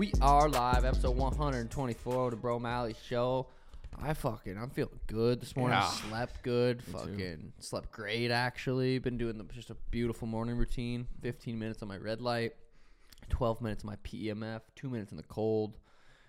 We 0.00 0.14
are 0.22 0.48
live, 0.48 0.86
episode 0.86 1.14
124 1.14 2.24
of 2.24 2.30
the 2.30 2.36
Bro 2.38 2.60
Malley 2.60 2.94
Show. 3.06 3.48
I 4.02 4.14
fucking, 4.14 4.56
I'm 4.56 4.70
feeling 4.70 4.98
good 5.06 5.42
this 5.42 5.54
morning. 5.54 5.76
Yeah. 5.78 5.90
Slept 5.90 6.42
good. 6.42 6.82
too. 6.86 6.92
fucking 6.92 7.52
slept 7.58 7.92
great, 7.92 8.30
actually. 8.30 8.98
Been 8.98 9.18
doing 9.18 9.36
the, 9.36 9.44
just 9.52 9.68
a 9.68 9.76
beautiful 9.90 10.26
morning 10.26 10.56
routine. 10.56 11.06
15 11.20 11.58
minutes 11.58 11.82
on 11.82 11.88
my 11.88 11.98
red 11.98 12.22
light, 12.22 12.52
12 13.28 13.60
minutes 13.60 13.84
on 13.84 13.90
my 13.90 13.96
PEMF, 13.96 14.62
2 14.74 14.88
minutes 14.88 15.10
in 15.10 15.18
the 15.18 15.22
cold. 15.22 15.76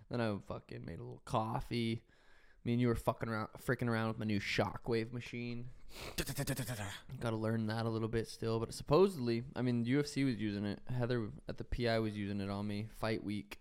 Then 0.10 0.20
I 0.20 0.36
fucking 0.50 0.84
made 0.84 1.00
a 1.00 1.04
little 1.04 1.22
coffee. 1.24 2.04
Me 2.66 2.74
and 2.74 2.82
you 2.82 2.90
were 2.90 2.96
fucking 2.96 3.30
around, 3.30 3.48
freaking 3.66 3.88
around 3.88 4.10
with 4.10 4.20
my 4.20 4.26
new 4.26 4.42
shockwave 4.42 5.14
machine. 5.14 5.70
Got 7.22 7.30
to 7.30 7.36
learn 7.38 7.68
that 7.68 7.86
a 7.86 7.90
little 7.90 8.08
bit 8.08 8.28
still, 8.28 8.60
but 8.60 8.74
supposedly, 8.74 9.44
I 9.56 9.62
mean, 9.62 9.86
UFC 9.86 10.26
was 10.26 10.36
using 10.42 10.66
it. 10.66 10.80
Heather 10.98 11.30
at 11.50 11.58
the 11.58 11.64
PI 11.64 12.00
was 12.00 12.18
using 12.18 12.42
it 12.42 12.50
on 12.50 12.68
me 12.68 12.88
fight 13.00 13.24
week, 13.24 13.61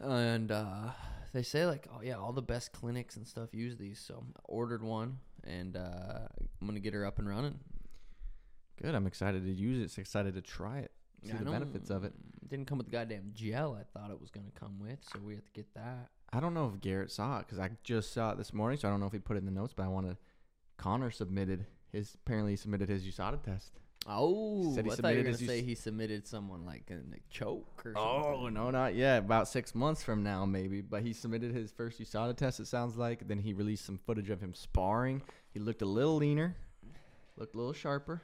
and 0.00 0.50
uh, 0.50 0.90
they 1.32 1.42
say 1.42 1.66
like, 1.66 1.88
oh 1.94 2.00
yeah, 2.02 2.16
all 2.16 2.32
the 2.32 2.42
best 2.42 2.72
clinics 2.72 3.16
and 3.16 3.26
stuff 3.26 3.52
use 3.52 3.76
these. 3.76 3.98
So 3.98 4.22
I 4.36 4.40
ordered 4.44 4.82
one, 4.82 5.18
and 5.44 5.76
uh, 5.76 6.28
I'm 6.60 6.66
gonna 6.66 6.80
get 6.80 6.94
her 6.94 7.04
up 7.04 7.18
and 7.18 7.28
running. 7.28 7.58
Good. 8.82 8.94
I'm 8.94 9.06
excited 9.06 9.44
to 9.44 9.52
use 9.52 9.84
it. 9.84 9.92
So 9.94 10.00
excited 10.00 10.34
to 10.34 10.40
try 10.42 10.78
it. 10.78 10.90
See 11.22 11.30
Yeah, 11.30 11.38
the 11.38 11.50
benefits 11.50 11.90
of 11.90 12.04
it. 12.04 12.12
Didn't 12.48 12.66
come 12.66 12.78
with 12.78 12.86
the 12.88 12.92
goddamn 12.92 13.30
gel 13.34 13.74
I 13.80 13.84
thought 13.98 14.10
it 14.10 14.20
was 14.20 14.30
gonna 14.30 14.46
come 14.58 14.78
with, 14.78 14.98
so 15.12 15.18
we 15.20 15.34
have 15.34 15.44
to 15.44 15.52
get 15.52 15.72
that. 15.74 16.08
I 16.32 16.40
don't 16.40 16.54
know 16.54 16.70
if 16.74 16.80
Garrett 16.80 17.10
saw 17.12 17.38
it 17.38 17.46
because 17.46 17.58
I 17.58 17.70
just 17.84 18.12
saw 18.12 18.32
it 18.32 18.38
this 18.38 18.52
morning, 18.52 18.78
so 18.78 18.88
I 18.88 18.90
don't 18.90 19.00
know 19.00 19.06
if 19.06 19.12
he 19.12 19.18
put 19.20 19.36
it 19.36 19.40
in 19.40 19.46
the 19.46 19.52
notes. 19.52 19.72
But 19.76 19.84
I 19.84 19.88
want 19.88 20.06
to. 20.08 20.16
Conor 20.76 21.10
submitted 21.10 21.66
his. 21.92 22.16
Apparently, 22.26 22.52
he 22.52 22.56
submitted 22.56 22.88
his 22.88 23.04
USADA 23.04 23.42
test. 23.42 23.72
Oh, 24.06 24.74
Said 24.74 24.84
he 24.84 24.90
I 24.90 24.94
thought 24.96 25.14
you 25.14 25.18
were 25.18 25.22
submitted 25.22 25.24
gonna 25.24 25.38
his 25.38 25.48
say 25.48 25.62
he 25.62 25.74
submitted 25.74 26.26
someone 26.26 26.66
like 26.66 26.84
in 26.90 27.14
a 27.14 27.32
choke 27.32 27.82
or 27.86 27.94
oh, 27.96 28.22
something. 28.22 28.40
Oh 28.40 28.48
no, 28.48 28.70
not 28.70 28.94
yet. 28.94 29.20
About 29.20 29.48
six 29.48 29.74
months 29.74 30.02
from 30.02 30.22
now, 30.22 30.44
maybe. 30.44 30.82
But 30.82 31.02
he 31.02 31.12
submitted 31.14 31.52
his 31.54 31.72
first 31.72 32.00
USADA 32.00 32.36
test. 32.36 32.60
It 32.60 32.66
sounds 32.66 32.96
like. 32.96 33.26
Then 33.26 33.38
he 33.38 33.54
released 33.54 33.86
some 33.86 33.98
footage 33.98 34.28
of 34.28 34.40
him 34.40 34.52
sparring. 34.52 35.22
He 35.52 35.58
looked 35.58 35.80
a 35.80 35.86
little 35.86 36.16
leaner, 36.16 36.54
looked 37.36 37.54
a 37.54 37.58
little 37.58 37.72
sharper. 37.72 38.20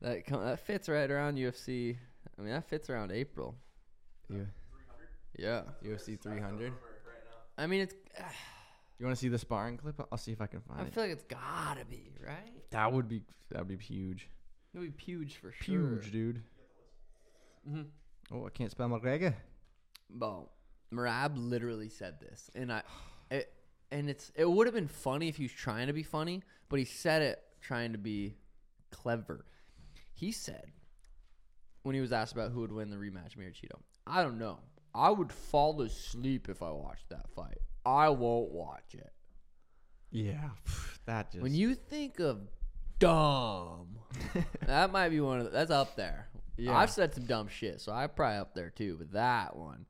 That 0.00 0.26
com- 0.26 0.44
that 0.44 0.60
fits 0.60 0.88
right 0.88 1.10
around 1.10 1.36
UFC. 1.36 1.96
I 2.38 2.42
mean, 2.42 2.52
that 2.52 2.64
fits 2.64 2.88
around 2.88 3.12
April. 3.12 3.54
Yeah. 4.30 4.44
Yeah. 5.38 5.62
UFC 5.84 6.20
300. 6.20 6.72
I 7.58 7.66
mean, 7.66 7.82
it's. 7.82 7.94
You 9.00 9.06
want 9.06 9.16
to 9.16 9.20
see 9.20 9.28
the 9.28 9.38
sparring 9.38 9.76
clip? 9.76 10.00
I'll 10.12 10.16
see 10.16 10.30
if 10.30 10.40
I 10.40 10.46
can 10.46 10.60
find 10.60 10.78
it. 10.78 10.84
I 10.84 10.86
it. 10.86 10.94
feel 10.94 11.02
like 11.02 11.12
it's 11.12 11.24
gotta 11.24 11.84
be 11.84 12.12
right. 12.24 12.70
That 12.70 12.92
would 12.92 13.08
be 13.08 13.22
that 13.50 13.58
would 13.58 13.66
be 13.66 13.76
huge. 13.76 14.28
It 14.74 14.78
would 14.78 14.96
be 14.96 15.02
huge 15.02 15.36
for 15.36 15.52
sure. 15.52 15.74
Huge, 15.74 16.12
dude. 16.12 16.42
hmm 17.68 17.82
Oh, 18.32 18.46
I 18.46 18.50
can't 18.50 18.70
spell 18.70 18.88
McGregor. 18.88 19.34
Well, 20.10 20.50
Merab 20.92 21.32
literally 21.36 21.88
said 21.90 22.18
this, 22.20 22.50
and 22.54 22.72
I, 22.72 22.82
it, 23.30 23.52
and 23.90 24.08
it's 24.08 24.32
it 24.34 24.50
would 24.50 24.66
have 24.66 24.74
been 24.74 24.88
funny 24.88 25.28
if 25.28 25.36
he 25.36 25.44
was 25.44 25.52
trying 25.52 25.86
to 25.88 25.92
be 25.92 26.02
funny, 26.02 26.42
but 26.68 26.78
he 26.78 26.84
said 26.84 27.22
it 27.22 27.42
trying 27.60 27.92
to 27.92 27.98
be 27.98 28.36
clever. 28.90 29.44
He 30.14 30.32
said 30.32 30.72
when 31.82 31.94
he 31.94 32.00
was 32.00 32.12
asked 32.12 32.32
about 32.32 32.50
who 32.50 32.60
would 32.60 32.72
win 32.72 32.90
the 32.90 32.96
rematch, 32.96 33.36
Chito, 33.36 33.78
I 34.06 34.22
don't 34.22 34.38
know. 34.38 34.58
I 34.94 35.10
would 35.10 35.32
fall 35.32 35.80
asleep 35.82 36.48
if 36.48 36.62
I 36.62 36.70
watched 36.70 37.08
that 37.10 37.28
fight. 37.34 37.58
I 37.84 38.08
won't 38.08 38.52
watch 38.52 38.94
it. 38.94 39.12
Yeah, 40.10 40.50
that 41.06 41.30
just. 41.30 41.42
When 41.42 41.54
you 41.54 41.74
think 41.74 42.20
of 42.20 42.48
dumb, 42.98 43.98
that 44.66 44.92
might 44.92 45.08
be 45.10 45.20
one 45.20 45.38
of 45.38 45.44
the, 45.44 45.50
that's 45.50 45.70
up 45.70 45.96
there. 45.96 46.28
Yeah. 46.56 46.76
I've 46.76 46.90
said 46.90 47.14
some 47.14 47.24
dumb 47.24 47.48
shit, 47.48 47.80
so 47.80 47.92
I'm 47.92 48.10
probably 48.10 48.38
up 48.38 48.54
there 48.54 48.70
too. 48.70 48.96
But 48.98 49.12
that 49.12 49.56
one, 49.56 49.86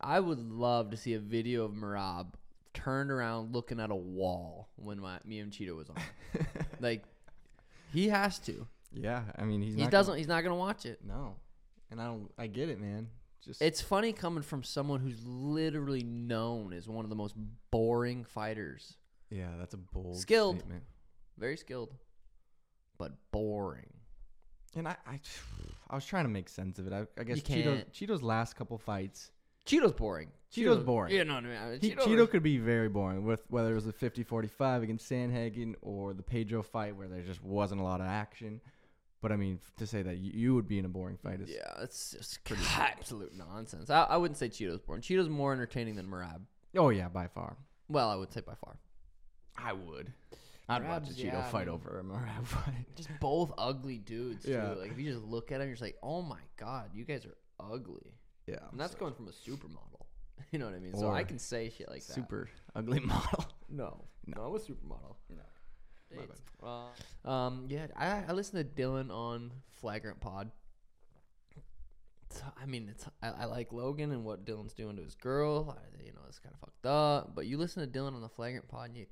I 0.00 0.18
would 0.20 0.38
love 0.40 0.90
to 0.90 0.96
see 0.96 1.14
a 1.14 1.20
video 1.20 1.64
of 1.64 1.72
Merab 1.72 2.32
turned 2.74 3.10
around 3.10 3.54
looking 3.54 3.80
at 3.80 3.90
a 3.90 3.94
wall 3.96 4.68
when 4.76 4.98
my 5.00 5.18
me 5.24 5.38
and 5.38 5.52
Chito 5.52 5.76
was 5.76 5.88
on. 5.88 5.96
like 6.80 7.04
he 7.92 8.08
has 8.08 8.38
to. 8.40 8.66
yeah, 8.92 9.22
I 9.38 9.44
mean 9.44 9.62
he's 9.62 9.74
he 9.76 9.82
not 9.82 9.90
doesn't. 9.92 10.16
he's 10.18 10.26
not 10.26 10.42
gonna 10.42 10.56
watch 10.56 10.86
it. 10.86 11.00
No, 11.06 11.36
and 11.90 12.00
I 12.00 12.06
don't. 12.06 12.30
I 12.36 12.48
get 12.48 12.68
it, 12.68 12.80
man. 12.80 13.08
Just 13.44 13.62
It's 13.62 13.80
funny 13.80 14.12
coming 14.12 14.42
from 14.42 14.64
someone 14.64 14.98
who's 14.98 15.24
literally 15.24 16.02
known 16.02 16.72
as 16.72 16.88
one 16.88 17.04
of 17.04 17.10
the 17.10 17.14
most 17.16 17.36
boring 17.70 18.24
fighters. 18.24 18.96
yeah, 19.30 19.50
that's 19.56 19.72
a 19.74 19.76
bold 19.78 20.16
Skilled. 20.18 20.56
statement. 20.58 20.82
Very 21.38 21.56
skilled, 21.56 21.94
but 22.98 23.12
boring. 23.32 23.92
And 24.74 24.86
I, 24.86 24.96
I, 25.06 25.20
I 25.88 25.94
was 25.94 26.04
trying 26.04 26.24
to 26.24 26.30
make 26.30 26.48
sense 26.48 26.78
of 26.78 26.86
it. 26.86 26.92
I, 26.92 27.06
I 27.18 27.24
guess 27.24 27.36
You 27.36 27.42
Chito, 27.42 27.64
can't. 27.64 27.92
Chito's 27.92 28.22
last 28.22 28.56
couple 28.56 28.76
fights, 28.76 29.30
Chito's 29.66 29.92
boring. 29.92 30.28
Chito's 30.54 30.82
boring. 30.82 31.14
Yeah, 31.14 31.24
no, 31.24 31.40
no. 31.40 31.48
no 31.48 31.78
he, 31.80 31.90
Chito, 31.90 31.98
Chito 31.98 32.30
could 32.30 32.42
be 32.42 32.58
very 32.58 32.88
boring 32.88 33.24
with 33.24 33.42
whether 33.48 33.72
it 33.72 33.74
was 33.74 33.84
the 33.84 33.92
50-45 33.92 34.82
against 34.82 35.10
Sandhagen 35.10 35.74
or 35.82 36.14
the 36.14 36.22
Pedro 36.22 36.62
fight 36.62 36.96
where 36.96 37.08
there 37.08 37.22
just 37.22 37.42
wasn't 37.42 37.80
a 37.80 37.84
lot 37.84 38.00
of 38.00 38.06
action. 38.06 38.60
But 39.20 39.32
I 39.32 39.36
mean, 39.36 39.58
to 39.78 39.86
say 39.86 40.02
that 40.02 40.18
you, 40.18 40.30
you 40.32 40.54
would 40.54 40.68
be 40.68 40.78
in 40.78 40.84
a 40.84 40.88
boring 40.88 41.16
fight 41.16 41.40
is 41.40 41.50
Yeah, 41.50 41.82
it's 41.82 42.12
just 42.12 42.38
absolute 42.78 43.34
nonsense. 43.34 43.90
I, 43.90 44.04
I 44.04 44.16
wouldn't 44.16 44.38
say 44.38 44.48
Chito's 44.48 44.80
boring. 44.80 45.02
Chito's 45.02 45.28
more 45.28 45.52
entertaining 45.52 45.96
than 45.96 46.06
Merab. 46.06 46.42
oh 46.76 46.90
yeah, 46.90 47.08
by 47.08 47.26
far. 47.26 47.56
Well, 47.88 48.08
I 48.08 48.14
would 48.14 48.32
say 48.32 48.40
by 48.40 48.54
far. 48.54 48.76
I 49.58 49.72
would. 49.72 50.12
I'd 50.68 50.86
watch 50.86 51.08
a 51.08 51.12
Chito 51.12 51.24
yeah, 51.26 51.38
I 51.38 51.42
fight 51.50 51.66
mean- 51.66 51.74
over 51.74 52.00
a 52.00 52.02
Merab 52.02 52.44
fight. 52.46 52.86
Just 52.96 53.08
both 53.20 53.52
ugly 53.56 53.98
dudes, 53.98 54.44
too. 54.44 54.50
Yeah. 54.52 54.70
Like, 54.72 54.90
if 54.92 54.98
you 54.98 55.12
just 55.12 55.24
look 55.24 55.52
at 55.52 55.58
them, 55.58 55.68
you're 55.68 55.74
just 55.74 55.82
like, 55.82 55.96
oh 56.02 56.22
my 56.22 56.40
God, 56.56 56.90
you 56.94 57.04
guys 57.04 57.24
are 57.24 57.36
ugly. 57.60 58.12
Yeah, 58.46 58.56
And 58.70 58.78
that's 58.80 58.94
going 58.94 59.14
from 59.14 59.28
a 59.28 59.32
supermodel. 59.32 59.78
You 60.52 60.58
know 60.58 60.66
what 60.66 60.74
I 60.74 60.78
mean? 60.78 60.94
so 60.96 61.10
I 61.10 61.24
can 61.24 61.38
say 61.38 61.70
shit 61.76 61.88
like 61.88 62.04
that. 62.06 62.12
super 62.12 62.48
ugly 62.74 63.00
model. 63.12 63.46
No. 63.70 64.04
No, 64.26 64.42
I'm 64.42 64.54
a 64.54 64.58
supermodel. 64.58 65.14
No. 65.30 65.42
It's- 66.12 66.38
uh, 66.62 67.28
um, 67.28 67.66
yeah, 67.68 67.86
I, 67.96 68.22
I 68.28 68.32
listened 68.32 68.58
to 68.58 68.64
Dillon 68.64 69.10
on 69.10 69.50
Flagrant 69.80 70.20
Pod. 70.20 70.50
It's- 72.30 72.42
I 72.60 72.66
mean, 72.66 72.88
it's 72.90 73.06
I, 73.22 73.28
I 73.30 73.44
like 73.46 73.72
Logan 73.72 74.12
and 74.12 74.24
what 74.24 74.44
Dillon's 74.44 74.72
doing 74.74 74.96
to 74.96 75.02
his 75.02 75.14
girl. 75.14 75.76
I, 75.78 76.04
you 76.04 76.12
know, 76.12 76.20
it's 76.28 76.38
kind 76.38 76.54
of 76.54 76.60
fucked 76.60 76.86
up. 76.86 77.34
But 77.34 77.46
you 77.46 77.56
listen 77.56 77.80
to 77.82 77.86
Dillon 77.86 78.14
on 78.14 78.20
the 78.20 78.28
Flagrant 78.28 78.68
Pod, 78.68 78.88
and 78.90 78.96
you 78.98 79.06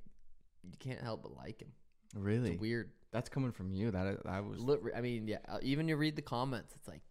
you 0.70 0.76
can't 0.78 1.00
help 1.00 1.22
but 1.22 1.36
like 1.36 1.60
him. 1.60 1.72
Really? 2.16 2.52
It's 2.52 2.60
weird. 2.60 2.90
That's 3.12 3.28
coming 3.28 3.52
from 3.52 3.72
you. 3.72 3.90
That 3.90 4.18
I, 4.26 4.36
I 4.36 4.40
was. 4.40 4.60
Look, 4.60 4.82
I 4.96 5.00
mean, 5.00 5.28
yeah. 5.28 5.38
uh, 5.48 5.58
Even 5.62 5.88
you 5.88 5.96
read 5.96 6.16
the 6.16 6.22
comments, 6.22 6.74
it's 6.74 6.88
like 6.88 7.02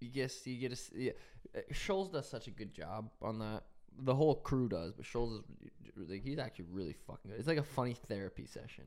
you 0.00 0.10
guess 0.10 0.46
you 0.46 0.56
get 0.58 0.72
a. 0.72 0.78
yeah. 0.98 1.12
uh, 1.56 1.60
Schulz 1.72 2.08
does 2.08 2.28
such 2.28 2.46
a 2.48 2.50
good 2.50 2.74
job 2.74 3.10
on 3.20 3.38
that. 3.38 3.64
The 3.98 4.14
whole 4.14 4.34
crew 4.36 4.68
does, 4.68 4.92
but 4.94 5.04
Schulz 5.04 5.42
is 5.96 6.08
like 6.08 6.22
he's 6.24 6.38
actually 6.38 6.66
really 6.70 6.94
fucking 7.06 7.30
good. 7.30 7.38
It's 7.38 7.48
like 7.48 7.58
a 7.58 7.62
funny 7.62 7.94
therapy 8.08 8.46
session. 8.46 8.84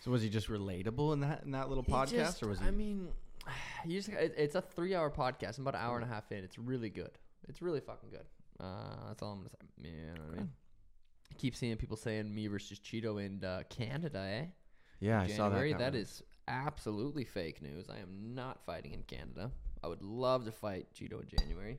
So 0.00 0.10
was 0.10 0.22
he 0.22 0.28
just 0.28 0.48
relatable 0.48 1.12
in 1.12 1.20
that 1.20 1.42
in 1.44 1.50
that 1.52 1.68
little 1.68 1.84
He 1.84 1.92
podcast, 1.92 2.08
just- 2.10 2.42
or 2.42 2.48
was 2.48 2.58
he? 2.60 2.66
I 2.66 2.70
mean, 2.70 3.08
you 3.86 3.98
just 4.00 4.08
it's 4.10 4.54
a 4.54 4.62
three-hour 4.62 5.10
podcast. 5.10 5.58
I'm 5.58 5.66
about 5.66 5.78
an 5.80 5.86
hour 5.86 5.96
and 5.96 6.04
a 6.04 6.08
half 6.08 6.30
in. 6.32 6.44
It's 6.44 6.58
really 6.58 6.90
good. 6.90 7.10
It's 7.48 7.60
really 7.62 7.80
fucking 7.80 8.10
good. 8.10 8.24
Uh, 8.60 9.08
that's 9.08 9.22
all 9.22 9.32
I'm 9.32 9.38
gonna 9.38 9.50
say. 9.50 9.56
Yeah, 9.82 9.90
you 9.90 10.14
know 10.14 10.24
I 10.32 10.36
mean. 10.36 10.50
Keep 11.36 11.54
seeing 11.54 11.76
people 11.76 11.96
saying 11.96 12.34
me 12.34 12.46
versus 12.48 12.78
Chito 12.80 13.24
in 13.24 13.44
uh, 13.44 13.62
Canada, 13.68 14.18
eh? 14.18 14.44
yeah, 15.00 15.20
I 15.20 15.28
saw 15.28 15.48
that. 15.50 15.56
January. 15.56 15.72
That, 15.74 15.94
is 15.94 16.22
absolutely 16.48 17.24
fake 17.24 17.62
news. 17.62 17.88
I 17.90 17.98
am 17.98 18.34
not 18.34 18.64
fighting 18.64 18.92
in 18.92 19.02
Canada. 19.02 19.50
I 19.84 19.88
would 19.88 20.02
love 20.02 20.44
to 20.46 20.52
fight 20.52 20.88
Chito 20.94 21.22
in 21.22 21.28
January. 21.38 21.78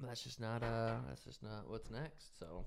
But 0.00 0.08
that's 0.08 0.22
just 0.22 0.40
not 0.40 0.62
uh 0.62 0.94
that's 1.08 1.24
just 1.24 1.42
not 1.42 1.68
what's 1.68 1.90
next. 1.90 2.38
So 2.38 2.64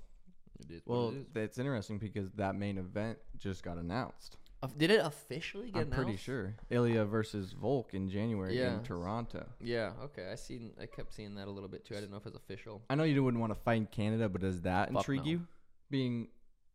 it 0.60 0.70
is 0.70 0.82
Well, 0.84 1.08
it 1.08 1.14
is. 1.14 1.26
that's 1.32 1.58
interesting 1.58 1.98
because 1.98 2.30
that 2.32 2.54
main 2.54 2.76
event 2.78 3.18
just 3.38 3.62
got 3.62 3.78
announced. 3.78 4.36
Did 4.76 4.90
it 4.92 5.00
officially 5.04 5.70
get 5.70 5.80
I'm 5.82 5.90
pretty 5.90 6.16
sure 6.16 6.54
Ilia 6.70 7.04
versus 7.04 7.52
Volk 7.52 7.94
in 7.94 8.08
January 8.08 8.56
Yeah. 8.56 8.74
in 8.74 8.82
Toronto. 8.82 9.46
Yeah, 9.60 9.92
okay. 10.04 10.28
I 10.30 10.36
seen 10.36 10.72
I 10.80 10.86
kept 10.86 11.12
seeing 11.12 11.34
that 11.34 11.48
a 11.48 11.50
little 11.50 11.68
bit 11.68 11.84
too. 11.84 11.94
I 11.94 11.98
didn't 11.98 12.12
know 12.12 12.18
if 12.18 12.26
it 12.26 12.32
was 12.32 12.36
official. 12.36 12.82
I 12.88 12.94
know 12.94 13.02
you 13.04 13.22
wouldn't 13.24 13.40
want 13.40 13.52
to 13.52 13.58
fight 13.58 13.78
in 13.78 13.86
Canada, 13.86 14.28
but 14.28 14.40
does 14.40 14.60
that 14.62 14.88
Fuck 14.92 14.98
intrigue 15.02 15.24
no. 15.24 15.30
you? 15.30 15.46
Being 15.90 16.28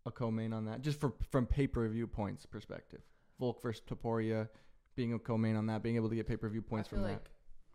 a 0.05 0.11
co-main 0.11 0.53
on 0.53 0.65
that, 0.65 0.81
just 0.81 0.99
for 0.99 1.13
from 1.31 1.45
pay-per-view 1.45 2.07
points 2.07 2.45
perspective, 2.45 3.01
Volk 3.39 3.61
versus 3.61 3.81
Topuria, 3.87 4.47
being 4.95 5.13
a 5.13 5.19
co-main 5.19 5.55
on 5.55 5.67
that, 5.67 5.81
being 5.81 5.95
able 5.95 6.09
to 6.09 6.15
get 6.15 6.27
pay-per-view 6.27 6.61
points 6.61 6.87
I 6.89 6.91
feel 6.91 6.99
from 7.03 7.11
like 7.11 7.29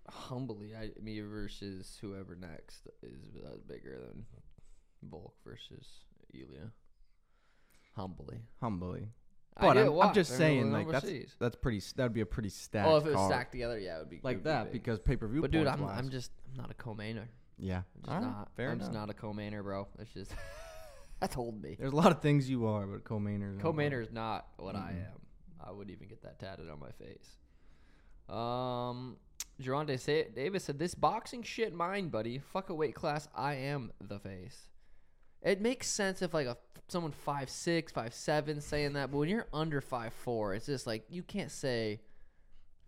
humbly, 0.09 0.75
I 0.75 0.91
me 1.01 1.21
versus 1.21 1.99
whoever 2.01 2.35
next 2.35 2.87
is 3.03 3.37
uh, 3.45 3.57
bigger 3.67 3.99
than 3.99 4.27
Volk 5.11 5.35
versus 5.45 5.87
Ilia. 6.35 6.71
Humbly. 7.97 8.37
that, 8.37 8.43
humbly. 8.61 9.09
I 9.57 9.61
But 9.61 9.77
I'm. 9.79 10.01
I'm 10.01 10.15
just 10.15 10.37
saying, 10.37 10.73
like 10.73 10.89
that's 10.91 11.05
overseas. 11.05 11.37
that's 11.39 11.57
pretty. 11.57 11.81
That'd 11.97 12.13
be 12.15 12.23
a 12.23 12.27
pretty 12.27 12.49
stacked. 12.49 12.89
Oh, 12.89 12.97
if 12.97 13.05
it 13.05 13.09
was 13.09 13.17
card. 13.17 13.33
stacked 13.33 13.53
together, 13.53 13.79
yeah, 13.79 13.97
it 13.97 14.01
would 14.01 14.11
be 14.11 14.17
it 14.17 14.25
like 14.25 14.37
would 14.39 14.45
that 14.45 14.65
big. 14.65 14.73
because 14.73 14.99
pay-per-view. 14.99 15.41
But 15.43 15.51
dude, 15.51 15.67
I'm 15.67 15.81
wise. 15.83 15.99
I'm 15.99 16.09
just 16.11 16.31
I'm 16.51 16.57
not 16.63 16.71
a 16.71 16.75
co-mainer. 16.75 17.27
yeah. 17.59 17.77
I'm 17.77 17.83
just 18.03 18.09
Alright, 18.09 18.23
not. 18.25 18.49
fair 18.57 18.69
I'm 18.69 18.73
enough. 18.77 18.87
just 18.89 18.93
not 18.93 19.11
a 19.11 19.15
co-mainer, 19.15 19.63
bro. 19.63 19.87
It's 19.99 20.13
just 20.13 20.33
I 21.23 21.27
told 21.27 21.63
me. 21.63 21.77
There's 21.79 21.93
a 21.93 21.97
lot 21.97 22.11
of 22.13 22.21
things 22.23 22.49
you 22.51 22.67
are, 22.67 22.87
but 22.87 23.05
co-mainers. 23.05 23.49
aren't 23.51 23.61
Co-mainer 23.61 24.01
is 24.03 24.11
not 24.11 24.47
what 24.57 24.75
I 24.75 24.95
Mm-mm. 24.97 25.07
am. 25.07 25.21
I 25.65 25.71
wouldn't 25.71 25.95
even 25.95 26.09
get 26.09 26.23
that 26.23 26.39
tatted 26.39 26.69
on 26.71 26.81
my 26.81 26.91
face. 26.93 27.37
Um, 28.29 29.17
Gervonta 29.61 30.35
Davis 30.35 30.65
said, 30.65 30.79
"This 30.79 30.95
boxing 30.95 31.43
shit, 31.43 31.73
mine, 31.75 32.09
buddy. 32.09 32.39
Fuck 32.39 32.71
a 32.71 32.75
weight 32.75 32.95
class. 32.95 33.29
I 33.35 33.55
am 33.55 33.93
the 34.01 34.19
face." 34.19 34.69
It 35.43 35.61
makes 35.61 35.89
sense 35.89 36.23
if 36.23 36.33
like 36.33 36.47
a 36.47 36.57
someone 36.89 37.13
five 37.13 37.51
six, 37.51 37.93
five 37.93 38.15
seven 38.15 38.61
saying 38.61 38.93
that, 38.95 39.11
but 39.11 39.19
when 39.19 39.29
you're 39.29 39.49
under 39.53 39.81
five 39.81 40.13
four, 40.13 40.55
it's 40.55 40.67
just 40.67 40.87
like 40.87 41.05
you 41.09 41.23
can't 41.23 41.51
say, 41.51 42.01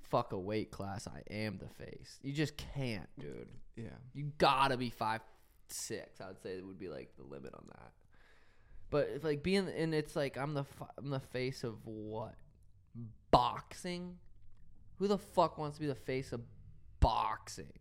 "Fuck 0.02 0.32
a 0.32 0.38
weight 0.38 0.70
class. 0.70 1.08
I 1.08 1.22
am 1.32 1.58
the 1.58 1.68
face." 1.68 2.18
You 2.22 2.32
just 2.32 2.56
can't, 2.56 3.08
dude. 3.18 3.48
Yeah. 3.76 3.96
You 4.12 4.30
gotta 4.38 4.76
be 4.76 4.90
five 4.90 5.20
six. 5.68 6.20
I 6.20 6.28
would 6.28 6.40
say 6.40 6.50
it 6.50 6.64
would 6.64 6.78
be 6.78 6.88
like 6.88 7.16
the 7.16 7.24
limit 7.24 7.54
on 7.54 7.64
that. 7.68 7.92
But 8.90 9.10
if 9.16 9.24
like 9.24 9.42
being 9.42 9.68
and 9.68 9.94
it's 9.94 10.14
like 10.14 10.36
I'm 10.36 10.54
the 10.54 10.64
I'm 10.98 11.10
the 11.10 11.20
face 11.20 11.64
of 11.64 11.84
what 11.84 12.36
boxing. 13.30 14.16
Who 14.98 15.08
the 15.08 15.18
fuck 15.18 15.58
wants 15.58 15.76
to 15.76 15.80
be 15.80 15.88
the 15.88 15.94
face 15.96 16.32
of 16.32 16.40
boxing? 17.00 17.72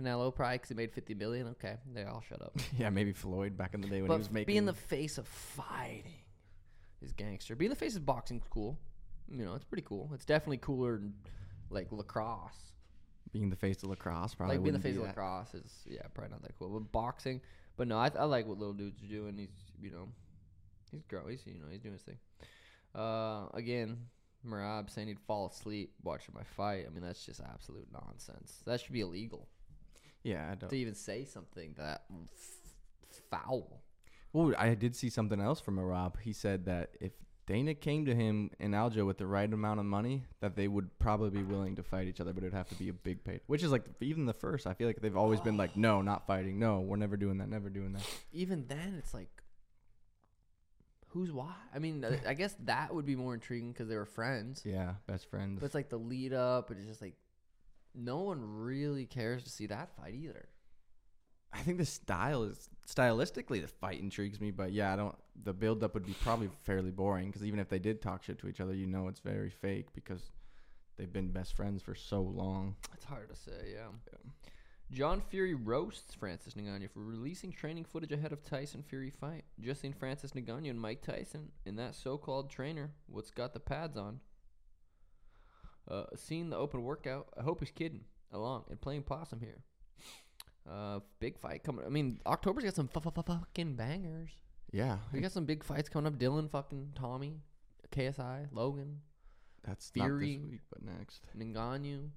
Canelo 0.00 0.34
probably 0.34 0.56
because 0.56 0.68
he 0.68 0.74
made 0.74 0.92
fifty 0.92 1.14
million. 1.14 1.48
Okay, 1.48 1.76
they 1.94 2.04
all 2.04 2.22
shut 2.28 2.40
up. 2.42 2.56
Yeah, 2.78 2.90
maybe 2.90 3.12
Floyd 3.12 3.56
back 3.56 3.74
in 3.74 3.80
the 3.80 3.88
day 3.88 4.00
when 4.00 4.08
but 4.08 4.14
he 4.14 4.18
was 4.18 4.30
making. 4.30 4.46
being 4.46 4.66
the 4.66 4.72
face 4.74 5.18
of 5.18 5.26
fighting 5.28 6.12
is 7.02 7.12
gangster. 7.12 7.54
Being 7.56 7.70
the 7.70 7.76
face 7.76 7.96
of 7.96 8.04
boxing's 8.06 8.44
cool. 8.50 8.78
You 9.30 9.44
know, 9.44 9.54
it's 9.54 9.64
pretty 9.64 9.84
cool. 9.86 10.10
It's 10.14 10.24
definitely 10.24 10.58
cooler 10.58 10.98
than 10.98 11.14
like 11.70 11.92
lacrosse. 11.92 12.72
being 13.32 13.48
the 13.50 13.56
face 13.56 13.82
of 13.82 13.90
lacrosse, 13.90 14.34
probably 14.34 14.56
like 14.56 14.64
being 14.64 14.74
the 14.74 14.80
face 14.80 14.92
be 14.94 14.98
of 14.98 15.02
that- 15.04 15.08
lacrosse 15.16 15.54
is 15.54 15.72
yeah 15.86 16.02
probably 16.14 16.32
not 16.32 16.42
that 16.42 16.56
cool. 16.58 16.68
But 16.70 16.90
boxing, 16.92 17.40
but 17.76 17.86
no, 17.88 17.96
I, 17.98 18.10
I 18.18 18.24
like 18.24 18.46
what 18.46 18.58
little 18.58 18.74
dude's 18.74 19.02
are 19.02 19.06
doing. 19.06 19.36
He's 19.38 19.50
you 19.80 19.90
know, 19.90 20.08
he's 20.90 21.04
growing. 21.04 21.30
He's 21.30 21.46
you 21.46 21.60
know 21.60 21.68
he's 21.70 21.80
doing 21.80 21.94
his 21.94 22.02
thing. 22.02 22.18
Uh, 22.94 23.46
again, 23.54 23.98
Merab 24.44 24.90
saying 24.90 25.06
he'd 25.08 25.20
fall 25.20 25.46
asleep 25.46 25.92
watching 26.02 26.34
my 26.34 26.42
fight. 26.42 26.86
I 26.86 26.90
mean 26.92 27.02
that's 27.04 27.24
just 27.24 27.40
absolute 27.40 27.86
nonsense. 27.92 28.62
That 28.66 28.80
should 28.80 28.92
be 28.92 29.00
illegal 29.02 29.46
Yeah, 30.22 30.48
I 30.50 30.54
don't. 30.54 30.68
to 30.70 30.76
even 30.76 30.94
say 30.94 31.24
something 31.24 31.74
that 31.78 32.02
f- 32.34 33.20
foul. 33.30 33.82
Well, 34.32 34.54
I 34.58 34.74
did 34.74 34.94
see 34.94 35.10
something 35.10 35.40
else 35.40 35.60
from 35.60 35.78
Rob. 35.78 36.18
He 36.20 36.32
said 36.32 36.66
that 36.66 36.90
if 37.00 37.12
Dana 37.46 37.74
came 37.74 38.04
to 38.04 38.14
him 38.14 38.50
and 38.60 38.74
Aljo 38.74 39.04
with 39.04 39.18
the 39.18 39.26
right 39.26 39.52
amount 39.52 39.80
of 39.80 39.86
money, 39.86 40.22
that 40.40 40.54
they 40.54 40.68
would 40.68 40.96
probably 41.00 41.30
be 41.30 41.42
willing 41.42 41.74
to 41.76 41.82
fight 41.82 42.06
each 42.06 42.20
other, 42.20 42.32
but 42.32 42.44
it'd 42.44 42.54
have 42.54 42.68
to 42.68 42.76
be 42.76 42.90
a 42.90 42.92
big 42.92 43.24
pay. 43.24 43.40
Which 43.48 43.64
is 43.64 43.72
like 43.72 43.84
even 44.00 44.26
the 44.26 44.32
first. 44.32 44.66
I 44.68 44.74
feel 44.74 44.86
like 44.86 45.00
they've 45.00 45.16
always 45.16 45.40
been 45.40 45.56
like, 45.56 45.76
no, 45.76 46.00
not 46.00 46.26
fighting. 46.28 46.60
No, 46.60 46.80
we're 46.80 46.96
never 46.96 47.16
doing 47.16 47.38
that. 47.38 47.48
Never 47.48 47.68
doing 47.68 47.92
that. 47.94 48.06
Even 48.32 48.66
then, 48.68 48.94
it's 48.98 49.12
like. 49.14 49.42
Who's 51.08 51.32
why? 51.32 51.54
I 51.74 51.80
mean, 51.80 52.04
uh, 52.04 52.16
I 52.24 52.34
guess 52.34 52.54
that 52.66 52.94
would 52.94 53.04
be 53.04 53.16
more 53.16 53.34
intriguing 53.34 53.72
because 53.72 53.88
they 53.88 53.96
were 53.96 54.06
friends. 54.06 54.62
Yeah, 54.64 54.94
best 55.08 55.28
friends. 55.28 55.58
But 55.58 55.66
it's 55.66 55.74
like 55.74 55.88
the 55.88 55.98
lead 55.98 56.32
up, 56.32 56.70
and 56.70 56.78
it's 56.78 56.88
just 56.88 57.02
like 57.02 57.16
no 57.94 58.18
one 58.18 58.40
really 58.42 59.06
cares 59.06 59.44
to 59.44 59.50
see 59.50 59.66
that 59.66 59.90
fight 59.96 60.14
either. 60.14 60.48
I 61.52 61.58
think 61.58 61.78
the 61.78 61.86
style 61.86 62.44
is 62.44 62.68
stylistically 62.88 63.60
the 63.60 63.68
fight 63.68 64.00
intrigues 64.00 64.40
me, 64.40 64.50
but 64.50 64.72
yeah, 64.72 64.92
I 64.92 64.96
don't. 64.96 65.14
The 65.42 65.52
build 65.52 65.82
up 65.82 65.94
would 65.94 66.06
be 66.06 66.14
probably 66.22 66.48
fairly 66.62 66.90
boring 66.90 67.26
because 67.26 67.44
even 67.44 67.58
if 67.58 67.68
they 67.68 67.78
did 67.78 68.00
talk 68.00 68.22
shit 68.22 68.38
to 68.40 68.48
each 68.48 68.60
other, 68.60 68.74
you 68.74 68.86
know 68.86 69.08
it's 69.08 69.20
very 69.20 69.50
fake 69.50 69.88
because 69.94 70.30
they've 70.96 71.12
been 71.12 71.28
best 71.28 71.56
friends 71.56 71.82
for 71.82 71.94
so 71.94 72.20
long. 72.20 72.76
It's 72.94 73.04
hard 73.04 73.28
to 73.30 73.36
say, 73.36 73.72
yeah. 73.72 73.88
John 74.92 75.22
Fury 75.30 75.54
roasts 75.54 76.14
Francis 76.14 76.54
Ngannou 76.54 76.90
for 76.90 77.00
releasing 77.00 77.52
training 77.52 77.84
footage 77.84 78.10
ahead 78.10 78.32
of 78.32 78.42
Tyson 78.42 78.82
Fury 78.82 79.10
fight. 79.10 79.44
Just 79.60 79.80
seen 79.80 79.92
Francis 79.92 80.32
Ngannou 80.32 80.70
and 80.70 80.80
Mike 80.80 81.00
Tyson 81.02 81.52
and 81.64 81.78
that 81.78 81.94
so-called 81.94 82.50
trainer. 82.50 82.90
What's 83.06 83.30
got 83.30 83.54
the 83.54 83.60
pads 83.60 83.96
on? 83.96 84.18
Uh, 85.88 86.04
seen 86.16 86.50
the 86.50 86.56
open 86.56 86.82
workout. 86.82 87.28
I 87.38 87.42
hope 87.42 87.60
he's 87.60 87.70
kidding 87.70 88.04
along 88.32 88.64
and 88.70 88.80
playing 88.80 89.02
possum 89.02 89.40
here. 89.40 89.62
Uh, 90.70 91.00
big 91.18 91.38
fight 91.38 91.64
coming. 91.64 91.84
I 91.84 91.88
mean, 91.88 92.20
October's 92.26 92.64
got 92.64 92.74
some 92.74 92.88
fu- 92.88 93.00
fu- 93.00 93.10
fu- 93.10 93.22
fucking 93.22 93.74
bangers. 93.76 94.30
Yeah, 94.72 94.98
We 95.12 95.20
got 95.20 95.32
some 95.32 95.46
big 95.46 95.64
fights 95.64 95.88
coming 95.88 96.06
up. 96.12 96.18
Dillon, 96.18 96.48
fucking 96.48 96.92
Tommy, 96.94 97.40
KSI, 97.90 98.46
Logan, 98.52 99.00
that's 99.64 99.90
Fury. 99.90 100.36
not 100.36 100.42
this 100.42 100.50
week, 100.52 100.60
but 100.70 100.82
next. 100.84 101.26
Ngannou, 101.36 102.10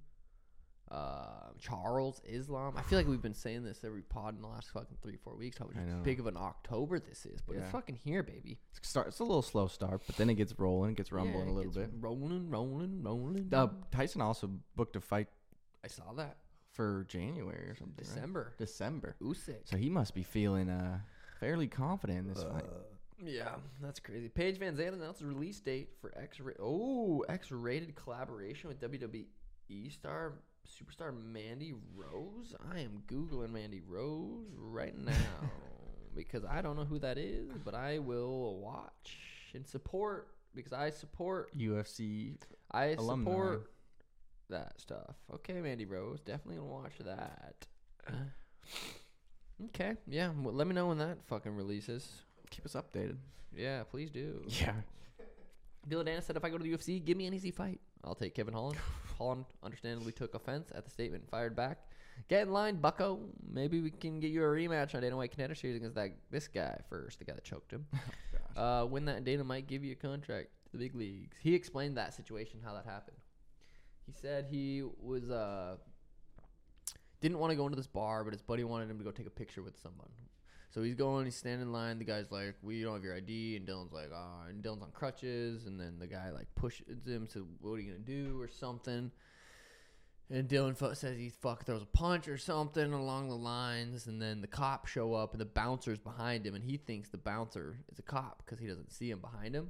uh, 0.93 1.49
Charles 1.59 2.21
Islam. 2.25 2.75
I 2.77 2.81
feel 2.83 2.99
like 2.99 3.07
we've 3.07 3.21
been 3.21 3.33
saying 3.33 3.63
this 3.63 3.83
every 3.83 4.01
pod 4.03 4.35
in 4.35 4.41
the 4.41 4.47
last 4.47 4.69
fucking 4.71 4.97
three, 5.01 5.17
four 5.17 5.35
weeks. 5.35 5.57
How 5.57 5.67
big 6.03 6.19
of 6.19 6.27
an 6.27 6.37
October 6.37 6.99
this 6.99 7.25
is, 7.25 7.41
but 7.41 7.55
Yeah. 7.55 7.63
it's 7.63 7.71
fucking 7.71 7.95
here, 8.03 8.21
baby. 8.23 8.59
It's 8.77 8.87
start. 8.87 9.07
It's 9.07 9.19
a 9.19 9.23
little 9.23 9.41
slow 9.41 9.67
start, 9.67 10.01
but 10.05 10.15
then 10.17 10.29
it 10.29 10.35
gets 10.35 10.57
rolling, 10.59 10.91
it 10.91 10.97
gets 10.97 11.11
rumbling 11.11 11.47
Yeah, 11.47 11.53
a 11.53 11.55
little 11.55 11.71
bit. 11.71 11.89
rolling, 11.99 12.49
rolling, 12.49 13.01
rolling. 13.01 13.49
Uh, 13.51 13.67
Tyson 13.91 14.21
also 14.21 14.49
booked 14.75 14.95
a 14.95 15.01
fight 15.01 15.27
I 15.83 15.87
saw 15.87 16.13
that 16.13 16.37
for 16.71 17.05
January 17.09 17.69
or 17.69 17.75
something. 17.75 17.95
right? 18.05 18.15
December. 18.15 18.53
December. 18.57 19.15
Usyk. 19.21 19.61
So 19.65 19.77
he 19.77 19.89
must 19.89 20.13
be 20.13 20.23
feeling 20.23 20.69
uh 20.69 20.99
fairly 21.39 21.67
confident 21.67 22.19
in 22.19 22.27
this 22.33 22.43
fight. 22.43 22.65
Yeah, 23.25 23.55
that's 23.81 23.99
crazy. 23.99 24.27
Paige 24.29 24.59
VanZant 24.59 24.93
announced 24.93 25.21
a 25.21 25.25
release 25.25 25.59
date 25.59 25.89
for 26.01 26.11
X. 26.17 26.39
Oh, 26.59 27.23
X-rated 27.29 27.95
collaboration 27.95 28.67
with 28.69 28.79
WWE 28.81 29.89
star 29.91 30.33
superstar 30.67 31.13
Mandy 31.13 31.73
Rose. 31.95 32.53
I 32.71 32.79
am 32.79 33.03
googling 33.07 33.51
Mandy 33.51 33.81
Rose 33.85 34.47
right 34.57 34.97
now 34.97 35.11
because 36.15 36.43
I 36.45 36.61
don't 36.61 36.75
know 36.75 36.85
who 36.85 36.99
that 36.99 37.17
is, 37.17 37.49
but 37.63 37.73
I 37.75 37.99
will 37.99 38.59
watch 38.59 39.17
and 39.53 39.67
support 39.67 40.27
because 40.55 40.73
I 40.73 40.89
support. 40.89 41.55
UFC. 41.57 42.37
I 42.71 42.85
Alumni. 42.93 43.23
support 43.31 43.71
that 44.49 44.79
stuff. 44.79 45.15
Okay, 45.35 45.61
Mandy 45.61 45.85
Rose, 45.85 46.19
definitely 46.21 46.57
gonna 46.57 46.69
watch 46.69 46.93
that. 47.05 47.65
Okay, 49.65 49.93
yeah. 50.07 50.31
Well, 50.35 50.53
let 50.53 50.67
me 50.67 50.73
know 50.73 50.87
when 50.87 50.97
that 50.97 51.19
fucking 51.27 51.55
releases. 51.55 52.09
Keep 52.49 52.65
us 52.65 52.73
updated. 52.73 53.17
Yeah, 53.55 53.83
please 53.83 54.09
do. 54.09 54.41
Yeah. 54.47 54.73
Dillon 55.87 56.07
Danis 56.07 56.23
said, 56.23 56.35
if 56.35 56.43
I 56.43 56.49
go 56.49 56.57
to 56.57 56.63
the 56.63 56.71
UFC, 56.73 57.03
give 57.03 57.17
me 57.17 57.27
an 57.27 57.33
easy 57.33 57.51
fight. 57.51 57.79
I'll 58.03 58.15
take 58.15 58.35
Kevin 58.35 58.53
Holland. 58.53 58.77
Holland 59.17 59.45
understandably 59.63 60.11
took 60.11 60.35
offense 60.35 60.71
at 60.75 60.85
the 60.85 60.91
statement 60.91 61.23
and 61.23 61.29
fired 61.29 61.55
back. 61.55 61.79
Get 62.29 62.43
in 62.43 62.53
line, 62.53 62.77
bucko. 62.77 63.19
Maybe 63.51 63.81
we 63.81 63.89
can 63.89 64.19
get 64.19 64.31
you 64.31 64.43
a 64.43 64.47
rematch 64.47 64.93
on 64.93 65.01
Dana 65.01 65.15
White 65.17 65.31
Contender 65.31 65.55
Series 65.55 65.77
against 65.77 65.95
that 65.95 66.11
this 66.29 66.47
guy 66.47 66.79
first, 66.89 67.19
the 67.19 67.25
guy 67.25 67.33
that 67.33 67.43
choked 67.43 67.71
him. 67.71 67.85
uh, 68.57 68.85
win 68.89 69.05
that, 69.05 69.23
Dana 69.23 69.43
might 69.43 69.67
give 69.67 69.83
you 69.83 69.93
a 69.93 69.95
contract 69.95 70.49
to 70.65 70.71
the 70.73 70.77
big 70.77 70.95
leagues. 70.95 71.37
He 71.41 71.55
explained 71.55 71.97
that 71.97 72.13
situation, 72.13 72.59
how 72.63 72.73
that 72.73 72.85
happened. 72.85 73.17
He 74.05 74.11
said 74.11 74.47
he 74.49 74.83
was 75.01 75.29
uh, 75.29 75.77
didn't 77.21 77.39
want 77.39 77.51
to 77.51 77.55
go 77.55 77.65
into 77.65 77.77
this 77.77 77.87
bar, 77.87 78.23
but 78.23 78.33
his 78.33 78.41
buddy 78.41 78.63
wanted 78.65 78.89
him 78.89 78.97
to 78.97 79.03
go 79.03 79.11
take 79.11 79.27
a 79.27 79.31
picture 79.31 79.63
with 79.63 79.79
someone. 79.81 80.09
So 80.73 80.81
he's 80.81 80.95
going, 80.95 81.25
he's 81.25 81.35
standing 81.35 81.67
in 81.67 81.71
line. 81.71 81.99
The 81.99 82.05
guy's 82.05 82.31
like, 82.31 82.55
"We 82.63 82.81
don't 82.81 82.95
have 82.95 83.03
your 83.03 83.15
ID," 83.15 83.57
and 83.57 83.65
Dillon's 83.65 83.93
like, 83.93 84.09
"Ah," 84.11 84.45
and 84.49 84.63
Dillon's 84.63 84.81
on 84.81 84.91
crutches. 84.91 85.67
And 85.67 85.79
then 85.79 85.99
the 85.99 86.07
guy 86.07 86.31
like 86.31 86.47
pushes 86.55 87.05
him 87.05 87.27
to, 87.27 87.47
"What 87.61 87.73
are 87.73 87.79
you 87.79 87.91
gonna 87.91 88.03
do?" 88.03 88.41
or 88.41 88.47
something. 88.47 89.11
And 90.31 90.47
Dillon 90.47 90.73
fu- 90.73 90.95
says 90.95 91.17
he 91.17 91.29
fuck 91.29 91.65
throws 91.65 91.83
a 91.83 91.85
punch 91.85 92.27
or 92.27 92.39
something 92.39 92.91
along 92.91 93.29
the 93.29 93.35
lines, 93.35 94.07
and 94.07 94.19
then 94.19 94.41
the 94.41 94.47
cops 94.47 94.89
show 94.89 95.13
up 95.13 95.33
and 95.33 95.41
the 95.41 95.45
bouncer's 95.45 95.99
behind 95.99 96.45
him, 96.45 96.55
and 96.55 96.63
he 96.63 96.77
thinks 96.77 97.09
the 97.09 97.17
bouncer 97.17 97.77
is 97.91 97.99
a 97.99 98.03
cop 98.03 98.41
because 98.43 98.57
he 98.57 98.65
doesn't 98.65 98.91
see 98.91 99.11
him 99.11 99.19
behind 99.19 99.53
him, 99.53 99.69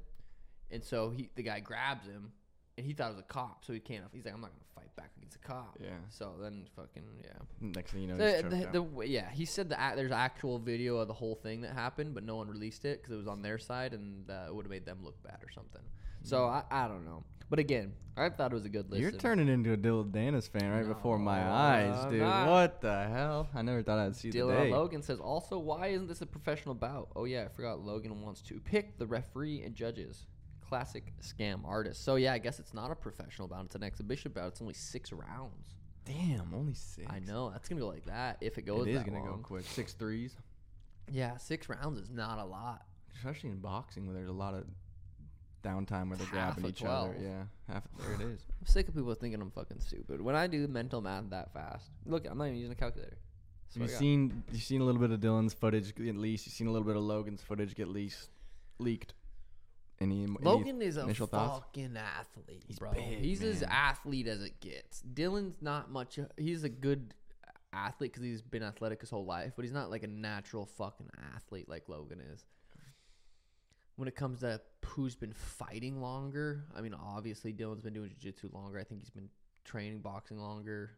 and 0.70 0.82
so 0.82 1.10
he 1.10 1.28
the 1.34 1.42
guy 1.42 1.60
grabs 1.60 2.06
him, 2.06 2.32
and 2.76 2.86
he 2.86 2.92
thought 2.92 3.08
it 3.08 3.16
was 3.16 3.20
a 3.20 3.22
cop, 3.22 3.64
so 3.64 3.72
he 3.72 3.80
can't. 3.80 4.04
He's 4.12 4.24
like, 4.24 4.34
I'm 4.34 4.40
not 4.40 4.50
gonna 4.50 4.62
fight 4.74 4.94
back 4.96 5.10
against 5.16 5.36
a 5.36 5.38
cop. 5.38 5.78
Yeah. 5.80 5.90
So 6.08 6.32
then 6.40 6.66
fucking 6.76 7.04
yeah. 7.22 7.30
Next 7.60 7.92
thing 7.92 8.02
you 8.02 8.08
know, 8.08 8.16
The, 8.16 8.68
the, 8.72 8.80
the, 8.80 9.06
yeah, 9.06 9.30
he 9.30 9.44
said 9.44 9.70
that 9.70 9.96
there's 9.96 10.12
actual 10.12 10.58
video 10.58 10.96
of 10.98 11.08
the 11.08 11.14
whole 11.14 11.34
thing 11.36 11.60
that 11.62 11.72
happened, 11.74 12.14
but 12.14 12.24
no 12.24 12.36
one 12.36 12.48
released 12.48 12.84
it 12.84 13.00
because 13.00 13.14
it 13.14 13.18
was 13.18 13.28
on 13.28 13.42
their 13.42 13.58
side 13.58 13.94
and 13.94 14.28
uh, 14.30 14.46
it 14.48 14.54
would 14.54 14.64
have 14.64 14.70
made 14.70 14.86
them 14.86 14.98
look 15.02 15.22
bad 15.22 15.38
or 15.42 15.50
something. 15.52 15.82
So 16.22 16.44
I, 16.44 16.64
I 16.70 16.88
don't 16.88 17.04
know. 17.04 17.22
But 17.50 17.58
again, 17.58 17.92
I 18.16 18.30
thought 18.30 18.52
it 18.52 18.54
was 18.54 18.64
a 18.64 18.70
good 18.70 18.90
listen. 18.90 19.02
You're 19.02 19.12
turning 19.12 19.48
into 19.48 19.72
a 19.72 19.76
Dillon 19.76 20.10
Danis 20.10 20.48
fan 20.48 20.70
right 20.70 20.88
before 20.88 21.18
my 21.18 21.42
No, 21.44 21.52
eyes, 21.52 22.04
dude. 22.10 22.22
What 22.22 22.80
the 22.80 23.06
hell? 23.08 23.48
I 23.54 23.62
never 23.62 23.82
thought 23.82 23.98
I'd 23.98 24.16
see 24.16 24.30
the 24.30 24.38
Dillon. 24.38 24.70
Logan 24.70 25.02
says 25.02 25.20
also, 25.20 25.58
why 25.58 25.88
isn't 25.88 26.08
this 26.08 26.22
a 26.22 26.26
professional 26.26 26.74
bout? 26.74 27.08
Oh 27.14 27.24
yeah, 27.24 27.44
I 27.44 27.48
forgot. 27.48 27.80
Logan 27.80 28.22
wants 28.22 28.40
to 28.42 28.58
pick 28.60 28.98
the 28.98 29.06
referee 29.06 29.62
and 29.62 29.74
judges. 29.74 30.26
Classic 30.74 31.12
scam 31.22 31.60
artist. 31.64 32.04
So 32.04 32.16
yeah, 32.16 32.32
I 32.32 32.38
guess 32.38 32.58
it's 32.58 32.74
not 32.74 32.90
a 32.90 32.96
professional 32.96 33.46
bout. 33.46 33.66
It's 33.66 33.76
an 33.76 33.84
exhibition 33.84 34.32
bout. 34.32 34.48
It's 34.48 34.60
only 34.60 34.74
six 34.74 35.12
rounds. 35.12 35.74
Damn, 36.04 36.52
only 36.52 36.74
six. 36.74 37.06
I 37.08 37.20
know 37.20 37.50
that's 37.50 37.68
gonna 37.68 37.80
go 37.80 37.86
like 37.86 38.06
that 38.06 38.38
if 38.40 38.58
it 38.58 38.62
goes. 38.62 38.88
It 38.88 38.90
is 38.90 38.96
that 38.98 39.06
gonna 39.06 39.22
go 39.24 39.38
quick. 39.40 39.64
Six 39.66 39.92
threes, 39.92 40.34
Yeah, 41.12 41.36
six 41.36 41.68
rounds 41.68 42.00
is 42.00 42.10
not 42.10 42.40
a 42.40 42.44
lot. 42.44 42.86
especially 43.14 43.50
in 43.50 43.60
boxing 43.60 44.04
where 44.06 44.14
there's 44.16 44.28
a 44.28 44.32
lot 44.32 44.54
of 44.54 44.64
downtime 45.62 46.08
where 46.08 46.18
they're 46.18 46.26
Half 46.26 46.54
grabbing 46.56 46.66
each 46.70 46.82
other. 46.82 47.14
Yeah, 47.20 47.44
half. 47.72 47.84
There 47.96 48.14
it 48.14 48.20
is. 48.20 48.44
I'm 48.60 48.66
sick 48.66 48.88
of 48.88 48.96
people 48.96 49.14
thinking 49.14 49.40
I'm 49.40 49.52
fucking 49.52 49.78
stupid. 49.78 50.20
When 50.20 50.34
I 50.34 50.48
do 50.48 50.66
mental 50.66 51.00
math 51.00 51.30
that 51.30 51.52
fast, 51.52 51.88
look, 52.04 52.26
I'm 52.28 52.36
not 52.36 52.46
even 52.46 52.56
using 52.58 52.72
a 52.72 52.74
calculator. 52.74 53.16
Swear 53.68 53.86
You've 53.88 53.96
seen 53.96 54.42
you've 54.50 54.62
seen 54.64 54.80
a 54.80 54.84
little 54.84 55.00
bit 55.00 55.12
of 55.12 55.20
Dillon's 55.20 55.54
footage 55.54 55.94
get 55.94 56.16
leaked. 56.16 56.46
You've 56.46 56.54
seen 56.54 56.66
a 56.66 56.72
little 56.72 56.86
bit 56.86 56.96
of 56.96 57.02
Logan's 57.04 57.42
footage 57.42 57.76
get 57.76 57.86
leased, 57.88 58.28
leaked. 58.80 59.14
Any, 60.00 60.24
any 60.24 60.36
Logan 60.40 60.82
is 60.82 60.96
a 60.96 61.06
thoughts? 61.14 61.60
fucking 61.60 61.96
athlete, 61.96 62.64
He's 62.66 62.78
bro. 62.78 62.92
big, 62.92 63.20
he's 63.20 63.42
as 63.44 63.62
athlete 63.62 64.26
as 64.26 64.42
it 64.42 64.60
gets. 64.60 65.00
Dillon's 65.02 65.62
not 65.62 65.90
much. 65.90 66.18
He's 66.36 66.64
a 66.64 66.68
good 66.68 67.14
athlete 67.72 68.12
because 68.12 68.24
he's 68.24 68.42
been 68.42 68.62
athletic 68.62 69.00
his 69.00 69.10
whole 69.10 69.24
life, 69.24 69.52
but 69.56 69.64
he's 69.64 69.72
not 69.72 69.90
like 69.90 70.02
a 70.02 70.08
natural 70.08 70.66
fucking 70.66 71.10
athlete 71.34 71.68
like 71.68 71.88
Logan 71.88 72.20
is. 72.32 72.44
When 73.96 74.08
it 74.08 74.16
comes 74.16 74.40
to 74.40 74.60
who's 74.84 75.14
been 75.14 75.32
fighting 75.32 76.00
longer, 76.00 76.64
I 76.74 76.80
mean, 76.80 76.94
obviously 76.94 77.52
Dillon's 77.52 77.82
been 77.82 77.94
doing 77.94 78.10
jiu-jitsu 78.10 78.50
longer. 78.52 78.78
I 78.80 78.84
think 78.84 79.00
he's 79.02 79.10
been 79.10 79.28
training 79.64 80.00
boxing 80.00 80.38
longer. 80.38 80.90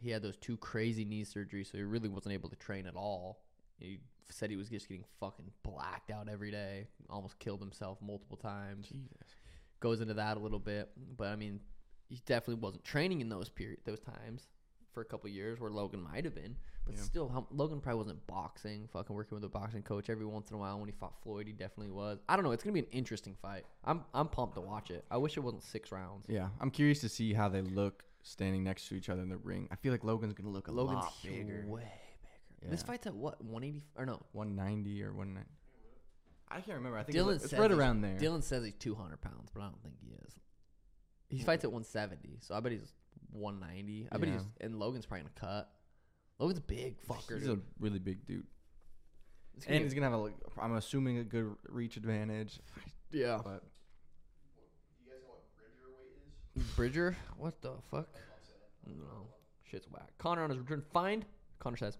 He 0.00 0.10
had 0.10 0.22
those 0.22 0.36
two 0.36 0.56
crazy 0.56 1.04
knee 1.04 1.24
surgeries, 1.24 1.70
so 1.70 1.78
he 1.78 1.84
really 1.84 2.08
wasn't 2.08 2.32
able 2.34 2.48
to 2.48 2.56
train 2.56 2.86
at 2.86 2.96
all. 2.96 3.44
He 3.80 4.00
said 4.28 4.50
he 4.50 4.56
was 4.56 4.68
just 4.68 4.88
getting 4.88 5.04
fucking 5.18 5.50
blacked 5.64 6.10
out 6.10 6.28
every 6.28 6.50
day. 6.50 6.86
Almost 7.08 7.38
killed 7.38 7.60
himself 7.60 7.98
multiple 8.00 8.36
times 8.36 8.88
Jesus. 8.88 9.08
goes 9.80 10.00
into 10.00 10.14
that 10.14 10.36
a 10.36 10.40
little 10.40 10.58
bit. 10.60 10.90
But 11.16 11.28
I 11.28 11.36
mean, 11.36 11.60
he 12.08 12.20
definitely 12.26 12.62
wasn't 12.62 12.84
training 12.84 13.20
in 13.20 13.28
those 13.28 13.48
period 13.48 13.80
those 13.84 14.00
times 14.00 14.46
for 14.92 15.00
a 15.02 15.04
couple 15.04 15.28
years 15.30 15.60
where 15.60 15.70
Logan 15.70 16.02
might 16.02 16.24
have 16.24 16.34
been. 16.34 16.56
But 16.84 16.96
Yeah. 16.96 17.02
still, 17.02 17.28
how, 17.28 17.46
Logan 17.52 17.80
probably 17.80 17.98
wasn't 17.98 18.26
boxing, 18.26 18.88
fucking 18.88 19.14
working 19.14 19.36
with 19.36 19.44
a 19.44 19.48
boxing 19.48 19.82
coach 19.82 20.10
every 20.10 20.24
once 20.26 20.50
in 20.50 20.56
a 20.56 20.58
while. 20.58 20.78
When 20.80 20.88
he 20.88 20.92
fought 20.98 21.14
Floyd, 21.22 21.46
he 21.46 21.52
definitely 21.52 21.90
was. 21.92 22.18
I 22.28 22.34
don't 22.36 22.44
know. 22.44 22.50
It's 22.52 22.62
gonna 22.64 22.74
be 22.74 22.80
an 22.80 22.86
interesting 22.90 23.36
fight. 23.40 23.64
I'm 23.84 24.04
I'm 24.14 24.28
pumped 24.28 24.54
to 24.56 24.60
watch 24.60 24.90
it. 24.90 25.04
I 25.10 25.16
wish 25.16 25.36
it 25.36 25.40
wasn't 25.40 25.62
six 25.62 25.92
rounds. 25.92 26.26
Yeah, 26.28 26.48
I'm 26.60 26.70
curious 26.70 27.00
to 27.02 27.08
see 27.08 27.32
how 27.34 27.48
they 27.48 27.62
look 27.62 28.04
standing 28.22 28.64
next 28.64 28.88
to 28.88 28.94
each 28.96 29.08
other 29.08 29.22
in 29.22 29.28
the 29.28 29.36
ring. 29.38 29.68
I 29.70 29.76
feel 29.76 29.92
like 29.92 30.04
Logan's 30.04 30.34
gonna 30.34 30.50
look 30.50 30.68
a 30.68 30.72
Logan's 30.72 30.96
lot 31.04 31.14
bigger. 31.22 31.64
way 31.68 31.90
bigger. 32.60 32.70
This 32.70 32.82
fight's 32.82 33.06
at 33.06 33.14
what 33.14 33.42
180 33.44 33.84
or 33.96 34.06
no? 34.06 34.20
190 34.32 35.02
or 35.02 35.12
190. 35.12 35.50
I 36.50 36.54
can't 36.60 36.78
remember. 36.78 36.98
I 36.98 37.04
think 37.04 37.14
Dillon 37.14 37.36
it's, 37.36 37.44
it's 37.44 37.50
says 37.52 37.60
right 37.60 37.70
around 37.70 38.02
there. 38.02 38.18
Dillon 38.18 38.42
says 38.42 38.64
he's 38.64 38.74
200 38.74 39.20
pounds, 39.20 39.50
but 39.54 39.60
I 39.60 39.64
don't 39.64 39.82
think 39.82 39.94
he 40.00 40.12
is. 40.26 40.34
He 41.28 41.38
fights 41.44 41.64
at 41.64 41.70
170, 41.70 42.38
so 42.40 42.54
I 42.56 42.60
bet 42.60 42.72
he's 42.72 42.92
190. 43.32 44.08
I 44.10 44.16
bet 44.18 44.28
he's 44.28 44.42
and 44.60 44.78
Logan's 44.78 45.06
probably 45.06 45.22
gonna 45.22 45.54
cut. 45.54 45.70
Logan's 46.38 46.58
a 46.58 46.62
big 46.62 46.96
fucker. 47.06 47.38
He's 47.38 47.48
a 47.48 47.58
really 47.78 48.00
big 48.00 48.26
dude, 48.26 48.46
and 49.68 49.84
he's 49.84 49.94
gonna 49.94 50.10
have 50.10 50.18
a. 50.18 50.32
I'm 50.60 50.74
assuming 50.74 51.18
a 51.18 51.24
good 51.24 51.54
reach 51.68 51.96
advantage, 51.96 52.58
yeah. 53.12 53.38
but 53.44 53.62
You 55.04 55.12
guys 55.12 55.22
know 55.22 55.28
what 55.28 55.44
Bridger 55.56 55.86
weight 55.96 56.62
is? 56.66 56.74
Bridger, 56.74 57.16
what 57.36 57.62
the 57.62 57.74
fuck? 57.90 58.08
No, 58.86 59.28
shit's 59.70 59.86
whack. 59.88 60.10
Conor 60.18 60.42
on 60.42 60.50
his 60.50 60.58
return. 60.58 60.82
Find. 60.92 61.24
Conor 61.60 61.76
says, 61.76 61.98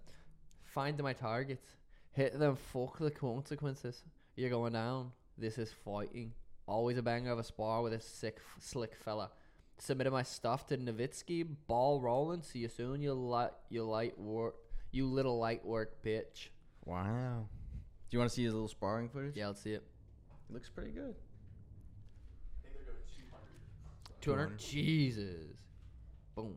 find 0.75 1.01
my 1.03 1.13
targets. 1.13 1.77
Hit 2.13 2.39
them. 2.39 2.57
Fuck 2.57 2.99
the 2.99 3.11
consequences. 3.11 4.03
You're 4.37 4.51
going 4.51 4.73
down. 4.73 5.13
This 5.39 5.59
is 5.59 5.73
fighting. 5.85 6.33
Always 6.67 6.99
a 6.99 7.03
banger 7.03 7.33
of 7.33 7.39
a 7.39 7.45
spar 7.45 7.83
with 7.83 7.93
a 7.93 8.01
sick, 8.01 8.39
slick 8.61 8.95
fella. 8.95 9.31
Submitted 9.79 10.11
my 10.11 10.23
stuff 10.23 10.67
to 10.69 10.77
Nowitzki. 10.77 11.47
Ball 11.67 12.01
rolling. 12.01 12.43
See 12.43 12.61
you 12.61 12.69
soon. 12.69 13.03
You 13.03 13.15
light, 13.15 13.51
you 13.69 13.85
light 13.85 14.19
work. 14.19 14.57
You 14.93 15.07
little 15.07 15.39
light 15.39 15.65
work 15.65 16.03
bitch. 16.03 16.49
wow. 16.85 17.47
Do 18.11 18.17
you 18.17 18.19
want 18.19 18.31
to 18.31 18.35
see 18.35 18.43
his 18.43 18.53
little 18.53 18.69
sparring 18.69 19.09
footage? 19.09 19.37
Yeah, 19.37 19.47
let's 19.47 19.61
see 19.63 19.73
it. 19.73 19.85
it 20.49 20.53
looks 20.53 20.69
pretty 20.69 20.91
good. 20.91 21.15
200. 24.21 24.49
200. 24.49 24.59
Jesus. 24.59 25.57
Boom. 26.35 26.57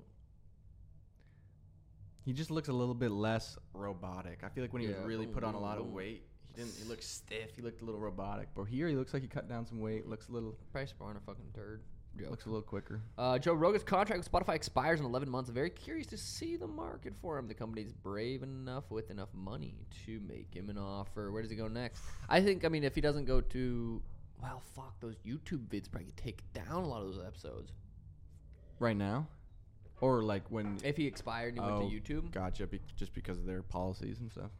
He 2.25 2.33
just 2.33 2.51
looks 2.51 2.69
a 2.69 2.73
little 2.73 2.93
bit 2.93 3.11
less 3.11 3.57
robotic. 3.73 4.39
I 4.43 4.49
feel 4.49 4.63
like 4.63 4.73
when 4.73 4.81
he 4.81 4.87
Yeah, 4.87 4.97
was 4.97 5.05
really 5.05 5.27
put 5.27 5.43
on 5.43 5.55
a 5.55 5.59
lot 5.59 5.77
of 5.77 5.87
weight, 5.87 6.23
he 6.47 6.53
didn't. 6.61 6.75
He 6.77 6.85
looked 6.87 7.03
stiff. 7.03 7.55
He 7.55 7.61
looked 7.61 7.81
a 7.81 7.85
little 7.85 7.99
robotic. 7.99 8.49
But 8.55 8.65
here, 8.65 8.87
he 8.87 8.95
looks 8.95 9.13
like 9.13 9.23
he 9.23 9.27
cut 9.27 9.49
down 9.49 9.65
some 9.65 9.79
weight. 9.79 10.07
Looks 10.07 10.29
a 10.29 10.31
little. 10.31 10.57
Probably 10.71 10.87
sparring 10.87 11.17
a 11.17 11.19
fucking 11.21 11.51
turd. 11.53 11.81
Joke. 12.17 12.29
Looks 12.29 12.45
a 12.45 12.49
little 12.49 12.61
quicker. 12.61 13.01
Uh, 13.17 13.39
Joe 13.39 13.55
Rogan's 13.55 13.83
contract 13.83 14.19
with 14.19 14.31
Spotify 14.31 14.53
expires 14.53 14.99
in 14.99 15.05
11 15.07 15.27
months. 15.27 15.49
Very 15.49 15.71
curious 15.71 16.05
to 16.07 16.17
see 16.17 16.55
the 16.57 16.67
market 16.67 17.13
for 17.19 17.39
him. 17.39 17.47
The 17.47 17.55
company's 17.55 17.91
brave 17.91 18.43
enough 18.43 18.91
with 18.91 19.09
enough 19.09 19.29
money 19.33 19.87
to 20.05 20.19
make 20.27 20.53
him 20.53 20.69
an 20.69 20.77
offer. 20.77 21.31
Where 21.31 21.41
does 21.41 21.49
he 21.49 21.57
go 21.57 21.67
next? 21.67 22.03
I 22.29 22.39
think, 22.39 22.65
I 22.65 22.69
mean, 22.69 22.83
if 22.83 22.93
he 22.93 23.01
doesn't 23.01 23.25
go 23.25 23.41
to, 23.41 23.99
well, 24.39 24.61
fuck, 24.75 24.99
those 24.99 25.15
YouTube 25.25 25.67
vids 25.69 25.89
probably 25.89 26.11
take 26.15 26.43
down 26.53 26.83
a 26.83 26.87
lot 26.87 27.01
of 27.01 27.15
those 27.15 27.25
episodes. 27.25 27.71
Right 28.77 28.95
now, 28.95 29.27
or 30.03 30.21
like 30.23 30.43
when. 30.49 30.77
If 30.83 30.97
he 30.97 31.07
expired 31.07 31.55
and 31.55 31.63
he 31.63 31.69
Oh, 31.71 31.79
went 31.79 31.91
to 31.91 31.95
oh, 32.15 32.19
YouTube, 32.19 32.31
Gotcha. 32.31 32.67
Be, 32.67 32.79
just 32.95 33.13
because 33.13 33.37
of 33.37 33.45
their 33.45 33.61
policies 33.63 34.19
and 34.19 34.31
stuff. 34.31 34.51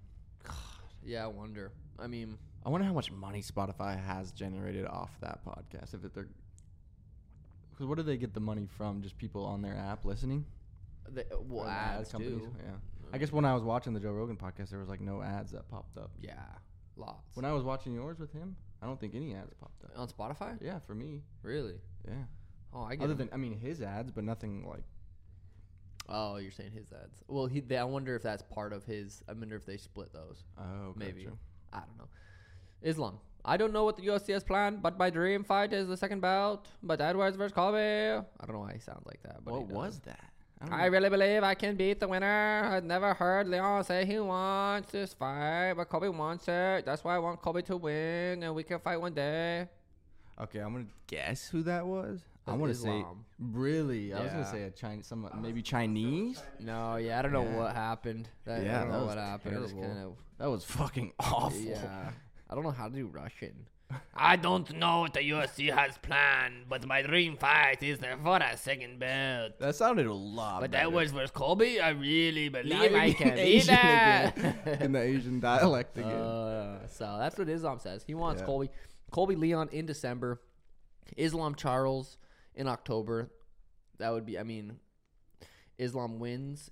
yeah, 1.04 1.24
I 1.24 1.28
wonder. 1.28 1.72
I 2.00 2.08
mean, 2.08 2.38
I 2.66 2.70
wonder 2.70 2.86
how 2.88 2.94
much 2.94 3.12
money 3.12 3.42
Spotify 3.42 4.02
has 4.04 4.32
generated 4.32 4.86
off 4.86 5.12
that 5.22 5.40
podcast. 5.46 5.94
If 5.94 6.02
they're, 6.14 6.28
because 7.72 7.86
what 7.88 7.98
do 7.98 8.04
they 8.04 8.18
get 8.18 8.34
the 8.34 8.40
money 8.40 8.68
from? 8.78 9.02
Just 9.02 9.18
people 9.18 9.46
on 9.46 9.62
their 9.62 9.76
app 9.76 10.06
listening. 10.06 10.46
the, 11.12 11.22
uh, 11.22 11.38
well, 11.50 11.64
Or 11.64 11.66
the 11.66 11.72
ads 11.72 12.12
companies? 12.12 12.42
too. 12.42 12.56
Yeah. 12.66 12.72
I 13.12 13.18
guess 13.20 13.32
when 13.32 13.46
I 13.46 13.54
was 13.54 13.64
watching 13.64 13.94
the 13.94 14.00
Joe 14.00 14.12
Rogan 14.12 14.38
podcast, 14.38 14.70
there 14.70 14.80
was 14.80 14.90
like 14.90 15.02
no 15.02 15.22
ads 15.22 15.52
that 15.52 15.68
popped 15.70 15.98
up. 15.98 16.12
Yeah, 16.22 16.34
lots. 16.98 17.36
When 17.36 17.46
I 17.46 17.52
was 17.54 17.64
watching 17.64 17.94
yours 17.94 18.18
with 18.20 18.32
him, 18.34 18.56
I 18.82 18.86
don't 18.88 19.00
think 19.00 19.14
any 19.14 19.36
ads 19.36 19.54
popped 19.54 19.84
up. 19.84 19.92
On 19.96 20.08
Spotify? 20.08 20.58
Yeah, 20.62 20.80
for 20.80 20.96
me. 20.96 21.22
Really? 21.44 21.76
Yeah. 22.08 22.14
Oh, 22.74 22.82
I 22.84 22.96
get 22.96 23.04
Other 23.04 23.12
'em. 23.14 23.18
than 23.20 23.30
I 23.34 23.38
mean 23.38 23.54
his 23.60 23.82
ads, 23.82 24.10
but 24.12 24.24
nothing 24.24 24.66
like. 24.68 24.84
Oh, 26.10 26.38
you're 26.38 26.52
saying 26.52 26.72
his 26.74 26.92
ads. 26.92 27.24
Well, 27.28 27.46
he. 27.46 27.60
They, 27.62 27.78
I 27.78 27.84
wonder 27.86 28.16
if 28.16 28.24
that's 28.24 28.44
part 28.44 28.74
of 28.74 28.84
his. 28.84 29.24
I 29.28 29.34
wonder 29.34 29.56
if 29.56 29.66
they 29.66 29.78
split 29.78 30.12
those. 30.14 30.44
Oh, 30.60 30.94
Maybe. 30.96 31.24
gotcha. 31.24 31.38
I 31.74 31.80
don't 31.80 31.98
know. 31.98 32.08
Islam. 32.82 33.20
I 33.46 33.58
don't 33.58 33.74
know 33.74 33.84
what 33.84 33.98
the 33.98 34.04
UFC 34.04 34.32
has 34.34 34.44
planned, 34.44 34.82
but 34.82 34.98
my 34.98 35.10
dream 35.10 35.44
fight 35.44 35.74
is 35.74 35.88
the 35.88 35.98
second 35.98 36.22
bout. 36.22 36.68
But 36.82 37.02
Edwards 37.02 37.36
versus 37.36 37.52
Colby. 37.54 37.78
I 37.78 38.46
don't 38.46 38.54
know 38.54 38.60
why 38.60 38.74
he 38.74 38.80
sounds 38.80 39.06
like 39.06 39.22
that. 39.24 39.44
But 39.44 39.54
What 39.54 39.68
was 39.68 40.00
that? 40.06 40.20
I 40.72 40.84
I 40.84 40.86
really 40.86 41.10
believe 41.10 41.44
I 41.44 41.56
can 41.56 41.76
beat 41.76 42.00
the 42.00 42.08
winner. 42.08 42.62
I've 42.72 42.86
never 42.86 43.14
heard 43.14 43.50
Leon 43.50 43.84
say 43.84 44.06
he 44.06 44.18
wants 44.20 44.92
this 44.92 45.14
fight, 45.14 45.74
but 45.76 45.90
Colby 45.90 46.08
wants 46.08 46.48
it. 46.48 46.86
That's 46.86 47.04
why 47.04 47.16
I 47.16 47.20
want 47.20 47.42
Colby 47.42 47.64
to 47.64 47.76
win, 47.76 48.44
and 48.44 48.56
we 48.56 48.64
can 48.64 48.80
fight 48.80 48.96
one 49.02 49.14
day. 49.14 49.68
Okay, 50.40 50.60
I'm 50.60 50.72
gonna 50.72 50.86
guess 51.08 51.50
who 51.50 51.64
that 51.64 51.86
was. 51.86 52.22
I 52.46 52.54
want 52.54 52.74
to 52.74 52.78
say 52.80 53.04
really. 53.40 54.14
I 54.14 54.22
was 54.22 54.32
gonna 54.32 54.44
Yeah. 54.44 54.52
say 54.52 54.64
a 54.64 54.72
Chinese, 54.72 55.08
some 55.08 55.30
maybe 55.42 55.62
Chinese. 55.62 56.42
No, 56.60 56.98
yeah, 56.98 57.20
I 57.20 57.22
don't 57.22 57.32
know 57.34 57.44
Yeah. 57.44 57.58
what 57.58 57.76
happened. 57.76 58.28
That, 58.46 58.64
Yeah, 58.64 58.78
I 58.78 58.84
don't 58.84 58.92
that 58.92 58.98
know 59.00 59.06
was 59.06 59.16
what 59.16 59.24
happened. 59.24 59.56
Terrible. 59.56 59.82
kind 59.82 60.00
of 60.00 60.16
That 60.40 60.50
was 60.50 60.64
fucking 60.66 61.14
awful. 61.20 61.58
Yeah. 61.60 62.12
I 62.50 62.56
don't 62.56 62.64
know 62.64 62.72
how 62.72 62.90
to 62.90 62.96
do 62.96 63.08
Russian. 63.08 63.68
I 64.16 64.36
don't 64.36 64.76
know 64.76 65.02
what 65.02 65.14
the 65.14 65.20
UFC 65.22 65.70
has 65.74 65.98
planned, 66.00 66.66
but 66.68 66.86
my 66.88 67.02
dream 67.02 67.38
fight 67.38 67.82
is 67.84 68.00
for 68.00 68.38
a 68.38 68.58
second 68.58 69.00
belt. 69.00 69.60
That 69.60 69.76
sounded 69.76 70.08
a 70.08 70.14
lot. 70.14 70.62
But 70.62 70.72
better. 70.72 70.84
that 70.86 70.92
was 70.92 71.12
versus 71.12 71.32
Colby. 71.32 71.80
I 71.80 71.90
really 71.90 72.50
Now 72.50 72.62
believe 72.62 72.92
you're 72.92 73.00
I 73.00 73.04
being 73.06 73.16
can 73.16 73.38
Asian 73.38 73.76
that. 73.76 74.38
again. 74.38 74.78
in 74.82 74.92
the 74.94 75.02
Asian 75.02 75.40
dialect 75.40 75.98
again. 75.98 76.12
Uh, 76.12 76.88
so 76.88 77.18
that's 77.20 77.38
what 77.38 77.48
Islam 77.48 77.80
says. 77.80 78.04
He 78.06 78.16
wants 78.16 78.42
Yeah. 78.42 78.48
Colby. 78.48 78.70
Colby 79.12 79.36
Leon 79.36 79.70
in 79.72 79.86
December. 79.86 80.42
Islam 81.18 81.54
Charles 81.56 82.18
in 82.56 82.68
October. 82.68 83.30
That 83.98 84.12
would 84.12 84.26
be. 84.26 84.38
I 84.40 84.44
mean, 84.44 84.78
Islam 85.78 86.20
wins. 86.20 86.72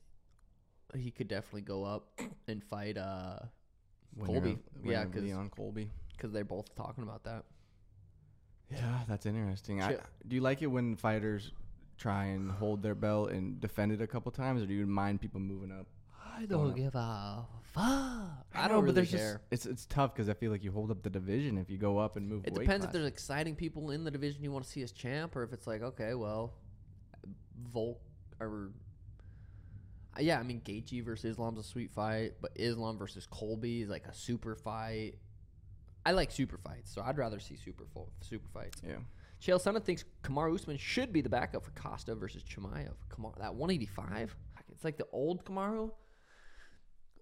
He 0.96 1.12
could 1.12 1.28
definitely 1.28 1.62
go 1.62 1.84
up 1.86 2.20
and 2.48 2.64
fight. 2.64 2.98
Uh, 2.98 3.40
Winner 4.16 4.34
Colby. 4.34 4.50
Yeah, 4.50 4.82
winner 4.84 5.02
of 5.06 5.12
'cause- 5.14 5.22
Leon 5.24 5.50
Colby. 5.50 5.90
because 6.12 6.32
they're 6.34 6.44
both 6.44 6.76
talking 6.76 7.04
about 7.04 7.24
that. 7.24 7.46
Yeah, 8.70 9.02
that's 9.08 9.26
interesting. 9.26 9.82
I, 9.82 9.98
do 10.28 10.36
you 10.36 10.42
like 10.42 10.62
it 10.62 10.68
when 10.68 10.96
fighters 10.96 11.52
try 11.98 12.26
and 12.26 12.50
hold 12.52 12.82
their 12.82 12.96
belt 12.96 13.32
and 13.32 13.60
defend 13.60 13.92
it 13.92 14.02
a 14.02 14.08
couple 14.08 14.32
times, 14.32 14.62
or 14.62 14.66
do 14.66 14.74
you 14.74 14.86
mind 14.88 15.20
people 15.22 15.40
moving 15.40 15.72
up? 15.72 15.88
I 16.38 16.46
Going 16.46 16.72
up. 16.72 16.76
give 16.78 16.96
a 16.96 17.46
fuck. 17.74 17.84
I 17.84 18.36
I 18.54 18.68
don't 18.68 18.78
but 18.78 18.82
really 18.84 18.94
there's 18.94 19.12
care. 19.12 19.42
just 19.52 19.66
it's 19.66 19.66
it's 19.66 19.86
tough 19.86 20.14
because 20.14 20.30
I 20.30 20.34
feel 20.34 20.52
like 20.52 20.64
you 20.64 20.72
hold 20.72 20.92
up 20.92 21.04
the 21.04 21.10
division 21.10 21.58
if 21.58 21.70
you 21.70 21.78
go 21.78 21.98
up 21.98 22.18
and 22.18 22.28
move. 22.28 22.46
It 22.46 22.54
weight 22.54 22.66
depends 22.66 22.86
if 22.86 22.92
there's 22.92 23.06
exciting 23.08 23.56
people 23.56 23.92
in 23.92 24.04
the 24.04 24.12
division 24.12 24.44
you 24.44 24.52
want 24.52 24.66
to 24.66 24.72
see 24.72 24.82
as 24.82 24.92
champ, 24.92 25.36
or 25.36 25.44
if 25.44 25.54
it's 25.54 25.68
like, 25.68 25.82
okay, 25.82 26.14
well, 26.14 26.54
Volk 27.72 28.00
or 28.40 28.72
uh, 30.18 30.22
yeah, 30.22 30.40
I 30.40 30.44
mean 30.44 30.62
Gaethje 30.62 31.04
versus 31.04 31.32
Islam's 31.32 31.60
a 31.60 31.64
sweet 31.64 31.92
fight, 31.92 32.34
but 32.42 32.52
Islam 32.56 32.98
versus 32.98 33.26
Colby 33.30 33.82
is 33.84 33.90
like 33.90 34.06
a 34.08 34.14
super 34.14 34.56
fight. 34.56 35.14
I 36.06 36.12
like 36.14 36.32
super 36.32 36.58
fights, 36.58 36.92
so 36.94 37.02
I'd 37.02 37.18
rather 37.18 37.40
see 37.40 37.56
super 37.56 37.86
fo- 37.94 38.10
super 38.22 38.48
fights. 38.54 38.82
Yeah. 38.86 38.96
Chael 39.42 39.62
Sonnen 39.64 39.84
thinks 39.84 40.04
Kamar 40.24 40.52
Usman 40.52 40.78
should 40.78 41.12
be 41.14 41.22
the 41.22 41.30
backup 41.30 41.64
for 41.64 41.72
Costa 41.72 42.14
versus 42.16 42.44
Chimaev. 42.44 42.94
Kamar, 43.10 43.32
that 43.40 43.54
185, 43.56 44.36
it's 44.72 44.84
like 44.84 44.98
the 44.98 45.08
old 45.12 45.46
Kamaru. 45.46 45.92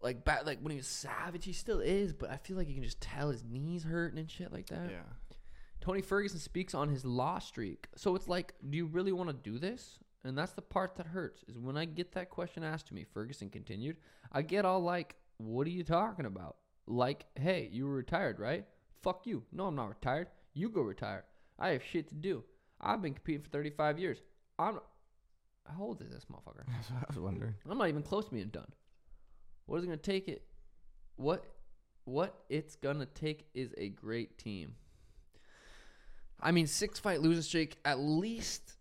Like 0.01 0.23
back, 0.23 0.45
like 0.45 0.59
when 0.61 0.71
he 0.71 0.77
was 0.77 0.87
savage, 0.87 1.45
he 1.45 1.53
still 1.53 1.79
is, 1.79 2.13
but 2.13 2.29
I 2.29 2.37
feel 2.37 2.55
like 2.55 2.67
you 2.67 2.75
can 2.75 2.83
just 2.83 3.01
tell 3.01 3.29
his 3.29 3.43
knees 3.43 3.83
hurting 3.83 4.19
and 4.19 4.29
shit 4.29 4.51
like 4.51 4.67
that. 4.67 4.89
Yeah. 4.89 5.35
Tony 5.81 6.01
Ferguson 6.01 6.39
speaks 6.39 6.73
on 6.73 6.89
his 6.89 7.05
loss 7.05 7.47
streak. 7.47 7.87
So 7.95 8.15
it's 8.15 8.27
like, 8.27 8.53
do 8.69 8.77
you 8.77 8.85
really 8.85 9.11
want 9.11 9.29
to 9.29 9.33
do 9.33 9.59
this? 9.59 9.99
And 10.23 10.37
that's 10.37 10.51
the 10.51 10.61
part 10.61 10.95
that 10.97 11.07
hurts 11.07 11.43
is 11.47 11.57
when 11.57 11.77
I 11.77 11.85
get 11.85 12.11
that 12.13 12.29
question 12.29 12.63
asked 12.63 12.87
to 12.87 12.93
me, 12.93 13.05
Ferguson 13.13 13.49
continued, 13.49 13.97
I 14.31 14.41
get 14.41 14.65
all 14.65 14.81
like, 14.81 15.15
what 15.37 15.65
are 15.65 15.71
you 15.71 15.83
talking 15.83 16.25
about? 16.25 16.57
Like, 16.87 17.25
hey, 17.35 17.69
you 17.71 17.85
were 17.85 17.95
retired, 17.95 18.39
right? 18.39 18.65
Fuck 19.01 19.25
you. 19.25 19.43
No, 19.51 19.67
I'm 19.67 19.75
not 19.75 19.89
retired. 19.89 20.27
You 20.53 20.69
go 20.69 20.81
retire. 20.81 21.23
I 21.57 21.69
have 21.69 21.83
shit 21.83 22.09
to 22.09 22.15
do. 22.15 22.43
I've 22.81 23.01
been 23.01 23.13
competing 23.13 23.41
for 23.41 23.49
35 23.49 23.99
years. 23.99 24.21
I'm. 24.57 24.79
How 25.65 25.83
old 25.83 26.01
is 26.01 26.09
this 26.09 26.25
motherfucker? 26.25 26.63
That's 26.67 26.89
what 26.91 27.03
I 27.03 27.05
was 27.07 27.19
wondering. 27.19 27.53
I'm 27.69 27.77
not 27.77 27.89
even 27.89 28.01
close 28.01 28.25
to 28.25 28.31
being 28.31 28.47
done. 28.47 28.67
What 29.69 29.77
is 29.77 29.83
it 29.83 29.87
gonna 29.87 29.97
take? 29.97 30.27
It. 30.27 30.43
What? 31.15 31.43
What 32.05 32.43
it's 32.49 32.75
gonna 32.75 33.05
take 33.05 33.47
is 33.53 33.73
a 33.77 33.89
great 33.89 34.37
team. 34.37 34.75
I 36.39 36.51
mean, 36.51 36.67
six 36.67 36.99
fight 36.99 37.21
losing 37.21 37.43
streak. 37.43 37.77
At 37.85 37.99
least 37.99 38.77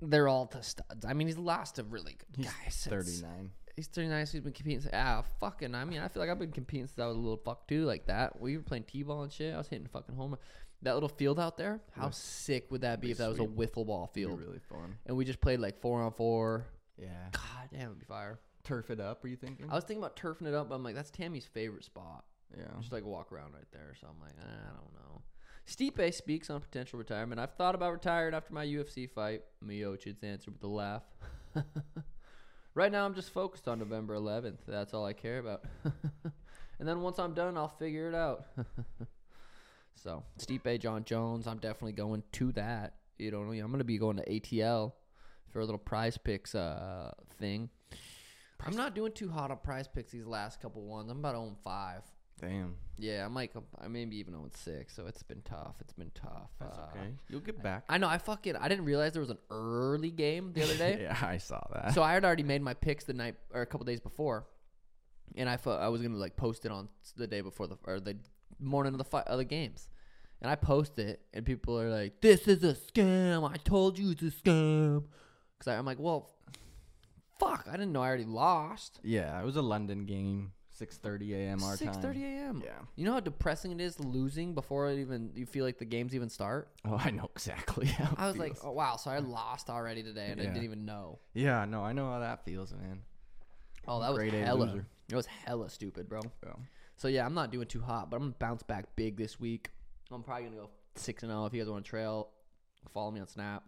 they're 0.00 0.28
all 0.28 0.46
to 0.48 0.62
studs. 0.62 1.04
I 1.06 1.12
mean, 1.14 1.26
he's 1.26 1.38
lost 1.38 1.78
a 1.78 1.84
really 1.84 2.12
good 2.18 2.36
He's 2.36 2.46
guys. 2.46 2.86
It's- 2.86 2.88
39. 3.20 3.50
He's 3.76 3.88
39, 3.88 4.24
so 4.26 4.32
he's 4.32 4.40
been 4.40 4.52
competing. 4.54 4.80
Since, 4.80 4.94
ah, 4.94 5.22
fucking. 5.38 5.74
I 5.74 5.84
mean, 5.84 5.98
I 6.00 6.08
feel 6.08 6.20
like 6.22 6.30
I've 6.30 6.38
been 6.38 6.50
competing 6.50 6.86
since 6.86 6.98
I 6.98 7.06
was 7.06 7.16
a 7.16 7.20
little 7.20 7.36
fuck 7.36 7.68
too, 7.68 7.84
like 7.84 8.06
that. 8.06 8.40
We 8.40 8.56
were 8.56 8.62
playing 8.62 8.84
t-ball 8.84 9.22
and 9.24 9.32
shit. 9.32 9.52
I 9.54 9.58
was 9.58 9.68
hitting 9.68 9.86
fucking 9.86 10.14
home. 10.16 10.36
That 10.82 10.94
little 10.94 11.10
field 11.10 11.38
out 11.38 11.58
there. 11.58 11.80
How 11.92 12.04
Yeah. 12.06 12.10
sick 12.10 12.70
would 12.70 12.80
that 12.82 13.00
be 13.02 13.08
Be 13.08 13.12
if 13.12 13.18
that 13.18 13.28
was 13.28 13.38
a 13.38 13.44
sweet. 13.44 13.54
wiffle 13.72 13.86
ball 13.86 14.10
Be 14.14 14.22
field 14.22 14.40
really 14.40 14.60
fun. 14.60 14.96
and 15.04 15.14
we 15.16 15.24
just 15.26 15.40
played 15.42 15.60
like 15.60 15.78
four 15.80 16.00
on 16.02 16.12
four? 16.12 16.66
Yeah. 16.96 17.28
God 17.32 17.68
damn, 17.70 17.88
it'd 17.88 17.98
be 17.98 18.04
fire. 18.06 18.38
Turf 18.66 18.90
it 18.90 18.98
up, 18.98 19.24
are 19.24 19.28
you 19.28 19.36
thinking? 19.36 19.66
I 19.70 19.76
was 19.76 19.84
thinking 19.84 20.02
about 20.02 20.16
turfing 20.16 20.48
it 20.48 20.54
up, 20.54 20.68
but 20.68 20.74
I'm 20.74 20.82
like, 20.82 20.96
that's 20.96 21.10
Tammy's 21.10 21.46
favorite 21.46 21.84
spot. 21.84 22.24
yeah. 22.56 22.64
Just 22.80 22.90
like 22.90 23.04
walk 23.04 23.30
around 23.30 23.54
right 23.54 23.70
there. 23.72 23.94
So 24.00 24.08
I'm 24.08 24.20
like, 24.20 24.34
eh, 24.40 24.44
I 24.44 24.74
don't 24.74 24.92
know. 24.92 25.22
Stipe 25.68 26.12
speaks 26.14 26.50
on 26.50 26.60
potential 26.60 26.98
retirement. 26.98 27.40
I've 27.40 27.54
thought 27.54 27.76
about 27.76 27.92
retiring 27.92 28.34
after 28.34 28.52
my 28.52 28.66
UFC 28.66 29.08
fight. 29.08 29.42
Miocic's 29.64 30.24
answered 30.24 30.54
with 30.54 30.64
a 30.64 30.68
laugh. 30.68 31.04
right 32.74 32.90
now, 32.90 33.06
I'm 33.06 33.14
just 33.14 33.30
focused 33.32 33.68
on 33.68 33.78
November 33.78 34.16
11th. 34.16 34.58
That's 34.66 34.94
all 34.94 35.06
I 35.06 35.12
care 35.12 35.38
about. 35.38 35.64
and 36.78 36.88
then 36.88 37.02
once 37.02 37.20
I'm 37.20 37.34
done, 37.34 37.56
I'll 37.56 37.68
figure 37.68 38.08
it 38.08 38.16
out. 38.16 38.46
so 39.94 40.24
Stipe, 40.40 40.80
Jon 40.80 41.04
Jones, 41.04 41.46
I'm 41.46 41.58
definitely 41.58 41.92
going 41.92 42.24
to 42.32 42.50
that. 42.52 42.94
You 43.18 43.30
know, 43.30 43.38
I'm 43.42 43.54
going 43.54 43.78
to 43.78 43.84
be 43.84 43.98
going 43.98 44.16
to 44.16 44.24
ATL 44.24 44.92
for 45.52 45.60
a 45.60 45.64
little 45.64 45.78
PrizePicks 45.78 46.54
uh, 46.56 47.12
thing. 47.38 47.70
I'm 48.64 48.76
not 48.76 48.94
doing 48.94 49.12
too 49.12 49.28
hot 49.28 49.50
on 49.50 49.58
PrizePicks 49.58 50.10
these 50.10 50.26
last 50.26 50.60
couple 50.60 50.82
ones. 50.82 51.10
I'm 51.10 51.18
about 51.18 51.34
0 51.34 51.56
5. 51.62 52.02
Damn. 52.40 52.74
Yeah, 52.98 53.24
I'm 53.24 53.34
like 53.34 53.52
I 53.80 53.88
maybe 53.88 54.16
even 54.16 54.34
0 54.34 54.48
6, 54.52 54.94
so 54.94 55.06
it's 55.06 55.22
been 55.22 55.42
tough. 55.42 55.76
It's 55.80 55.92
been 55.92 56.10
tough. 56.14 56.50
That's 56.60 56.76
Uh, 56.78 56.82
okay. 56.94 57.08
You'll 57.28 57.40
get 57.40 57.62
back. 57.62 57.84
I 57.88 57.98
know. 57.98 58.08
I 58.08 58.18
fucking 58.18 58.56
I 58.56 58.68
didn't 58.68 58.84
realize 58.84 59.12
there 59.12 59.20
was 59.22 59.30
an 59.30 59.38
early 59.50 60.10
game 60.10 60.52
the 60.52 60.62
other 60.62 60.76
day. 60.76 60.98
yeah, 61.02 61.18
I 61.22 61.38
saw 61.38 61.60
that. 61.72 61.94
So 61.94 62.02
I 62.02 62.12
had 62.12 62.24
already 62.24 62.42
made 62.42 62.62
my 62.62 62.74
picks 62.74 63.04
the 63.04 63.14
night 63.14 63.36
or 63.54 63.62
a 63.62 63.66
couple 63.66 63.84
days 63.86 64.00
before, 64.00 64.46
and 65.34 65.48
I 65.48 65.56
thought 65.56 65.80
I 65.80 65.88
was 65.88 66.02
gonna 66.02 66.16
like 66.16 66.36
post 66.36 66.64
it 66.66 66.72
on 66.72 66.88
the 67.16 67.26
day 67.26 67.40
before 67.40 67.66
the 67.68 67.76
or 67.84 68.00
the 68.00 68.16
morning 68.60 68.92
of 68.94 68.98
the 68.98 69.04
fi- 69.04 69.22
of 69.22 69.38
the 69.38 69.44
games, 69.44 69.88
and 70.42 70.50
I 70.50 70.56
post 70.56 70.98
it, 70.98 71.20
and 71.32 71.44
people 71.46 71.78
are 71.80 71.88
like, 71.90 72.20
"This 72.20 72.46
is 72.48 72.62
a 72.64 72.74
scam! 72.74 73.50
I 73.50 73.56
told 73.56 73.98
you 73.98 74.10
it's 74.10 74.22
a 74.22 74.26
scam." 74.26 75.04
Because 75.58 75.72
I'm 75.72 75.86
like, 75.86 75.98
well, 75.98 76.30
fuck! 77.38 77.66
I 77.68 77.72
didn't 77.72 77.92
know 77.92 78.02
I 78.02 78.08
already 78.08 78.24
lost. 78.24 79.00
yeah, 79.02 79.40
it 79.40 79.44
was 79.44 79.56
a 79.56 79.62
London 79.62 80.04
game, 80.06 80.52
6:30 80.80 81.32
a.m. 81.34 81.62
our 81.62 81.76
Six 81.76 81.92
time. 81.92 82.02
thirty 82.02 82.24
a.m. 82.24 82.62
Yeah. 82.64 82.72
You 82.96 83.04
know 83.06 83.12
how 83.14 83.20
depressing 83.20 83.72
it 83.72 83.80
is 83.80 83.98
losing 84.00 84.54
before 84.54 84.88
it 84.90 84.98
even 84.98 85.30
you 85.34 85.46
feel 85.46 85.64
like 85.64 85.78
the 85.78 85.84
games 85.84 86.14
even 86.14 86.28
start. 86.28 86.68
Oh, 86.84 87.00
I 87.02 87.10
know 87.10 87.28
exactly 87.34 87.86
how. 87.86 88.14
I 88.16 88.26
was 88.28 88.36
like, 88.36 88.56
oh 88.62 88.72
wow, 88.72 88.96
so 88.96 89.10
I 89.10 89.18
lost 89.18 89.70
already 89.70 90.02
today, 90.02 90.28
and 90.30 90.40
I 90.40 90.44
Yeah. 90.44 90.50
didn't 90.52 90.64
even 90.64 90.84
know. 90.84 91.18
yeah, 91.34 91.64
no, 91.64 91.82
I 91.82 91.92
know 91.92 92.10
how 92.10 92.20
that 92.20 92.44
feels, 92.44 92.72
man. 92.72 93.00
Oh, 93.88 94.00
that 94.00 94.10
was 94.10 94.18
Grade 94.18 94.34
A 94.34 94.44
hella. 94.44 94.64
loser. 94.64 94.86
It 95.08 95.14
was 95.14 95.26
hella 95.26 95.70
stupid, 95.70 96.08
bro. 96.08 96.20
Yeah. 96.44 96.52
So 96.96 97.08
yeah, 97.08 97.24
I'm 97.24 97.34
not 97.34 97.52
doing 97.52 97.66
too 97.66 97.80
hot, 97.80 98.10
but 98.10 98.16
I'm 98.16 98.22
gonna 98.24 98.34
bounce 98.38 98.62
back 98.62 98.96
big 98.96 99.16
this 99.16 99.38
week. 99.38 99.70
I'm 100.10 100.22
probably 100.22 100.44
gonna 100.44 100.56
go 100.56 100.70
six 100.96 101.22
and 101.22 101.30
zero. 101.30 101.46
If 101.46 101.54
you 101.54 101.60
guys 101.62 101.70
want 101.70 101.84
to 101.84 101.88
trail, 101.88 102.28
follow 102.92 103.10
me 103.10 103.20
on 103.20 103.28
Snap. 103.28 103.62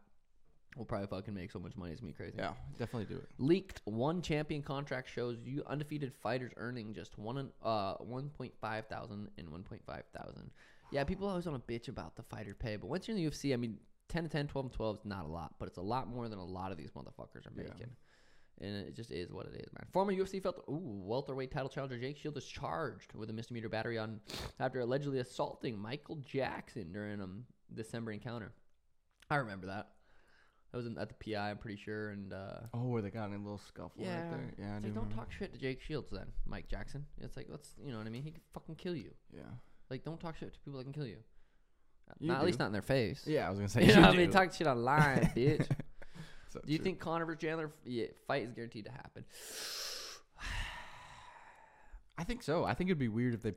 We'll 0.76 0.84
probably 0.84 1.08
fucking 1.08 1.34
make 1.34 1.50
so 1.50 1.58
much 1.58 1.76
money. 1.76 1.92
It's 1.92 2.00
gonna 2.00 2.12
be 2.12 2.16
crazy. 2.16 2.36
Yeah, 2.38 2.52
definitely 2.78 3.06
do 3.12 3.20
it. 3.20 3.28
Leaked 3.38 3.80
one 3.84 4.22
champion 4.22 4.62
contract 4.62 5.10
shows 5.10 5.38
you 5.44 5.62
undefeated 5.66 6.12
fighters 6.14 6.52
earning 6.56 6.94
just 6.94 7.18
one 7.18 7.38
and- 7.38 7.50
uh 7.62 7.94
one 7.94 8.28
point 8.30 8.52
five 8.60 8.86
thousand 8.86 9.28
and 9.38 9.50
one 9.50 9.62
point 9.64 9.82
five 9.84 10.04
thousand. 10.16 10.50
Yeah, 10.92 11.04
people 11.04 11.28
always 11.28 11.46
want 11.46 11.66
to 11.66 11.72
bitch 11.72 11.88
about 11.88 12.16
the 12.16 12.22
fighter 12.22 12.54
pay, 12.54 12.76
but 12.76 12.86
once 12.88 13.08
you're 13.08 13.16
in 13.16 13.22
the 13.24 13.28
UFC, 13.30 13.52
I 13.52 13.56
mean, 13.56 13.78
ten 14.08 14.22
to 14.22 14.28
10, 14.28 14.46
12 14.48 14.66
and 14.66 14.72
twelve 14.72 14.96
is 14.98 15.04
not 15.04 15.24
a 15.24 15.28
lot, 15.28 15.54
but 15.58 15.68
it's 15.68 15.78
a 15.78 15.82
lot 15.82 16.06
more 16.08 16.28
than 16.28 16.38
a 16.38 16.44
lot 16.44 16.70
of 16.72 16.78
these 16.78 16.90
motherfuckers 16.92 17.46
are 17.46 17.52
Yeah. 17.56 17.64
making. 17.64 17.90
And 18.60 18.74
it 18.88 18.94
just 18.96 19.10
is 19.12 19.30
what 19.32 19.46
it 19.46 19.54
is, 19.54 19.72
man. 19.72 19.86
Former 19.92 20.12
UFC 20.12 20.40
felt 20.42 20.64
ooh 20.68 20.80
welterweight 21.04 21.50
title 21.50 21.68
challenger 21.68 21.98
Jake 21.98 22.16
Shield 22.16 22.36
is 22.36 22.44
charged 22.46 23.12
with 23.14 23.30
a 23.30 23.32
misdemeanor 23.32 23.68
battery 23.68 23.98
on 23.98 24.20
after 24.58 24.80
allegedly 24.80 25.18
assaulting 25.20 25.78
Michael 25.78 26.16
Jackson 26.16 26.92
during 26.92 27.20
a 27.20 27.24
um, 27.24 27.44
December 27.74 28.10
encounter. 28.12 28.52
I 29.30 29.36
remember 29.36 29.66
that. 29.66 29.90
I 30.72 30.76
was 30.76 30.86
in, 30.86 30.98
at 30.98 31.08
the 31.08 31.32
PI, 31.32 31.50
I'm 31.50 31.56
pretty 31.56 31.80
sure, 31.82 32.10
and 32.10 32.32
uh, 32.32 32.60
Oh, 32.74 32.84
where 32.88 33.00
they 33.00 33.10
got 33.10 33.28
in 33.30 33.34
a 33.34 33.38
little 33.38 33.58
scuffle 33.66 33.92
yeah, 33.96 34.20
right 34.22 34.30
there. 34.30 34.54
Yeah, 34.58 34.76
it's 34.76 34.82
do 34.82 34.88
like 34.88 34.94
don't 34.94 35.16
talk 35.16 35.32
shit 35.32 35.52
to 35.54 35.58
Jake 35.58 35.80
Shields 35.80 36.10
then, 36.12 36.26
Mike 36.46 36.68
Jackson. 36.68 37.06
It's 37.20 37.36
like 37.36 37.46
let's 37.48 37.70
you 37.82 37.90
know 37.92 37.98
what 37.98 38.06
I 38.06 38.10
mean. 38.10 38.22
He 38.22 38.30
could 38.32 38.42
fucking 38.52 38.74
kill 38.76 38.94
you. 38.94 39.12
Yeah. 39.34 39.42
Like 39.90 40.04
don't 40.04 40.20
talk 40.20 40.36
shit 40.36 40.52
to 40.52 40.60
people 40.60 40.78
that 40.78 40.84
can 40.84 40.92
kill 40.92 41.06
you. 41.06 41.16
You 42.20 42.28
not, 42.28 42.40
at 42.40 42.46
least 42.46 42.58
not 42.58 42.66
in 42.66 42.72
their 42.72 42.82
face. 42.82 43.24
Yeah, 43.26 43.46
I 43.46 43.50
was 43.50 43.58
gonna 43.58 43.68
say. 43.70 43.82
You 43.82 43.88
know 43.88 43.94
you 43.94 44.00
what 44.02 44.14
I 44.14 44.16
mean? 44.16 44.26
do. 44.26 44.32
Talk 44.32 44.52
shit 44.52 44.66
online, 44.66 45.32
bitch. 45.36 45.66
So 46.50 46.60
Do 46.64 46.72
you 46.72 46.78
true. 46.78 46.84
think 46.84 46.98
Conor 47.00 47.26
versus 47.26 47.40
Chandler 47.40 47.70
yeah, 47.84 48.06
fight 48.26 48.42
is 48.44 48.52
guaranteed 48.52 48.86
to 48.86 48.90
happen? 48.90 49.24
I 52.16 52.24
think 52.24 52.42
so. 52.42 52.64
I 52.64 52.74
think 52.74 52.88
it'd 52.90 52.98
be 52.98 53.08
weird 53.08 53.34
if 53.34 53.42
they 53.42 53.52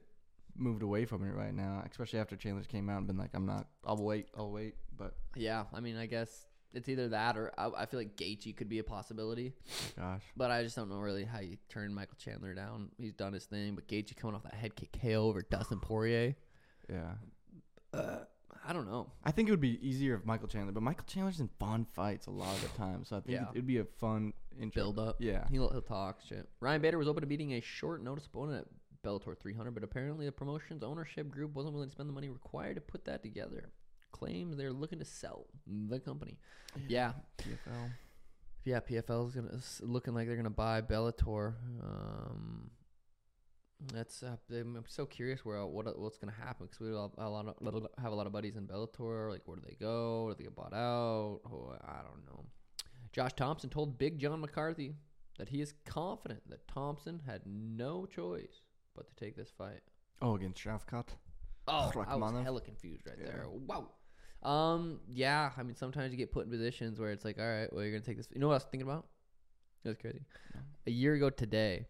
moved 0.55 0.83
away 0.83 1.05
from 1.05 1.23
it 1.27 1.31
right 1.33 1.53
now, 1.53 1.83
especially 1.89 2.19
after 2.19 2.35
Chandler's 2.35 2.67
came 2.67 2.89
out 2.89 2.97
and 2.99 3.07
been 3.07 3.17
like, 3.17 3.31
"I'm 3.33 3.45
not. 3.45 3.67
I'll 3.85 3.97
wait. 3.97 4.27
I'll 4.37 4.51
wait." 4.51 4.75
But 4.97 5.15
Yeah, 5.35 5.63
I 5.73 5.79
mean, 5.79 5.97
I 5.97 6.05
guess 6.05 6.45
it's 6.73 6.87
either 6.89 7.09
that 7.09 7.37
or 7.37 7.51
I, 7.57 7.69
I 7.77 7.85
feel 7.85 7.99
like 7.99 8.15
Gaethje 8.15 8.55
could 8.55 8.69
be 8.69 8.79
a 8.79 8.83
possibility, 8.83 9.53
gosh, 9.97 10.21
but 10.37 10.51
I 10.51 10.63
just 10.63 10.75
don't 10.75 10.89
know 10.89 10.99
really 10.99 11.23
how 11.25 11.39
you 11.39 11.57
turn 11.69 11.93
Michael 11.93 12.17
Chandler 12.17 12.53
down. 12.53 12.89
He's 12.97 13.13
done 13.13 13.33
his 13.33 13.45
thing, 13.45 13.75
but 13.75 13.87
Gaethje 13.87 14.15
coming 14.15 14.35
off 14.35 14.43
that 14.43 14.53
head 14.53 14.75
kick 14.75 14.97
KO 15.01 15.27
over 15.27 15.41
Dustin 15.41 15.79
Poirier, 15.79 16.35
yeah. 16.89 17.13
uh, 17.93 18.19
I 18.67 18.73
don't 18.73 18.89
know. 18.89 19.11
I 19.23 19.31
think 19.31 19.47
it 19.47 19.51
would 19.51 19.59
be 19.61 19.79
easier 19.87 20.15
if 20.15 20.25
Michael 20.25 20.47
Chandler, 20.47 20.71
but 20.71 20.83
Michael 20.83 21.05
Chandler's 21.07 21.39
in 21.39 21.49
fun 21.59 21.85
fights 21.93 22.27
a 22.27 22.31
lot 22.31 22.53
of 22.55 22.61
the 22.61 22.77
time, 22.77 23.03
so 23.03 23.17
I 23.17 23.21
think 23.21 23.33
Yeah. 23.39 23.43
it, 23.43 23.55
it'd 23.55 23.67
be 23.67 23.79
a 23.79 23.85
fun 23.85 24.33
intro. 24.59 24.83
Build 24.83 24.99
up. 24.99 25.15
Yeah. 25.19 25.47
He'll, 25.49 25.69
he'll 25.69 25.81
talk 25.81 26.19
shit. 26.27 26.47
Ryan 26.59 26.81
Bader 26.81 26.97
was 26.97 27.07
open 27.07 27.21
to 27.21 27.27
beating 27.27 27.53
a 27.53 27.61
short 27.61 28.03
notice 28.03 28.25
opponent 28.27 28.67
at 28.67 28.67
Bellator 29.03 29.35
300, 29.37 29.71
but 29.71 29.83
apparently 29.83 30.25
the 30.27 30.31
promotion's 30.31 30.83
ownership 30.83 31.31
group 31.31 31.55
wasn't 31.55 31.73
willing 31.73 31.89
to 31.89 31.91
spend 31.95 32.07
the 32.07 32.13
money 32.13 32.29
required 32.29 32.75
to 32.75 32.81
put 32.81 33.03
that 33.05 33.23
together. 33.23 33.69
Claims 34.21 34.55
they're 34.55 34.71
looking 34.71 34.99
to 34.99 35.05
sell 35.05 35.47
the 35.65 35.99
company. 35.99 36.37
Yeah, 36.87 37.13
PFL. 37.39 37.89
yeah. 38.65 38.79
PFL 38.79 39.27
is 39.29 39.33
gonna 39.35 39.47
is 39.49 39.81
looking 39.83 40.13
like 40.13 40.27
they're 40.27 40.35
gonna 40.35 40.49
buy 40.51 40.81
Bellator. 40.81 41.55
Um, 41.83 42.69
that's 43.91 44.21
uh, 44.21 44.35
I'm 44.51 44.83
so 44.87 45.07
curious 45.07 45.43
where 45.43 45.65
what 45.65 45.97
what's 45.99 46.19
gonna 46.19 46.31
happen 46.33 46.67
because 46.67 46.79
we 46.79 46.87
have 46.89 47.09
a 47.17 47.29
lot 47.29 47.47
of 47.47 47.87
have 48.01 48.11
a 48.11 48.15
lot 48.15 48.27
of 48.27 48.31
buddies 48.33 48.55
in 48.57 48.67
Bellator. 48.67 49.29
Like 49.31 49.41
where 49.45 49.57
do 49.57 49.63
they 49.67 49.75
go? 49.79 50.29
Do 50.29 50.35
they 50.37 50.43
get 50.43 50.55
bought 50.55 50.73
out? 50.73 51.39
Oh, 51.51 51.73
I 51.83 52.01
don't 52.03 52.23
know. 52.27 52.45
Josh 53.11 53.33
Thompson 53.33 53.69
told 53.71 53.97
Big 53.97 54.19
John 54.19 54.39
McCarthy 54.39 54.93
that 55.39 55.49
he 55.49 55.61
is 55.61 55.73
confident 55.85 56.41
that 56.49 56.67
Thompson 56.67 57.19
had 57.25 57.41
no 57.47 58.05
choice 58.05 58.61
but 58.95 59.07
to 59.07 59.15
take 59.15 59.35
this 59.35 59.49
fight. 59.57 59.81
Oh, 60.21 60.35
against 60.35 60.63
Shavkat. 60.63 61.07
Oh, 61.67 61.91
I 62.07 62.15
was 62.15 62.43
hella 62.43 62.61
confused 62.61 63.07
right 63.07 63.17
Yeah. 63.19 63.25
there. 63.27 63.45
Wow. 63.49 63.89
Um, 64.43 64.99
yeah, 65.07 65.51
I 65.55 65.63
mean, 65.63 65.75
sometimes 65.75 66.11
you 66.11 66.17
get 66.17 66.31
put 66.31 66.45
in 66.45 66.51
positions 66.51 66.99
where 66.99 67.11
it's 67.11 67.23
like, 67.23 67.37
all 67.39 67.45
right, 67.45 67.71
well, 67.71 67.83
you're 67.83 67.91
gonna 67.91 68.03
take 68.03 68.17
this. 68.17 68.27
You 68.33 68.39
know 68.41 68.47
what 68.47 68.53
I 68.53 68.57
was 68.57 68.63
thinking 68.65 68.87
about? 68.89 69.05
It 69.83 69.89
was 69.89 69.97
crazy. 69.97 70.21
No. 70.55 70.61
A 70.87 70.91
year 70.91 71.13
ago 71.13 71.29
today, 71.29 71.87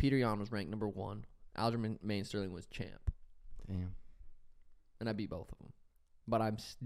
Petr 0.00 0.18
Yan 0.20 0.38
was 0.38 0.52
ranked 0.52 0.70
number 0.70 0.88
one. 0.88 1.24
Aljamain 1.58 1.98
Main 2.02 2.24
Sterling 2.24 2.52
was 2.52 2.66
champ, 2.66 3.10
Damn. 3.66 3.92
and 5.00 5.08
I 5.08 5.12
beat 5.12 5.30
both 5.30 5.50
of 5.50 5.58
them. 5.58 5.72
But 6.28 6.42
I'm 6.42 6.54
s- 6.54 6.76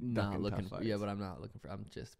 not 0.00 0.30
Ducking 0.30 0.42
looking. 0.42 0.68
For, 0.68 0.82
yeah, 0.82 0.96
but 0.96 1.08
I'm 1.08 1.18
not 1.18 1.40
looking 1.40 1.60
for. 1.60 1.68
I'm 1.68 1.84
just 1.90 2.16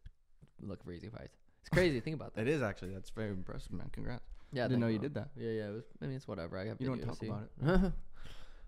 looking 0.61 0.85
for 0.85 0.93
easy 0.93 1.09
fights. 1.09 1.37
It's 1.61 1.69
crazy. 1.69 2.01
Think 2.01 2.17
about 2.17 2.35
that. 2.35 2.43
It 2.43 2.49
is 2.49 2.63
actually. 2.63 2.93
That's 2.95 3.11
very 3.11 3.31
impressive, 3.31 3.73
man. 3.73 3.89
Congrats. 3.93 4.25
Yeah, 4.53 4.65
I 4.65 4.69
didn't 4.69 4.81
know 4.81 4.89
you 4.89 4.99
did 4.99 5.15
that. 5.15 5.31
Yeah, 5.37 5.51
yeah. 5.51 5.69
It 5.69 5.75
was, 5.75 5.85
I 6.03 6.07
mean, 6.07 6.17
it's 6.17 6.29
whatever. 6.29 6.59
I 6.59 6.67
have 6.67 6.77
You 6.81 6.89
don't 6.89 7.01
talk 7.01 7.23
about 7.23 7.49
it. 7.63 7.93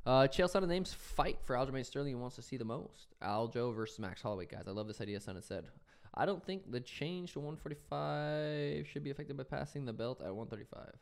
uh, 0.06 0.28
Chael 0.28 0.50
Sonnen 0.50 0.68
names 0.68 0.94
fight 0.94 1.38
for 1.44 1.56
Aljamain 1.56 1.84
Sterling 1.84 2.12
and 2.12 2.20
wants 2.20 2.36
to 2.36 2.42
see 2.42 2.56
the 2.56 2.64
most. 2.64 3.14
Aljo 3.22 3.74
versus 3.74 3.98
Max 3.98 4.22
Holloway, 4.22 4.46
guys. 4.46 4.64
I 4.66 4.70
love 4.70 4.86
this 4.86 5.00
idea. 5.00 5.18
Sonnen 5.18 5.42
said, 5.42 5.66
"I 6.14 6.24
don't 6.24 6.44
think 6.44 6.70
the 6.70 6.80
change 6.80 7.32
to 7.32 7.40
145 7.40 8.86
should 8.86 9.02
be 9.02 9.10
affected 9.10 9.36
by 9.36 9.42
passing 9.42 9.84
the 9.84 9.92
belt 9.92 10.20
at 10.20 10.34
135." 10.34 10.94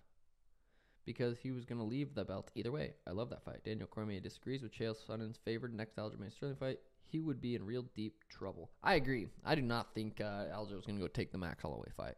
Because 1.04 1.36
he 1.38 1.50
was 1.50 1.66
going 1.66 1.78
to 1.78 1.84
leave 1.84 2.14
the 2.14 2.24
belt 2.24 2.50
either 2.54 2.72
way. 2.72 2.94
I 3.06 3.10
love 3.10 3.28
that 3.28 3.44
fight. 3.44 3.62
Daniel 3.62 3.86
Cormier 3.86 4.20
disagrees 4.20 4.62
with 4.62 4.72
Chael 4.72 4.96
Sonnen's 4.96 5.36
favored 5.36 5.74
next 5.74 5.96
Aljamain 5.96 6.32
Sterling 6.32 6.56
fight. 6.56 6.80
He 7.06 7.20
would 7.20 7.42
be 7.42 7.54
in 7.54 7.66
real 7.66 7.84
deep 7.94 8.24
trouble. 8.30 8.70
I 8.82 8.94
agree. 8.94 9.28
I 9.44 9.54
do 9.54 9.60
not 9.60 9.94
think 9.94 10.22
uh, 10.22 10.46
Aljo 10.46 10.78
is 10.78 10.86
going 10.86 10.98
to 10.98 11.02
go 11.02 11.08
take 11.08 11.30
the 11.30 11.38
Max 11.38 11.62
Holloway 11.62 11.90
fight. 11.94 12.14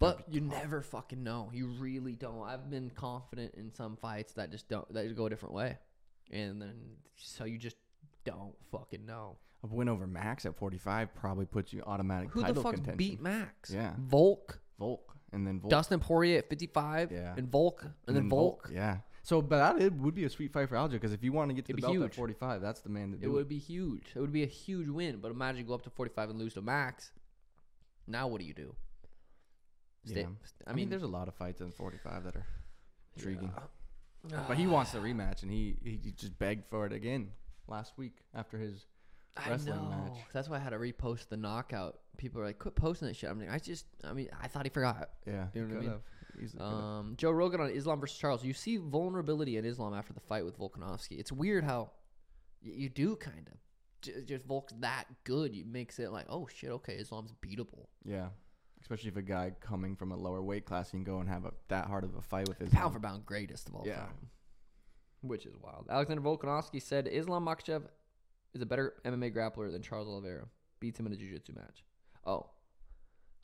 But 0.00 0.24
you 0.28 0.40
never 0.40 0.80
fucking 0.80 1.22
know. 1.22 1.50
You 1.52 1.66
really 1.66 2.16
don't. 2.16 2.42
I've 2.42 2.70
been 2.70 2.90
confident 2.90 3.54
in 3.54 3.72
some 3.72 3.96
fights 3.96 4.32
that 4.34 4.50
just 4.50 4.68
don't 4.68 4.92
that 4.94 5.14
go 5.14 5.26
a 5.26 5.30
different 5.30 5.54
way, 5.54 5.78
and 6.30 6.60
then 6.60 6.74
so 7.16 7.44
you 7.44 7.58
just 7.58 7.76
don't 8.24 8.54
fucking 8.70 9.04
know. 9.06 9.36
a 9.62 9.66
win 9.66 9.88
over 9.88 10.06
Max 10.06 10.46
at 10.46 10.56
45 10.56 11.14
probably 11.14 11.44
puts 11.46 11.72
you 11.72 11.82
automatic 11.86 12.30
Who 12.32 12.40
the 12.42 12.54
fuck 12.54 12.74
contention. 12.74 12.96
beat 12.96 13.20
Max? 13.20 13.70
Yeah. 13.70 13.94
Volk, 13.98 14.60
Volk 14.78 15.14
and 15.32 15.46
then 15.46 15.60
Volk. 15.60 15.70
Dustin 15.70 16.00
Poirier 16.00 16.38
at 16.38 16.48
55, 16.48 17.12
Yeah. 17.12 17.34
and 17.36 17.48
Volk, 17.50 17.84
and, 18.06 18.16
then 18.16 18.28
Volk. 18.28 18.70
Yeah. 18.72 18.98
So, 19.22 19.42
but 19.42 19.58
that 19.76 19.82
it 19.82 19.92
would 19.94 20.14
be 20.14 20.24
a 20.24 20.30
sweet 20.30 20.50
fight 20.52 20.68
for 20.68 20.76
Aljo 20.76 20.92
because 20.92 21.12
if 21.12 21.22
you 21.22 21.30
want 21.32 21.50
to 21.50 21.54
get 21.54 21.66
to 21.66 21.72
It'd 21.72 21.82
the 21.82 21.86
belt 21.86 21.94
huge. 21.94 22.04
at 22.04 22.14
45, 22.14 22.60
that's 22.62 22.80
the 22.80 22.88
man 22.88 23.10
to 23.12 23.18
do 23.18 23.26
It 23.26 23.32
would 23.32 23.48
be 23.48 23.58
huge. 23.58 24.12
It 24.14 24.20
would 24.20 24.32
be 24.32 24.42
a 24.42 24.46
huge 24.46 24.88
win. 24.88 25.18
But 25.20 25.30
imagine 25.30 25.60
you 25.60 25.66
go 25.66 25.74
up 25.74 25.82
to 25.82 25.90
45 25.90 26.30
and 26.30 26.38
lose 26.38 26.54
to 26.54 26.62
Max. 26.62 27.12
Now 28.06 28.28
what 28.28 28.40
do 28.40 28.46
you 28.46 28.54
do? 28.54 28.74
Stay- 30.06 30.22
Yeah. 30.22 30.26
I 30.66 30.70
I 30.70 30.72
mean, 30.72 30.76
mean, 30.84 30.88
there's 30.90 31.02
a 31.02 31.06
lot 31.06 31.28
of 31.28 31.34
fights 31.34 31.60
in 31.60 31.70
45 31.70 32.24
that 32.24 32.34
are 32.34 32.46
intriguing. 33.14 33.52
yeah. 33.54 33.64
But 34.48 34.56
he 34.58 34.66
wants 34.66 34.92
the 34.92 34.98
rematch, 34.98 35.42
and 35.42 35.50
he, 35.50 35.76
he 35.82 36.12
just 36.16 36.38
begged 36.38 36.66
for 36.68 36.86
it 36.86 36.92
again 36.92 37.28
last 37.68 37.94
week 37.96 38.18
after 38.34 38.58
his. 38.58 38.86
I 39.36 39.48
wrestling 39.50 39.76
know. 39.76 39.88
match. 39.90 40.18
That's 40.32 40.48
why 40.48 40.56
I 40.56 40.58
had 40.58 40.70
to 40.70 40.78
repost 40.78 41.28
the 41.28 41.36
knockout. 41.36 42.00
People 42.18 42.40
are 42.42 42.44
like, 42.46 42.58
quit 42.58 42.74
posting 42.74 43.06
that 43.08 43.14
shit. 43.16 43.30
I'm 43.30 43.38
like, 43.38 43.50
I 43.50 43.58
just, 43.58 43.86
I 44.04 44.12
mean, 44.12 44.28
I 44.42 44.48
thought 44.48 44.66
he 44.66 44.70
forgot. 44.70 45.08
Yeah, 45.26 45.46
You 45.54 45.62
know 45.62 45.68
what 45.68 45.76
I 45.76 45.80
mean? 45.80 45.88
could've. 45.90 46.02
Easily 46.42 46.64
could've. 46.64 46.84
Um, 46.84 47.14
Joe 47.16 47.30
Rogan 47.30 47.60
on 47.60 47.70
Islam 47.70 48.00
versus 48.00 48.18
Charles. 48.18 48.44
You 48.44 48.52
see 48.52 48.76
vulnerability 48.76 49.56
in 49.56 49.64
Islam 49.64 49.94
after 49.94 50.12
the 50.12 50.20
fight 50.20 50.44
with 50.44 50.58
Volkanovski. 50.58 51.18
It's 51.20 51.30
weird 51.32 51.62
how 51.64 51.92
y- 52.62 52.72
you 52.74 52.88
do 52.88 53.14
kind 53.16 53.48
of. 53.50 53.54
J- 54.02 54.24
Just 54.26 54.44
Volk's 54.46 54.74
that 54.80 55.04
good. 55.24 55.54
You 55.54 55.64
makes 55.64 55.98
it 56.00 56.10
like, 56.10 56.26
oh 56.28 56.48
shit, 56.52 56.70
okay, 56.70 56.94
Islam's 56.94 57.32
beatable. 57.40 57.86
yeah, 58.04 58.28
especially 58.80 59.08
if 59.08 59.16
a 59.16 59.22
guy 59.22 59.52
coming 59.60 59.96
from 59.96 60.12
a 60.12 60.16
lower 60.16 60.42
weight 60.42 60.64
class 60.64 60.90
can 60.90 61.04
go 61.04 61.18
and 61.20 61.28
have 61.28 61.44
a, 61.44 61.52
that 61.68 61.86
hard 61.86 62.04
of 62.04 62.14
a 62.16 62.22
fight 62.22 62.48
with 62.48 62.58
his 62.58 62.70
Pound 62.70 62.92
for 62.94 63.00
pound 63.00 63.24
greatest 63.26 63.68
of 63.68 63.74
all 63.74 63.84
Yeah. 63.86 63.96
time. 63.96 64.30
Which 65.22 65.44
is 65.46 65.54
wild. 65.56 65.86
Alexander 65.90 66.22
Volkanovski 66.22 66.80
said 66.80 67.06
Islam 67.06 67.44
Makhachev 67.44 67.82
is 68.54 68.62
a 68.62 68.66
better 68.66 68.94
MMA 69.04 69.34
grappler 69.34 69.70
than 69.70 69.82
Charles 69.82 70.08
Oliveira. 70.08 70.46
Beats 70.80 70.98
him 70.98 71.06
in 71.06 71.12
a 71.12 71.16
jiu-jitsu 71.16 71.52
match. 71.54 71.84
Oh. 72.24 72.48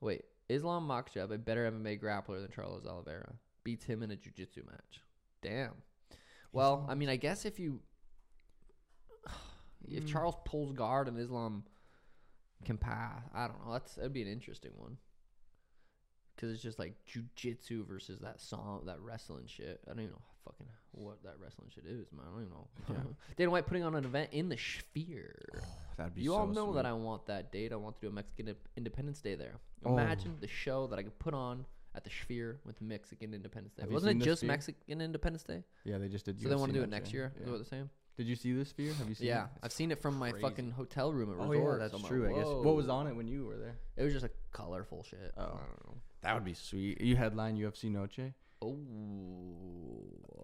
Wait. 0.00 0.24
Islam 0.48 0.88
Makhachev, 0.88 1.30
a 1.32 1.38
better 1.38 1.70
MMA 1.70 2.00
grappler 2.00 2.40
than 2.40 2.50
Charles 2.50 2.86
Oliveira. 2.86 3.34
Beats 3.62 3.84
him 3.84 4.02
in 4.02 4.10
a 4.10 4.16
jiu-jitsu 4.16 4.62
match. 4.64 5.02
Damn. 5.42 5.74
Well, 6.52 6.86
I 6.88 6.94
mean, 6.94 7.08
I 7.10 7.16
guess 7.16 7.44
if 7.44 7.58
you 7.60 7.80
if 9.88 10.04
Mm. 10.04 10.08
Charles 10.08 10.36
pulls 10.44 10.72
guard 10.72 11.08
and 11.08 11.18
Islam 11.18 11.64
can 12.64 12.78
pass, 12.78 13.22
I 13.34 13.46
don't 13.48 13.64
know. 13.66 13.72
That's 13.72 13.94
that'd 13.96 14.12
be 14.12 14.22
an 14.22 14.28
interesting 14.28 14.72
one. 14.76 14.96
Cause 16.38 16.50
it's 16.50 16.62
just 16.62 16.78
like 16.78 16.94
jujitsu 17.08 17.86
versus 17.86 18.18
that 18.20 18.40
song, 18.40 18.82
that 18.86 19.00
wrestling 19.00 19.44
shit. 19.46 19.80
I 19.86 19.90
don't 19.90 20.00
even 20.00 20.12
know 20.12 20.22
fucking 20.44 20.66
what 20.92 21.22
that 21.24 21.34
wrestling 21.42 21.68
shit 21.74 21.84
is, 21.86 22.06
man. 22.12 22.24
I 22.26 22.30
don't 22.30 22.40
even 22.42 22.52
know. 22.52 22.68
Yeah. 22.90 23.12
Dana 23.36 23.50
White 23.50 23.66
putting 23.66 23.84
on 23.84 23.94
an 23.94 24.04
event 24.04 24.30
in 24.32 24.48
the 24.48 24.56
Sphere. 24.56 25.34
Oh, 25.56 25.60
that'd 25.96 26.14
be 26.14 26.22
You 26.22 26.34
all 26.34 26.46
so 26.46 26.52
know 26.52 26.72
that. 26.74 26.86
I 26.86 26.92
want 26.92 27.26
that 27.26 27.52
date. 27.52 27.72
I 27.72 27.76
want 27.76 27.96
to 27.96 28.00
do 28.00 28.08
a 28.08 28.12
Mexican 28.12 28.54
Independence 28.76 29.20
Day 29.20 29.34
there. 29.34 29.54
Oh. 29.84 29.92
Imagine 29.92 30.36
the 30.40 30.46
show 30.46 30.86
that 30.88 30.98
I 30.98 31.02
could 31.02 31.18
put 31.18 31.34
on 31.34 31.66
at 31.94 32.04
the 32.04 32.10
Sphere 32.10 32.60
with 32.64 32.80
Mexican 32.80 33.34
Independence 33.34 33.74
Day. 33.74 33.82
Have 33.82 33.90
Wasn't 33.90 34.22
it 34.22 34.24
just? 34.24 34.44
Mexican 34.44 35.00
Independence 35.00 35.42
Day? 35.42 35.64
Yeah, 35.84 35.98
they 35.98 36.08
just 36.08 36.26
did. 36.26 36.40
So 36.40 36.48
they 36.48 36.54
want 36.54 36.72
to 36.72 36.78
do 36.78 36.84
it 36.84 36.90
next 36.90 37.10
yeah. 37.10 37.16
year. 37.16 37.32
Yeah. 37.40 37.46
Do 37.46 37.54
it 37.54 37.58
the 37.58 37.64
same. 37.64 37.90
Did 38.16 38.26
you 38.28 38.36
see 38.36 38.52
this 38.52 38.70
sphere? 38.70 38.94
Have 38.94 39.08
you 39.08 39.14
seen? 39.14 39.28
Yeah, 39.28 39.44
it? 39.44 39.50
I've 39.62 39.72
seen 39.72 39.90
it 39.90 40.00
from 40.00 40.18
my 40.18 40.30
crazy. 40.30 40.42
fucking 40.42 40.70
hotel 40.70 41.12
room 41.12 41.30
at 41.30 41.36
resort. 41.36 41.56
Oh 41.56 41.72
yeah, 41.72 41.78
that's 41.78 41.94
I'm 41.94 42.02
true. 42.02 42.26
like, 42.26 42.34
I 42.34 42.38
guess. 42.38 42.46
What 42.46 42.74
was 42.74 42.88
on 42.88 43.06
it 43.06 43.14
when 43.14 43.28
you 43.28 43.44
were 43.44 43.58
there? 43.58 43.76
It 43.96 44.04
was 44.04 44.12
just 44.12 44.24
a 44.24 44.30
colorful 44.52 45.02
shit. 45.02 45.32
Oh. 45.36 45.42
I 45.42 45.46
don't 45.46 45.86
know. 45.86 45.94
That 46.22 46.34
would 46.34 46.44
be 46.44 46.54
sweet. 46.54 47.00
You 47.00 47.14
headline 47.14 47.58
UFC 47.58 47.90
Noche. 47.90 48.32
Oh. 48.62 48.78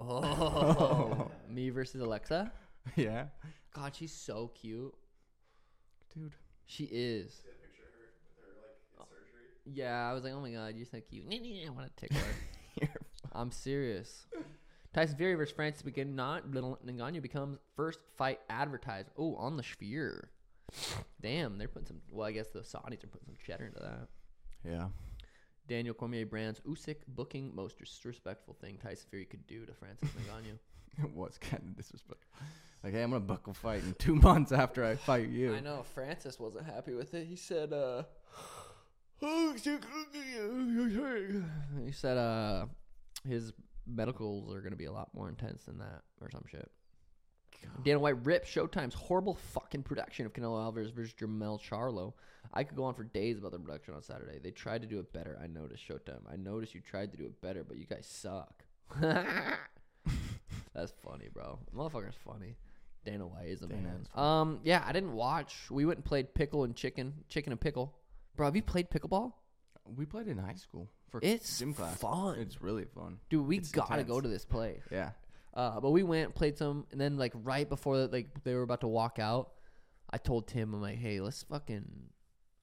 oh. 0.00 1.30
Me 1.48 1.70
versus 1.70 2.02
Alexa. 2.02 2.52
yeah, 2.96 3.26
God, 3.72 3.94
she's 3.94 4.12
so 4.12 4.50
cute. 4.60 4.94
dude. 6.14 6.34
She 6.66 6.84
is. 6.84 7.42
Oh. 9.00 9.04
Yeah, 9.64 10.10
I 10.10 10.12
was 10.12 10.24
like, 10.24 10.34
oh 10.34 10.40
my 10.40 10.50
god, 10.50 10.74
you're 10.76 10.86
so 10.86 11.00
cute. 11.00 11.24
I 11.66 11.70
want 11.70 11.96
to 11.96 12.06
tickle 12.06 12.18
her. 12.80 12.88
I'm 13.32 13.50
serious. 13.50 14.26
Tyson 14.92 15.16
Fury 15.16 15.34
versus 15.34 15.54
Francis 15.54 15.82
begin 15.82 16.14
not 16.14 16.50
Ngannou 16.50 17.22
becomes 17.22 17.58
first 17.76 18.00
fight 18.16 18.40
advertised. 18.50 19.08
Oh, 19.16 19.34
on 19.36 19.56
the 19.56 19.62
sphere. 19.62 20.30
Damn, 21.20 21.58
they're 21.58 21.68
putting 21.68 21.86
some. 21.86 22.00
Well, 22.10 22.26
I 22.26 22.32
guess 22.32 22.48
the 22.48 22.60
Saudis 22.60 23.04
are 23.04 23.08
putting 23.08 23.26
some 23.26 23.36
cheddar 23.46 23.66
into 23.66 23.80
that. 23.80 24.08
Yeah. 24.68 24.88
Daniel 25.68 25.94
Cormier 25.94 26.26
brands 26.26 26.60
Usyk 26.68 26.96
booking 27.08 27.54
most 27.54 27.78
disrespectful 27.78 28.54
thing 28.60 28.78
Tyson 28.82 29.06
Fury 29.10 29.24
could 29.24 29.46
do 29.46 29.64
to 29.64 29.72
Francis 29.72 30.10
Ngannou. 30.10 30.58
It 31.02 31.16
was 31.16 31.38
kind 31.38 31.62
of 31.62 31.74
disrespectful. 31.74 32.28
Like, 32.84 32.92
hey, 32.92 33.02
I'm 33.02 33.12
gonna 33.12 33.20
book 33.20 33.46
a 33.46 33.54
fight 33.54 33.82
in 33.82 33.94
two 33.94 34.14
months 34.16 34.52
after 34.52 34.84
I 34.84 34.96
fight 34.96 35.30
you. 35.30 35.54
I 35.54 35.60
know 35.60 35.82
Francis 35.94 36.38
wasn't 36.38 36.66
happy 36.66 36.92
with 36.92 37.14
it. 37.14 37.26
He 37.26 37.36
said, 37.36 37.72
uh, 37.72 38.02
he 39.22 39.56
said, 41.92 42.18
uh, 42.18 42.66
his 43.26 43.54
medicals 43.86 44.52
are 44.54 44.60
gonna 44.60 44.76
be 44.76 44.84
a 44.86 44.92
lot 44.92 45.14
more 45.14 45.28
intense 45.28 45.64
than 45.64 45.78
that, 45.78 46.02
or 46.20 46.30
some 46.30 46.44
shit. 46.50 46.70
Dana 47.84 47.98
White 47.98 48.24
ripped 48.24 48.46
Showtime's 48.46 48.94
horrible 48.94 49.34
fucking 49.34 49.84
production 49.84 50.26
of 50.26 50.32
Canelo 50.32 50.60
Alvarez 50.60 50.90
versus 50.90 51.14
Jermell 51.14 51.60
Charlo. 51.60 52.12
I 52.52 52.64
could 52.64 52.76
go 52.76 52.84
on 52.84 52.94
for 52.94 53.04
days 53.04 53.38
about 53.38 53.52
the 53.52 53.58
production 53.58 53.94
on 53.94 54.02
Saturday. 54.02 54.38
They 54.42 54.50
tried 54.50 54.82
to 54.82 54.88
do 54.88 54.98
it 54.98 55.12
better. 55.12 55.38
I 55.42 55.46
noticed 55.46 55.86
Showtime. 55.88 56.20
I 56.30 56.36
noticed 56.36 56.74
you 56.74 56.80
tried 56.80 57.12
to 57.12 57.16
do 57.18 57.24
it 57.24 57.40
better, 57.40 57.62
but 57.64 57.76
you 57.76 57.86
guys 57.86 58.06
suck. 58.06 58.64
That's 60.74 60.92
funny, 61.04 61.28
bro. 61.32 61.58
Motherfucker's 61.74 62.16
funny. 62.24 62.56
Dana 63.04 63.26
White 63.26 63.46
is 63.46 63.62
a 63.62 63.66
Dana 63.66 63.82
man. 63.82 64.00
is. 64.02 64.18
Um, 64.18 64.60
yeah, 64.64 64.82
I 64.86 64.92
didn't 64.92 65.12
watch. 65.12 65.70
We 65.70 65.84
went 65.84 65.98
and 65.98 66.04
played 66.04 66.34
pickle 66.34 66.64
and 66.64 66.74
chicken, 66.74 67.14
chicken 67.28 67.52
and 67.52 67.60
pickle. 67.60 67.94
Bro, 68.36 68.46
have 68.46 68.56
you 68.56 68.62
played 68.62 68.90
pickleball? 68.90 69.32
We 69.84 70.06
played 70.06 70.28
in 70.28 70.38
high 70.38 70.54
school 70.54 70.88
for 71.10 71.20
It's 71.22 71.58
gym 71.58 71.74
class. 71.74 71.98
fun. 71.98 72.38
It's 72.38 72.62
really 72.62 72.84
fun. 72.84 73.18
Dude, 73.28 73.46
we 73.46 73.58
It's 73.58 73.70
gotta 73.70 74.04
go 74.04 74.14
intense. 74.18 74.22
to 74.22 74.28
this 74.28 74.44
place. 74.44 74.82
Yeah. 74.90 75.10
Uh, 75.54 75.80
but 75.80 75.90
we 75.90 76.02
went, 76.02 76.34
played 76.34 76.56
some, 76.56 76.86
and 76.92 77.00
then 77.00 77.18
like 77.18 77.32
right 77.34 77.68
before 77.68 78.06
like 78.06 78.42
they 78.44 78.54
were 78.54 78.62
about 78.62 78.80
to 78.82 78.88
walk 78.88 79.18
out, 79.18 79.52
I 80.10 80.18
told 80.18 80.46
Tim, 80.48 80.72
I'm 80.74 80.80
like, 80.80 80.98
hey, 80.98 81.20
let's 81.20 81.42
fucking. 81.42 81.84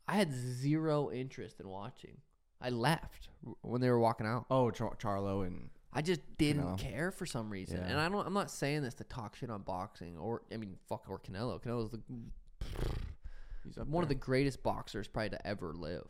I 0.08 0.14
had 0.16 0.32
zero 0.34 1.12
interest 1.12 1.60
in 1.60 1.68
watching. 1.70 2.18
I 2.62 2.70
left 2.72 3.30
when 3.62 3.80
they 3.80 3.90
were 3.90 4.00
walking 4.00 4.26
out. 4.26 4.46
Oh, 4.50 4.72
Char- 4.72 4.96
Charlo 4.96 5.46
and 5.46 5.70
I 5.94 6.02
just 6.02 6.22
didn't 6.38 6.78
care 6.78 7.12
for 7.12 7.26
some 7.28 7.50
reason, 7.50 7.78
Yeah. 7.78 7.88
and 7.90 8.00
I 8.00 8.10
don't. 8.10 8.26
I'm 8.26 8.34
not 8.34 8.50
saying 8.50 8.82
this 8.82 8.96
to 8.96 9.04
talk 9.04 9.36
shit 9.36 9.50
on 9.52 9.62
boxing 9.62 10.18
or 10.18 10.42
I 10.52 10.58
mean, 10.58 10.78
fuck 10.88 11.06
or 11.10 11.20
Canelo. 11.20 11.62
Canelo's 11.62 11.92
the, 11.92 12.02
he's 13.64 13.78
up 13.78 13.88
one 13.88 14.04
of 14.04 14.10
the 14.10 14.16
greatest 14.16 14.64
boxers 14.64 15.08
probably 15.08 15.30
to 15.32 15.48
ever 15.48 15.74
live. 15.74 16.08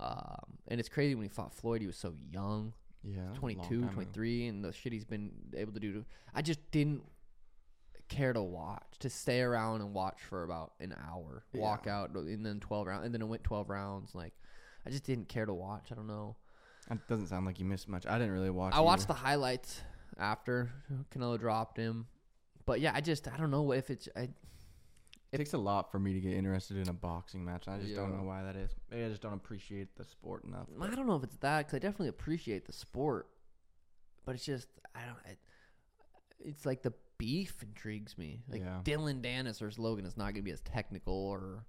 Um, 0.00 0.58
and 0.68 0.80
it's 0.80 0.88
crazy 0.88 1.14
when 1.14 1.24
he 1.24 1.28
fought 1.28 1.54
Floyd, 1.54 1.80
he 1.82 1.86
was 1.86 1.96
so 1.96 2.14
young. 2.32 2.72
yeah 3.04 3.16
that 3.34 3.42
was 3.42 3.54
a 3.54 3.58
long 3.58 3.68
22, 3.68 3.80
time 3.80 3.88
ago. 3.88 3.94
23, 3.94 4.46
and 4.48 4.64
the 4.64 4.72
shit 4.72 4.92
he's 4.92 5.04
been 5.04 5.30
able 5.56 5.72
to 5.72 5.80
do. 5.80 5.92
To, 5.92 6.04
I 6.34 6.42
just 6.42 6.58
didn't 6.70 7.02
care 8.08 8.32
to 8.32 8.42
watch, 8.42 8.82
to 9.00 9.10
stay 9.10 9.40
around 9.40 9.82
and 9.82 9.92
watch 9.94 10.18
for 10.28 10.42
about 10.42 10.72
an 10.80 10.94
hour, 11.08 11.44
walk 11.54 11.86
Yeah. 11.86 12.00
out, 12.00 12.10
and 12.14 12.44
then 12.44 12.60
12 12.60 12.86
rounds, 12.86 13.04
and 13.04 13.14
then 13.14 13.22
it 13.22 13.26
went 13.26 13.44
12 13.44 13.68
rounds. 13.70 14.14
Like, 14.14 14.32
I 14.86 14.90
just 14.90 15.04
didn't 15.04 15.28
care 15.28 15.46
to 15.46 15.54
watch. 15.54 15.92
I 15.92 15.94
don't 15.94 16.06
know. 16.08 16.36
It 16.90 16.98
doesn't 17.08 17.28
sound 17.28 17.46
like 17.46 17.60
you 17.60 17.66
missed 17.66 17.88
much. 17.88 18.06
I 18.06 18.18
didn't 18.18 18.32
really 18.32 18.50
watch. 18.50 18.72
I 18.74 18.80
watched 18.80 19.02
either. 19.04 19.08
the 19.12 19.20
highlights 19.20 19.82
after 20.18 20.70
Canelo 21.14 21.38
dropped 21.38 21.76
him, 21.76 22.06
but 22.66 22.80
yeah, 22.80 22.90
I 22.94 23.00
just 23.00 23.28
I 23.28 23.36
don't 23.36 23.50
know 23.50 23.70
if 23.72 23.90
it's 23.90 24.08
I, 24.16 24.30
It 25.32 25.38
takes 25.38 25.52
a 25.52 25.58
lot 25.58 25.92
for 25.92 25.98
me 26.00 26.12
to 26.12 26.20
get 26.20 26.32
interested 26.32 26.76
in 26.76 26.88
a 26.88 26.92
boxing 26.92 27.44
match. 27.44 27.68
I 27.68 27.78
just 27.78 27.94
don't 27.94 28.16
know 28.16 28.24
why 28.24 28.42
that 28.42 28.56
is. 28.56 28.70
Maybe 28.90 29.04
I 29.04 29.08
just 29.08 29.22
don't 29.22 29.32
appreciate 29.34 29.96
the 29.96 30.04
sport 30.04 30.44
enough. 30.44 30.66
I 30.80 30.94
don't 30.94 31.06
know 31.06 31.14
if 31.14 31.22
it's 31.22 31.36
that 31.36 31.58
because 31.66 31.74
I 31.76 31.78
definitely 31.78 32.08
appreciate 32.08 32.66
the 32.66 32.72
sport, 32.72 33.28
but 34.24 34.34
it's 34.34 34.44
just 34.44 34.66
I 34.94 35.00
don't. 35.06 35.16
I, 35.24 35.36
it's 36.44 36.66
like 36.66 36.82
the 36.82 36.92
beef 37.18 37.62
intrigues 37.62 38.18
me. 38.18 38.42
Like 38.48 38.62
Yeah. 38.62 38.80
Dillon 38.82 39.22
Danis 39.22 39.60
versus 39.60 39.78
Logan 39.78 40.04
is 40.04 40.16
not 40.16 40.32
gonna 40.32 40.42
be 40.42 40.50
as 40.52 40.60
technical 40.62 41.14
or, 41.14 41.64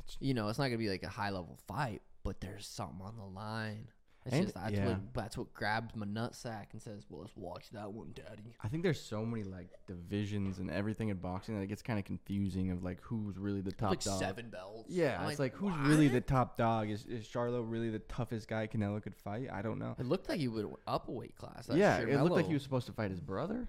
It's- 0.00 0.16
you 0.18 0.34
know, 0.34 0.48
it's 0.48 0.58
not 0.58 0.64
gonna 0.66 0.78
be 0.78 0.88
like 0.88 1.02
a 1.04 1.08
high 1.08 1.30
level 1.30 1.56
fight, 1.68 2.02
but 2.24 2.40
there's 2.40 2.66
something 2.66 3.00
on 3.02 3.16
the 3.16 3.24
line. 3.26 3.88
It's 4.26 4.34
And- 4.34 4.44
just 4.44 4.54
that's 4.54 4.72
yeah. 4.72 4.88
what 4.88 5.14
that's 5.14 5.36
what 5.36 5.52
grabs 5.52 5.94
my 5.94 6.06
nutsack 6.06 6.66
and 6.72 6.80
says, 6.80 7.04
"Well, 7.10 7.20
let's 7.20 7.36
watch 7.36 7.68
that 7.72 7.92
one, 7.92 8.12
Daddy." 8.14 8.54
I 8.62 8.68
think 8.68 8.82
there's 8.82 9.00
so 9.00 9.24
many 9.26 9.44
like 9.44 9.68
divisions 9.86 10.58
and 10.60 10.70
everything 10.70 11.10
in 11.10 11.18
boxing 11.18 11.54
that 11.56 11.60
it 11.62 11.66
gets 11.66 11.82
kind 11.82 11.98
of 11.98 12.06
confusing 12.06 12.70
of 12.70 12.82
like 12.82 13.00
who's 13.02 13.36
really 13.36 13.60
the 13.60 13.72
top 13.72 13.90
like 13.90 14.00
dog. 14.02 14.18
seven 14.18 14.48
belts. 14.48 14.88
Yeah, 14.88 15.20
I'm 15.20 15.28
it's 15.28 15.38
like, 15.38 15.54
who's 15.54 15.76
really 15.76 16.08
the 16.08 16.22
top 16.22 16.56
dog? 16.56 16.88
Is 16.88 17.04
is 17.04 17.26
Charlo 17.28 17.62
really 17.70 17.90
the 17.90 17.98
toughest 17.98 18.48
guy 18.48 18.66
Canelo 18.66 19.02
could 19.02 19.14
fight? 19.14 19.48
I 19.52 19.60
don't 19.60 19.78
know. 19.78 19.94
It 19.98 20.06
looked 20.06 20.28
like 20.30 20.38
he 20.38 20.48
would 20.48 20.68
up 20.86 21.08
a 21.08 21.12
weight 21.12 21.36
class. 21.36 21.66
That's 21.66 21.78
yeah, 21.78 21.98
it 21.98 22.18
looked 22.22 22.34
like 22.34 22.46
he 22.46 22.54
was 22.54 22.62
supposed 22.62 22.86
to 22.86 22.92
fight 22.92 23.10
his 23.10 23.20
brother. 23.20 23.68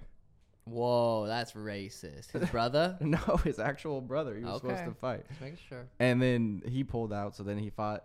Whoa, 0.64 1.28
that's 1.28 1.52
racist. 1.52 2.32
His 2.32 2.50
brother. 2.50 2.98
no, 3.02 3.18
his 3.44 3.60
actual 3.60 4.02
brother. 4.02 4.36
He 4.36 4.44
was 4.44 4.62
supposed 4.62 4.84
to 4.86 4.94
fight, 4.94 5.28
Just 5.28 5.42
making 5.42 5.60
sure. 5.70 5.86
and 6.00 6.20
then 6.22 6.64
he 6.66 6.84
pulled 6.84 7.14
out. 7.14 7.36
So 7.36 7.44
then 7.44 7.58
he 7.60 7.70
fought 7.70 8.04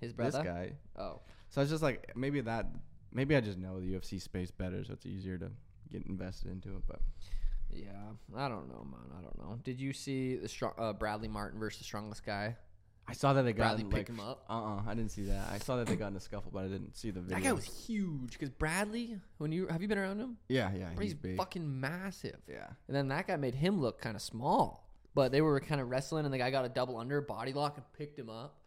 His 0.00 0.12
brother. 0.12 0.38
this 0.38 0.46
guy. 0.46 0.72
Oh. 0.96 1.20
So 1.50 1.60
it's 1.60 1.70
just 1.70 1.82
like 1.82 2.16
maybe 2.16 2.40
that. 2.42 2.66
Maybe 3.12 3.34
I 3.34 3.40
just 3.40 3.58
know 3.58 3.80
the 3.80 3.94
UFC 3.94 4.20
space 4.20 4.50
better, 4.50 4.84
so 4.84 4.92
it's 4.92 5.06
easier 5.06 5.38
to 5.38 5.50
get 5.90 6.06
invested 6.06 6.50
into 6.50 6.68
it. 6.70 6.82
But 6.86 7.00
Yeah, 7.70 7.88
I 8.36 8.48
don't 8.48 8.68
know, 8.68 8.86
man. 8.90 9.10
I 9.18 9.22
don't 9.22 9.38
know. 9.38 9.58
Did 9.64 9.80
you 9.80 9.92
see 9.94 10.36
the 10.36 10.48
strong, 10.48 10.72
uh, 10.78 10.92
Bradley 10.92 11.28
Martin 11.28 11.58
versus 11.58 11.78
the 11.78 11.84
strongest 11.84 12.24
guy? 12.24 12.56
I 13.10 13.14
saw 13.14 13.32
that 13.32 13.42
they 13.42 13.54
got 13.54 13.76
Bradley 13.76 13.84
in, 13.84 13.88
pick 13.88 13.98
like, 14.00 14.08
him 14.10 14.20
up. 14.20 14.44
Uh 14.50 14.76
uh 14.76 14.82
I 14.86 14.92
didn't 14.94 15.10
see 15.10 15.22
that. 15.24 15.48
I 15.50 15.58
saw 15.58 15.76
that 15.76 15.86
they 15.86 15.96
got 15.96 16.08
in 16.08 16.16
a 16.16 16.20
scuffle, 16.20 16.50
but 16.52 16.64
I 16.64 16.68
didn't 16.68 16.94
see 16.94 17.10
the 17.10 17.20
video. 17.20 17.38
That 17.38 17.44
guy 17.44 17.52
was 17.52 17.64
huge. 17.64 18.32
Because 18.32 18.50
Bradley, 18.50 19.18
when 19.38 19.50
you 19.50 19.66
have 19.68 19.80
you 19.80 19.88
been 19.88 19.96
around 19.96 20.20
him? 20.20 20.36
Yeah, 20.48 20.70
yeah, 20.74 20.90
Bro, 20.90 21.02
he's, 21.02 21.12
he's 21.12 21.14
big. 21.14 21.36
fucking 21.38 21.80
massive. 21.80 22.36
yeah, 22.46 22.66
And 22.86 22.94
then 22.94 23.08
that 23.08 23.26
guy 23.26 23.36
made 23.36 23.54
him 23.54 23.80
look 23.80 23.98
kind 24.02 24.14
of 24.14 24.20
small. 24.20 24.84
But 25.14 25.32
they 25.32 25.40
were 25.40 25.58
kind 25.60 25.80
of 25.80 25.88
wrestling, 25.88 26.26
and 26.26 26.34
the 26.34 26.38
guy 26.38 26.50
got 26.50 26.66
a 26.66 26.68
double 26.68 26.98
under 26.98 27.22
body 27.22 27.54
lock 27.54 27.76
and 27.76 27.84
picked 27.94 28.18
him 28.18 28.28
up. 28.28 28.60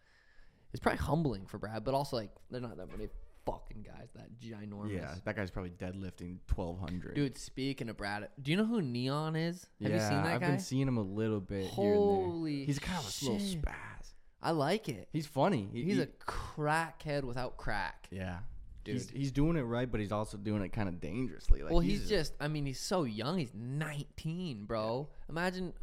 It's 0.73 0.79
probably 0.79 0.99
humbling 0.99 1.45
for 1.45 1.57
Brad, 1.57 1.83
but 1.83 1.93
also 1.93 2.17
like 2.17 2.29
they're 2.49 2.61
not 2.61 2.77
that 2.77 2.89
many 2.91 3.09
fucking 3.45 3.83
guys 3.83 4.09
that 4.15 4.39
ginormous. 4.39 4.93
yeah. 4.93 5.15
That 5.25 5.35
guy's 5.35 5.51
probably 5.51 5.71
deadlifting 5.71 6.37
twelve 6.47 6.79
hundred. 6.79 7.15
Dude, 7.15 7.37
speaking 7.37 7.89
of 7.89 7.97
Brad, 7.97 8.29
do 8.41 8.51
you 8.51 8.57
know 8.57 8.65
who 8.65 8.81
Neon 8.81 9.35
is? 9.35 9.67
Have 9.81 9.91
yeah, 9.91 9.95
you 9.97 10.01
seen 10.01 10.23
that 10.23 10.33
I've 10.35 10.41
guy? 10.41 10.47
been 10.47 10.59
seeing 10.59 10.87
him 10.87 10.97
a 10.97 11.01
little 11.03 11.39
bit 11.41 11.65
here 11.65 11.93
Holy 11.95 12.51
and 12.51 12.59
there. 12.61 12.65
He's 12.67 12.79
kind 12.79 12.99
of 12.99 13.05
a 13.21 13.25
little 13.31 13.39
spaz. 13.47 14.13
I 14.41 14.51
like 14.51 14.89
it. 14.89 15.07
He's 15.13 15.27
funny. 15.27 15.69
He- 15.71 15.83
He's 15.83 15.97
he- 15.97 16.01
a 16.03 16.07
crackhead 16.07 17.23
without 17.23 17.57
crack. 17.57 18.07
yeah. 18.11 18.39
Dude. 18.83 18.95
He's, 18.95 19.09
he's 19.11 19.31
doing 19.31 19.57
it 19.57 19.61
right, 19.61 19.89
but 19.91 19.99
he's 19.99 20.11
also 20.11 20.37
doing 20.37 20.63
it 20.63 20.69
kind 20.69 20.89
of 20.89 20.99
dangerously. 20.99 21.61
Like 21.61 21.69
well, 21.69 21.81
he's, 21.81 22.09
just, 22.09 22.33
I 22.39 22.47
mean, 22.47 22.65
he's 22.65 22.79
so 22.79 23.03
young. 23.03 23.37
He's 23.37 23.51
19, 23.53 24.65
bro. 24.65 25.07
Imagine, 25.29 25.73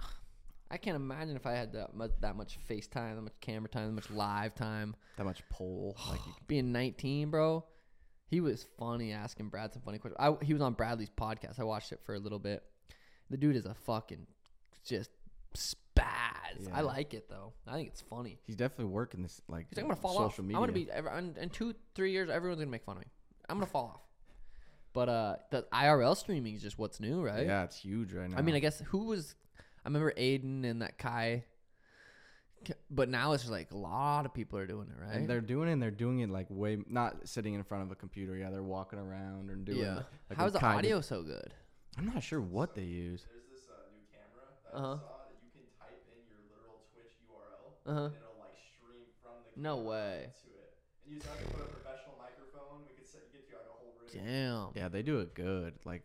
I 0.71 0.77
can't 0.77 0.97
imagine 0.97 1.37
if 1.37 1.47
I 1.47 1.53
had 1.53 1.73
that 1.73 1.95
much, 1.95 2.11
that 2.21 2.37
much 2.37 2.59
FaceTime, 2.69 3.15
that 3.15 3.23
much 3.23 3.41
camera 3.41 3.69
time, 3.69 3.87
that 3.87 3.93
much 3.93 4.11
live 4.11 4.55
time. 4.55 4.95
that 5.17 5.25
much 5.25 5.43
pull. 5.51 5.97
Like 6.11 6.21
you, 6.27 6.33
Being 6.47 6.73
19, 6.73 7.31
bro, 7.31 7.65
he 8.27 8.41
was 8.41 8.67
funny 8.79 9.13
asking 9.13 9.49
Brad 9.49 9.73
some 9.73 9.83
funny 9.83 9.99
questions. 9.99 10.19
I, 10.21 10.45
he 10.45 10.53
was 10.53 10.61
on 10.63 10.75
Bradley's 10.75 11.11
podcast. 11.11 11.59
I 11.59 11.65
watched 11.65 11.93
it 11.93 12.01
for 12.05 12.15
a 12.15 12.19
little 12.19 12.39
bit. 12.39 12.63
The 13.31 13.37
dude 13.37 13.57
is 13.57 13.65
a 13.67 13.75
fucking 13.75 14.27
just 14.85 15.11
spaz. 15.57 16.05
Yeah. 16.61 16.71
I 16.75 16.81
like 16.83 17.15
it 17.15 17.29
though. 17.29 17.53
I 17.67 17.75
think 17.75 17.89
it's 17.89 18.01
funny. 18.01 18.39
he's 18.47 18.57
definitely 18.57 18.93
working 18.93 19.23
this 19.23 19.41
like 19.49 19.67
He's 19.71 19.77
like, 19.77 19.85
I'm 19.85 19.89
gonna 19.91 20.01
fall 20.01 20.15
social 20.15 20.27
off. 20.27 20.39
media. 20.41 20.57
I'm 20.57 20.63
gonna 20.63 20.73
be 20.73 21.37
in, 21.39 21.43
in 21.43 21.51
two, 21.51 21.75
three 21.95 22.13
years. 22.13 22.31
Everyone's 22.31 22.61
gonna 22.61 22.71
make 22.71 22.85
fun 22.85 22.97
of 22.97 23.03
me. 23.03 23.09
I'm 23.49 23.57
gonna 23.57 23.67
fall 23.67 23.93
off. 23.95 24.01
But 24.93 25.09
uh, 25.09 25.37
the 25.51 25.67
IRL 25.73 26.17
streaming 26.17 26.55
is 26.55 26.63
just 26.63 26.79
what's 26.79 26.99
new, 26.99 27.23
right? 27.23 27.47
Yeah, 27.47 27.65
it's 27.65 27.79
huge 27.79 28.13
right 28.13 28.29
now. 28.29 28.37
I 28.39 28.43
mean, 28.43 28.55
I 28.55 28.59
guess 28.59 28.81
who 28.87 29.05
was? 29.05 29.35
I 29.85 29.89
remember 29.89 30.13
Adin 30.17 30.65
and 30.65 30.83
that 30.83 30.99
Kai. 30.99 31.45
But 32.91 33.09
now 33.09 33.33
it's 33.33 33.45
just 33.45 33.53
like 33.53 33.71
a 33.71 33.77
lot 33.77 34.27
of 34.27 34.35
people 34.35 34.59
are 34.59 34.67
doing 34.67 34.89
it, 34.91 35.01
right? 35.01 35.15
And 35.15 35.29
they're 35.31 35.41
doing 35.41 35.69
it. 35.69 35.73
and 35.73 35.83
They're 35.83 35.91
doing 35.93 36.19
it 36.21 36.29
like 36.29 36.47
way 36.51 36.77
not 36.89 37.29
sitting 37.29 37.55
in 37.55 37.63
front 37.63 37.85
of 37.85 37.93
a 37.93 37.95
computer. 37.95 38.37
Yeah, 38.37 38.51
they're 38.51 38.63
walking 38.65 38.99
around 38.99 39.51
and 39.51 39.65
doing. 39.65 39.79
yeah. 39.79 39.95
Like, 39.95 40.05
like 40.31 40.39
How's 40.39 40.53
the 40.53 40.59
kinda- 40.59 40.75
audio 40.77 41.01
so 41.01 41.23
good? 41.23 41.55
I'm 41.97 42.07
not 42.07 42.23
sure 42.23 42.41
what 42.41 42.75
they 42.75 42.83
use. 42.83 43.25
There's 43.31 43.47
this 43.51 43.69
uh, 43.71 43.79
new 43.95 44.03
camera 44.11 44.47
that 44.65 44.77
Uh-huh. 44.77 44.95
I 44.95 44.99
saw 44.99 45.19
that 45.31 45.39
you 45.43 45.51
can 45.55 45.67
type 45.79 46.03
in 46.11 46.19
your 46.29 46.39
literal 46.51 46.83
Twitch 46.93 47.15
URL 47.31 47.79
Uh 47.87 47.95
huh. 47.95 48.05
and 48.07 48.15
it'll 48.17 48.39
like 48.43 48.59
stream 48.59 49.07
from 49.23 49.35
the 49.55 49.61
No 49.63 49.77
way. 49.79 50.31
to 50.43 50.51
it. 50.51 50.75
And 51.07 51.15
you 51.15 51.21
just 51.23 51.31
have 51.31 51.39
to 51.39 51.55
put 51.55 51.63
a 51.63 51.71
professional 51.79 52.19
microphone. 52.19 52.87
We 52.87 52.95
could 52.95 53.07
set, 53.07 53.31
get 53.33 53.47
you 53.51 53.55
like 53.57 53.67
a 53.67 53.75
whole 53.75 53.95
rig. 54.03 54.13
Damn. 54.15 54.71
Yeah, 54.75 54.89
they 54.91 55.03
do 55.03 55.19
it 55.21 55.35
good. 55.35 55.75
Like 55.87 56.03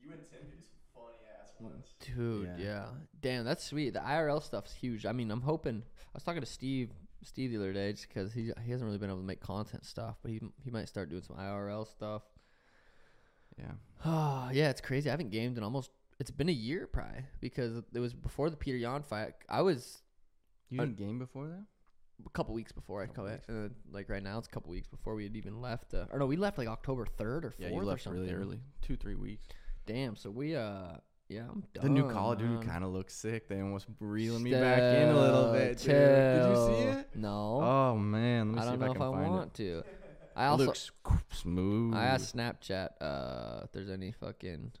You 0.00 0.12
and 0.12 0.20
Tim 0.24 0.40
could 0.48 0.60
do 0.60 0.64
some 0.64 0.80
funny 0.96 1.20
ass 1.40 1.45
ones. 1.60 1.86
Dude, 2.14 2.46
Yeah. 2.46 2.56
yeah. 2.64 2.86
Damn, 3.20 3.44
that's 3.44 3.64
sweet. 3.64 3.90
The 3.94 4.00
IRL 4.00 4.42
stuff's 4.42 4.72
huge. 4.74 5.06
I 5.06 5.12
mean, 5.12 5.30
I'm 5.30 5.42
hoping. 5.42 5.82
I 5.86 6.10
was 6.14 6.22
talking 6.22 6.40
to 6.42 6.46
Steve, 6.46 6.90
Steve 7.22 7.50
the 7.50 7.56
other 7.58 7.72
day, 7.72 7.92
just 7.92 8.08
because 8.08 8.32
he 8.32 8.52
he 8.64 8.70
hasn't 8.70 8.86
really 8.86 8.98
been 8.98 9.10
able 9.10 9.20
to 9.20 9.26
make 9.26 9.40
content 9.40 9.84
stuff, 9.84 10.16
but 10.22 10.30
he 10.30 10.40
he 10.64 10.70
might 10.70 10.88
start 10.88 11.10
doing 11.10 11.22
some 11.22 11.36
IRL 11.36 11.86
stuff. 11.86 12.22
yeah, 13.58 13.72
Oh 14.04 14.50
yeah, 14.52 14.70
it's 14.70 14.80
crazy. 14.80 15.08
I 15.08 15.12
haven't 15.12 15.30
gamed 15.30 15.56
in 15.58 15.64
almost. 15.64 15.90
It's 16.18 16.30
been 16.30 16.48
a 16.48 16.52
year, 16.52 16.86
probably, 16.86 17.24
because 17.40 17.82
it 17.92 17.98
was 17.98 18.14
before 18.14 18.48
the 18.48 18.56
Petr 18.56 18.80
Yan 18.80 19.02
fight. 19.02 19.34
I 19.48 19.60
was 19.62 20.02
you 20.70 20.78
didn't 20.78 20.96
game 20.96 21.18
before 21.18 21.46
that. 21.48 21.64
a 22.24 22.30
couple 22.30 22.54
weeks 22.54 22.72
before 22.72 23.02
I 23.02 23.06
come 23.06 23.26
back. 23.26 23.42
Uh, 23.48 23.68
like 23.92 24.08
right 24.08 24.22
now, 24.22 24.38
it's 24.38 24.48
a 24.48 24.50
couple 24.50 24.70
weeks 24.70 24.88
before 24.88 25.14
we 25.14 25.24
had 25.24 25.36
even 25.36 25.60
left. 25.60 25.92
Uh, 25.92 26.06
or 26.10 26.18
no, 26.18 26.26
we 26.26 26.36
left 26.36 26.56
like 26.56 26.68
October 26.68 27.04
third 27.06 27.44
or 27.44 27.54
Yeah, 27.58 27.68
fourth 27.68 27.74
you 27.74 27.80
or 27.82 27.84
left 27.84 28.02
something. 28.02 28.22
really 28.22 28.34
early, 28.34 28.60
two 28.80 28.96
three 28.96 29.14
weeks. 29.14 29.46
Damn. 29.84 30.16
So 30.16 30.30
we 30.30 30.56
uh 30.56 30.94
yeah, 31.28 31.42
I'm 31.50 31.64
done. 31.74 31.84
The 31.84 31.88
new 31.90 32.10
Call 32.10 32.32
of 32.32 32.38
Duty 32.38 32.64
kind 32.66 32.84
of 32.84 32.90
looks 32.92 33.14
sick. 33.14 33.48
They 33.48 33.60
almost 33.60 33.86
reeling 34.00 34.42
me 34.42 34.52
back 34.52 34.78
in 34.78 35.08
a 35.08 35.18
little 35.20 35.52
bit. 35.52 35.78
Dude. 35.78 35.86
Did 35.86 36.48
you 36.48 36.66
see 36.66 36.82
it? 37.00 37.08
No. 37.14 37.60
Oh 37.62 37.96
man, 37.96 38.52
let 38.52 38.54
me 38.54 38.60
I 38.60 38.62
see 38.62 38.66
don't 38.66 38.74
if 38.74 38.80
know 38.80 38.86
I 38.86 38.90
if 38.90 38.96
can 38.96 39.02
I 39.02 39.10
find 39.22 39.30
want 39.34 39.54
to. 39.54 39.82
I 40.36 40.44
it. 40.44 40.48
also 40.48 40.64
looks 40.66 40.90
smooth. 41.32 41.94
I 41.94 42.04
asked 42.04 42.36
Snapchat 42.36 42.88
uh 43.00 43.60
if 43.64 43.72
there's 43.72 43.88
any 43.90 44.12
fucking 44.12 44.72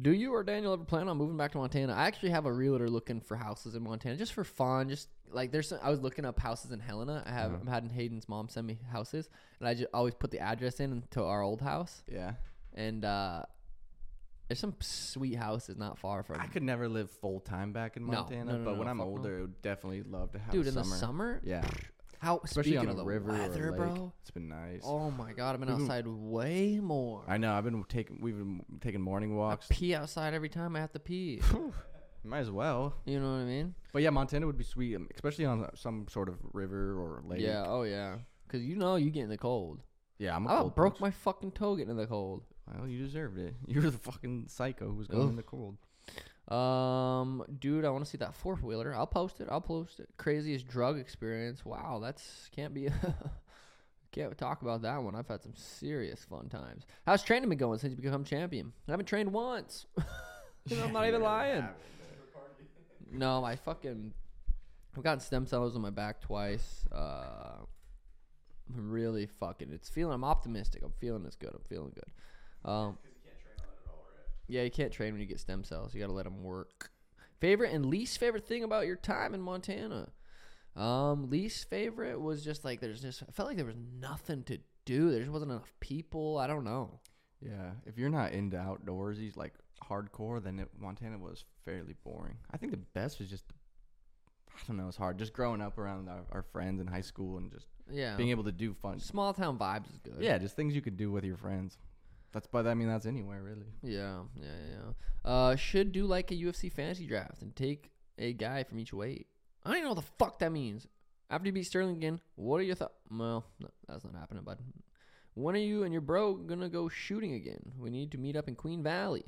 Do 0.00 0.10
you 0.10 0.32
or 0.32 0.42
Daniel 0.42 0.72
ever 0.72 0.84
plan 0.84 1.06
on 1.08 1.18
moving 1.18 1.36
back 1.36 1.52
to 1.52 1.58
Montana? 1.58 1.92
I 1.92 2.06
actually 2.06 2.30
have 2.30 2.46
a 2.46 2.52
realtor 2.52 2.88
looking 2.88 3.20
for 3.20 3.36
houses 3.36 3.74
in 3.74 3.82
Montana 3.82 4.16
just 4.16 4.32
for 4.32 4.42
fun. 4.42 4.88
Just 4.88 5.08
like 5.30 5.52
there's 5.52 5.68
some, 5.68 5.80
I 5.82 5.90
was 5.90 6.00
looking 6.00 6.24
up 6.24 6.38
houses 6.40 6.70
in 6.70 6.80
Helena. 6.80 7.22
I 7.26 7.30
have 7.32 7.50
Uh-huh. 7.52 7.58
I'm 7.60 7.66
having 7.66 7.90
Hayden's 7.90 8.26
mom 8.28 8.48
send 8.48 8.66
me 8.66 8.78
houses 8.90 9.28
and 9.60 9.68
I 9.68 9.74
just 9.74 9.88
always 9.92 10.14
put 10.14 10.30
the 10.30 10.38
address 10.40 10.80
in 10.80 11.04
to 11.10 11.22
our 11.22 11.42
old 11.42 11.60
house 11.60 12.02
Yeah, 12.10 12.32
and 12.74 13.04
uh 13.04 13.42
there's 14.52 14.60
some 14.60 14.74
sweet 14.80 15.34
houses 15.36 15.76
not 15.78 15.98
far 15.98 16.22
from 16.22 16.38
I 16.40 16.46
could 16.46 16.62
never 16.62 16.88
live 16.88 17.10
full 17.10 17.40
time 17.40 17.72
back 17.72 17.96
in 17.96 18.04
No, 18.06 18.12
Montana, 18.12 18.44
no, 18.52 18.58
no, 18.58 18.64
but 18.64 18.72
no, 18.74 18.78
when 18.78 18.88
I'm 18.88 18.98
fuck 18.98 19.06
no. 19.06 19.12
older, 19.12 19.38
I 19.38 19.40
would 19.42 19.62
definitely 19.62 20.02
love 20.02 20.32
to 20.32 20.38
have 20.38 20.50
Dude, 20.52 20.66
in 20.66 20.74
the 20.74 20.84
summer? 20.84 21.40
Yeah, 21.42 21.64
How 22.18 22.40
especially 22.44 22.72
speaking 22.72 22.88
on 22.88 22.92
of 22.92 22.94
a 22.96 22.98
the 22.98 23.04
river 23.06 23.30
or 23.30 23.34
a 23.34 23.48
lake. 23.48 23.76
bro. 23.76 24.12
It's 24.20 24.30
been 24.30 24.48
nice. 24.48 24.82
Oh 24.84 25.10
my 25.10 25.32
god, 25.32 25.54
I've 25.54 25.60
been 25.60 25.70
outside 25.70 26.06
way 26.06 26.78
more. 26.82 27.24
I 27.26 27.38
know. 27.38 27.52
I've 27.54 27.64
been 27.64 27.82
taking. 27.88 28.18
We've 28.20 28.36
been 28.36 28.62
taking 28.80 29.00
morning 29.00 29.32
I 29.32 29.36
walks. 29.36 29.66
pee 29.70 29.94
outside 29.94 30.34
every 30.34 30.48
time 30.50 30.76
I 30.76 30.80
have 30.80 30.92
to 30.92 30.98
pee. 31.00 31.40
Might 32.24 32.38
as 32.40 32.50
well. 32.50 32.94
you 33.04 33.18
know 33.18 33.32
what 33.32 33.38
I 33.40 33.44
mean? 33.44 33.74
But 33.92 34.02
yeah, 34.02 34.10
Montana 34.10 34.46
would 34.46 34.56
be 34.58 34.62
sweet, 34.64 34.94
um, 34.94 35.08
especially 35.14 35.44
on 35.46 35.68
some 35.74 36.06
sort 36.08 36.28
of 36.28 36.36
river 36.52 36.92
or 37.00 37.22
lake. 37.26 37.40
Yeah, 37.40 37.64
oh 37.66 37.82
yeah. 37.82 38.16
Cause 38.48 38.60
you 38.60 38.76
know 38.76 38.94
you 38.96 39.10
get 39.10 39.24
in 39.24 39.28
the 39.30 39.38
cold. 39.38 39.80
yeah. 40.18 40.36
I'm 40.36 40.46
a 40.46 40.48
I 40.54 40.58
cold 40.58 40.74
broke 40.76 40.92
punch. 40.94 41.00
my 41.00 41.10
fucking 41.10 41.52
toe 41.52 41.74
getting 41.74 41.90
in 41.90 41.96
the 41.96 42.06
cold. 42.06 42.42
Well, 42.66 42.88
you 42.88 42.98
deserved 42.98 43.38
it. 43.38 43.54
You're 43.66 43.90
the 43.90 43.98
fucking 43.98 44.46
psycho 44.48 44.92
who's 44.92 45.06
going 45.06 45.30
in 45.30 45.36
the 45.36 45.42
cold. 45.42 45.76
Um, 46.48 47.44
dude, 47.60 47.84
I 47.84 47.90
want 47.90 48.04
to 48.04 48.10
see 48.10 48.18
that 48.18 48.34
four 48.34 48.56
wheeler. 48.56 48.94
I'll 48.94 49.06
post 49.06 49.40
it. 49.40 49.48
I'll 49.50 49.60
post 49.60 50.00
it. 50.00 50.08
Craziest 50.16 50.68
drug 50.68 50.98
experience. 50.98 51.64
Wow, 51.64 52.00
that's 52.02 52.50
can't 52.54 52.74
be. 52.74 52.88
can't 54.12 54.36
talk 54.36 54.62
about 54.62 54.82
that 54.82 55.02
one. 55.02 55.14
I've 55.14 55.28
had 55.28 55.42
some 55.42 55.54
serious 55.54 56.24
fun 56.24 56.48
times. 56.48 56.84
How's 57.06 57.22
training 57.22 57.48
been 57.48 57.58
going 57.58 57.78
since 57.78 57.92
you 57.92 58.02
become 58.02 58.24
champion? 58.24 58.72
I 58.88 58.90
haven't 58.92 59.06
trained 59.06 59.32
once. 59.32 59.86
You 60.68 60.80
I'm 60.80 60.92
not 60.92 61.08
even 61.08 61.22
lying. 61.22 61.66
No, 63.10 63.40
my 63.40 63.56
fucking. 63.56 64.12
I've 64.96 65.02
gotten 65.02 65.18
stem 65.18 65.44
cells 65.44 65.74
on 65.74 65.82
my 65.82 65.90
back 65.90 66.20
twice. 66.20 66.84
Uh, 66.92 67.64
I'm 68.72 68.90
really 68.90 69.26
fucking. 69.26 69.72
It's 69.72 69.88
feeling. 69.88 70.14
I'm 70.14 70.22
optimistic. 70.22 70.82
I'm 70.84 70.92
feeling 71.00 71.24
it's 71.26 71.34
good. 71.34 71.50
I'm 71.52 71.64
feeling 71.68 71.90
good. 71.94 72.12
Um, 72.64 72.98
Because 73.02 73.16
you 73.16 73.22
can't 73.24 73.40
train 73.42 73.58
on 73.58 73.64
it 73.64 73.78
at 73.84 73.90
all, 73.90 74.04
right? 74.16 74.26
yeah, 74.48 74.62
you 74.62 74.70
can't 74.70 74.92
train 74.92 75.12
when 75.12 75.20
you 75.20 75.26
get 75.26 75.40
stem 75.40 75.64
cells. 75.64 75.94
You 75.94 76.00
got 76.00 76.06
to 76.08 76.12
let 76.12 76.24
them 76.24 76.42
work. 76.42 76.90
Favorite 77.40 77.72
and 77.72 77.86
least 77.86 78.18
favorite 78.18 78.46
thing 78.46 78.62
about 78.62 78.86
your 78.86 78.96
time 78.96 79.34
in 79.34 79.40
Montana? 79.40 80.10
Um, 80.76 81.28
least 81.28 81.68
favorite 81.68 82.20
was 82.20 82.44
just 82.44 82.64
like 82.64 82.80
there's 82.80 83.02
just 83.02 83.22
I 83.28 83.32
felt 83.32 83.48
like 83.48 83.56
there 83.56 83.66
was 83.66 83.76
nothing 84.00 84.42
to 84.44 84.58
do. 84.84 85.10
There 85.10 85.20
just 85.20 85.32
wasn't 85.32 85.50
enough 85.50 85.74
people. 85.80 86.38
I 86.38 86.46
don't 86.46 86.64
know. 86.64 87.00
Yeah, 87.40 87.72
if 87.84 87.98
you're 87.98 88.08
not 88.08 88.32
into 88.32 88.56
outdoorsy 88.56 89.36
like 89.36 89.54
hardcore, 89.84 90.42
then 90.42 90.60
it, 90.60 90.68
Montana 90.78 91.18
was 91.18 91.44
fairly 91.64 91.94
boring. 92.04 92.36
I 92.52 92.56
think 92.56 92.70
the 92.72 92.78
best 92.78 93.18
was 93.18 93.28
just, 93.28 93.44
I 94.56 94.60
don't 94.68 94.76
know, 94.76 94.86
it's 94.88 94.96
hard. 94.96 95.18
Just 95.18 95.32
growing 95.32 95.60
up 95.60 95.76
around 95.76 96.08
our, 96.08 96.22
our 96.30 96.42
friends 96.42 96.80
in 96.80 96.86
high 96.86 97.00
school 97.00 97.36
and 97.38 97.50
just 97.50 97.66
Yeah, 97.90 98.16
being 98.16 98.30
able 98.30 98.44
to 98.44 98.52
do 98.52 98.72
fun. 98.74 99.00
small 99.00 99.34
town 99.34 99.58
vibes 99.58 99.90
is 99.92 99.98
good. 99.98 100.18
Yeah, 100.20 100.38
just 100.38 100.54
things 100.54 100.74
you 100.74 100.80
could 100.80 100.96
do 100.96 101.10
with 101.10 101.24
your 101.24 101.36
friends. 101.36 101.76
That's 102.32 102.46
but 102.46 102.66
I 102.66 102.74
mean 102.74 102.88
that's 102.88 103.06
anywhere 103.06 103.42
really. 103.42 103.66
Yeah, 103.82 104.20
yeah, 104.40 104.46
yeah. 104.70 105.30
Uh, 105.30 105.56
should 105.56 105.92
do 105.92 106.06
like 106.06 106.30
a 106.30 106.34
UFC 106.34 106.72
fantasy 106.72 107.06
draft 107.06 107.42
and 107.42 107.54
take 107.54 107.90
a 108.18 108.32
guy 108.32 108.62
from 108.64 108.78
each 108.78 108.92
weight. 108.92 109.26
I 109.64 109.68
don't 109.68 109.76
even 109.78 109.84
know 109.88 109.94
what 109.94 110.04
the 110.04 110.10
fuck 110.18 110.38
that 110.40 110.50
means. 110.50 110.86
After 111.30 111.46
you 111.46 111.52
beat 111.52 111.66
Sterling 111.66 111.96
again, 111.96 112.20
what 112.34 112.58
are 112.58 112.62
your 112.64 112.74
thoughts? 112.74 112.94
Well, 113.10 113.44
no, 113.60 113.68
that's 113.88 114.04
not 114.04 114.14
happening, 114.14 114.42
bud. 114.44 114.58
When 115.34 115.54
are 115.54 115.58
you 115.58 115.82
and 115.84 115.92
your 115.92 116.02
bro 116.02 116.34
gonna 116.34 116.68
go 116.68 116.88
shooting 116.88 117.34
again? 117.34 117.72
We 117.78 117.90
need 117.90 118.10
to 118.12 118.18
meet 118.18 118.36
up 118.36 118.48
in 118.48 118.54
Queen 118.54 118.82
Valley. 118.82 119.24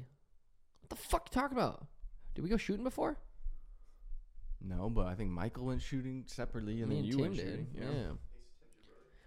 What 0.81 0.91
the 0.91 0.97
fuck 0.97 1.29
you 1.31 1.41
talking 1.41 1.57
about? 1.57 1.87
Did 2.35 2.43
we 2.43 2.51
go 2.51 2.57
shooting 2.57 2.85
before? 2.85 3.17
No, 4.67 4.89
but 4.91 5.07
I 5.07 5.15
think 5.15 5.31
Michael 5.31 5.67
went 5.67 5.83
shooting 5.83 6.25
separately 6.27 6.81
and 6.81 6.89
Me 6.89 6.97
then 6.97 7.05
and 7.05 7.07
you 7.07 7.13
Tim 7.17 7.21
went 7.23 7.37
did. 7.37 7.47
shooting. 7.47 7.67
Yeah. 7.79 8.13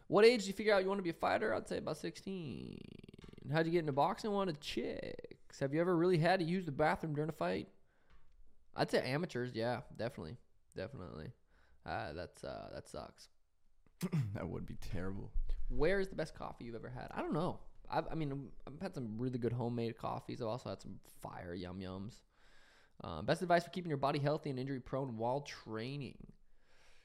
What 0.08 0.26
age 0.26 0.42
do 0.44 0.48
you 0.48 0.54
figure 0.54 0.74
out 0.74 0.82
you 0.84 0.88
want 0.88 1.00
to 1.00 1.04
be 1.04 1.10
a 1.10 1.14
fighter? 1.14 1.54
I'd 1.54 1.68
say 1.68 1.78
about 1.78 1.98
16. 1.98 2.78
How'd 3.52 3.66
you 3.66 3.72
get 3.72 3.80
into 3.80 3.94
boxing? 3.94 4.32
Wanted 4.32 4.60
chicks. 4.60 5.60
Have 5.60 5.74
you 5.74 5.82
ever 5.82 5.96
really 5.96 6.18
had 6.18 6.40
to 6.40 6.46
use 6.46 6.66
the 6.66 6.72
bathroom 6.72 7.14
during 7.14 7.30
a 7.30 7.34
fight? 7.34 7.68
I'd 8.76 8.92
say 8.92 9.00
amateurs. 9.00 9.52
Yeah, 9.54 9.82
definitely, 9.98 10.38
definitely. 10.76 11.32
Uh, 11.86 12.14
that's 12.14 12.44
uh, 12.44 12.70
that 12.74 12.88
sucks. 12.88 13.30
that 14.36 14.48
would 14.48 14.66
be 14.66 14.76
terrible. 14.94 15.32
Where 15.70 16.00
is 16.00 16.10
the 16.10 16.16
best 16.16 16.36
coffee 16.36 16.66
you've 16.66 16.76
ever 16.76 16.90
had? 16.90 17.08
I 17.12 17.22
don't 17.22 17.34
know. 17.34 17.60
I've, 17.90 18.06
I 18.12 18.16
mean, 18.16 18.50
I've 18.68 18.82
had 18.82 18.94
some 18.94 19.18
really 19.18 19.40
good 19.40 19.54
homemade 19.54 19.98
coffees. 19.98 20.42
I've 20.42 20.48
also 20.48 20.70
had 20.70 20.82
some 20.82 21.00
fire 21.22 21.54
yum 21.54 21.80
yums. 21.80 22.16
Uh, 23.04 23.22
best 23.22 23.42
advice 23.42 23.64
for 23.64 23.70
keeping 23.70 23.90
your 23.90 23.98
body 23.98 24.20
healthy 24.20 24.50
and 24.50 24.60
injury 24.60 24.80
prone 24.80 25.18
while 25.18 25.42
training, 25.42 26.18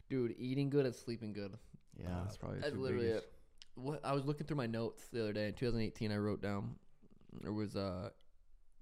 dude. 0.08 0.34
Eating 0.38 0.70
good 0.70 0.86
and 0.86 0.94
sleeping 0.94 1.32
good. 1.32 1.56
Yeah, 1.98 2.08
that's 2.24 2.36
probably 2.36 2.60
That's 2.60 2.74
literally 2.74 3.06
biggest. 3.08 3.26
it. 3.26 3.31
What 3.74 4.00
I 4.04 4.12
was 4.12 4.24
looking 4.24 4.46
through 4.46 4.58
my 4.58 4.66
notes 4.66 5.04
the 5.12 5.22
other 5.22 5.32
day 5.32 5.46
in 5.48 5.54
2018, 5.54 6.12
I 6.12 6.16
wrote 6.16 6.42
down 6.42 6.76
there 7.40 7.52
was 7.52 7.76
uh, 7.76 8.10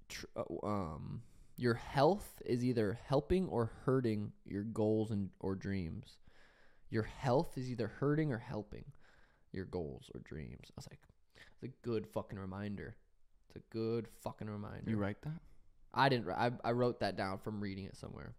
tr- 0.09 0.25
uh, 0.35 0.65
um, 0.65 1.21
your 1.57 1.75
health 1.75 2.41
is 2.45 2.65
either 2.65 2.99
helping 3.05 3.47
or 3.47 3.71
hurting 3.85 4.31
your 4.45 4.63
goals 4.63 5.11
and 5.11 5.29
or 5.39 5.55
dreams. 5.55 6.17
Your 6.89 7.03
health 7.03 7.57
is 7.57 7.69
either 7.69 7.87
hurting 7.87 8.33
or 8.33 8.37
helping 8.37 8.83
your 9.53 9.65
goals 9.65 10.11
or 10.13 10.19
dreams. 10.21 10.67
I 10.69 10.73
was 10.75 10.87
like, 10.89 10.99
it's 11.35 11.63
a 11.63 11.87
good 11.87 12.07
fucking 12.07 12.37
reminder. 12.39 12.95
It's 13.47 13.55
a 13.57 13.73
good 13.73 14.07
fucking 14.23 14.49
reminder. 14.49 14.89
You 14.89 14.97
write 14.97 15.21
that? 15.21 15.39
I 15.93 16.09
didn't. 16.09 16.29
I 16.29 16.51
I 16.63 16.71
wrote 16.71 16.99
that 17.01 17.15
down 17.17 17.37
from 17.37 17.59
reading 17.59 17.85
it 17.85 17.95
somewhere, 17.97 18.33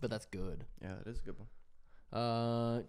but 0.00 0.10
that's 0.10 0.26
good. 0.26 0.64
Yeah, 0.80 0.94
that 1.04 1.10
is 1.10 1.18
a 1.18 1.22
good 1.22 1.36
one. 1.38 2.20
Uh, 2.20 2.82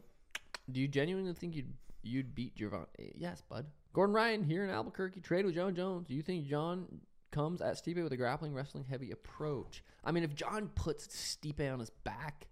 do 0.71 0.79
you 0.79 0.88
genuinely 0.88 1.33
think 1.33 1.55
you'd 1.55 1.73
you'd 2.04 2.36
beat 2.36 2.56
Javon? 2.56 2.86
Yes, 3.16 3.42
bud. 3.42 3.66
Gordon 3.94 4.16
Ryan 4.16 4.44
here 4.44 4.63
in 4.63 4.70
Albuquerque 4.70 5.22
trade 5.22 5.46
with 5.46 5.56
Jon 5.56 5.76
Jones. 5.76 6.08
Do 6.08 6.16
you 6.16 6.22
think 6.22 6.48
Jon 6.48 6.88
comes 7.32 7.62
at 7.62 7.76
Stipe 7.76 8.02
with 8.02 8.12
a 8.12 8.18
grappling, 8.18 8.54
wrestling 8.54 8.86
heavy 8.89 9.12
approach? 9.12 9.84
I 10.04 10.12
mean, 10.12 10.24
if 10.24 10.36
Jon 10.36 10.70
puts 10.76 11.08
Stipe 11.08 11.72
on 11.72 11.80
his 11.80 11.89
back, 11.89 12.48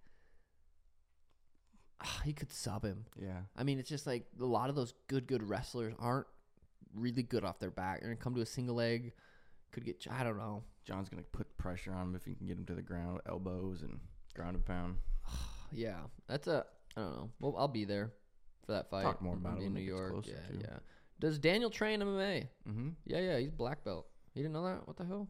ah, 2.01 2.21
he 2.23 2.33
could 2.33 2.51
sub 2.51 2.83
him. 2.85 3.05
Yeah. 3.19 3.41
I 3.55 3.63
mean, 3.63 3.79
it's 3.79 3.89
just 3.89 4.07
like 4.07 4.25
a 4.39 4.45
lot 4.45 4.69
of 4.69 4.75
those 4.75 4.93
good 5.07 5.27
good 5.27 5.47
wrestlers 5.47 5.93
aren't 5.99 6.27
really 6.93 7.23
good 7.23 7.43
off 7.43 7.59
their 7.59 7.71
back. 7.71 7.99
They're 7.99 8.09
gonna 8.09 8.21
come 8.21 8.35
to 8.35 8.41
a 8.41 8.45
single 8.45 8.75
leg. 8.75 9.13
Could 9.71 9.85
get 9.85 10.05
I 10.11 10.23
don't 10.23 10.37
know. 10.37 10.63
Jon's 10.85 11.09
gonna 11.09 11.23
put 11.23 11.57
pressure 11.57 11.93
on 11.93 12.09
him 12.09 12.15
if 12.15 12.25
he 12.25 12.35
can 12.35 12.47
get 12.47 12.57
him 12.57 12.65
to 12.65 12.75
the 12.75 12.81
ground, 12.81 13.21
elbows 13.27 13.81
and 13.81 13.99
ground 14.35 14.55
and 14.55 14.65
pound. 14.65 14.95
Yeah, 15.73 15.99
that's 16.27 16.47
a 16.47 16.65
I 16.97 16.99
don't 16.99 17.15
know. 17.15 17.29
Well, 17.39 17.55
I'll 17.57 17.69
be 17.69 17.85
there 17.85 18.11
for 18.65 18.73
that 18.73 18.89
fight. 18.89 19.03
Talk 19.03 19.21
more 19.21 19.35
about 19.35 19.53
I'll 19.57 19.61
it 19.61 19.65
in 19.65 19.73
New 19.73 19.81
York. 19.81 20.25
yeah, 20.25 20.33
yeah. 20.59 20.77
Does 21.19 21.37
Daniel 21.39 21.69
train 21.69 21.99
MMA? 22.01 22.47
Mm-hmm. 22.67 22.89
Yeah, 23.05 23.19
yeah. 23.19 23.37
He's 23.37 23.51
black 23.51 23.83
belt. 23.83 24.07
You 24.33 24.41
didn't 24.43 24.53
know 24.53 24.63
that? 24.65 24.87
What 24.87 24.97
the 24.97 25.05
hell? 25.05 25.27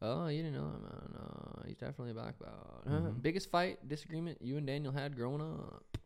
Oh, 0.00 0.26
you 0.28 0.42
didn't 0.42 0.56
know 0.56 0.70
that? 0.72 0.80
No, 0.82 1.20
no. 1.20 1.62
He's 1.66 1.76
definitely 1.76 2.10
a 2.10 2.14
black 2.14 2.38
belt. 2.38 2.82
Huh? 2.88 2.94
Mhm. 3.00 3.22
Biggest 3.22 3.50
fight 3.50 3.86
disagreement 3.88 4.38
you 4.40 4.56
and 4.56 4.66
Daniel 4.66 4.92
had 4.92 5.14
growing 5.14 5.40
up? 5.42 5.98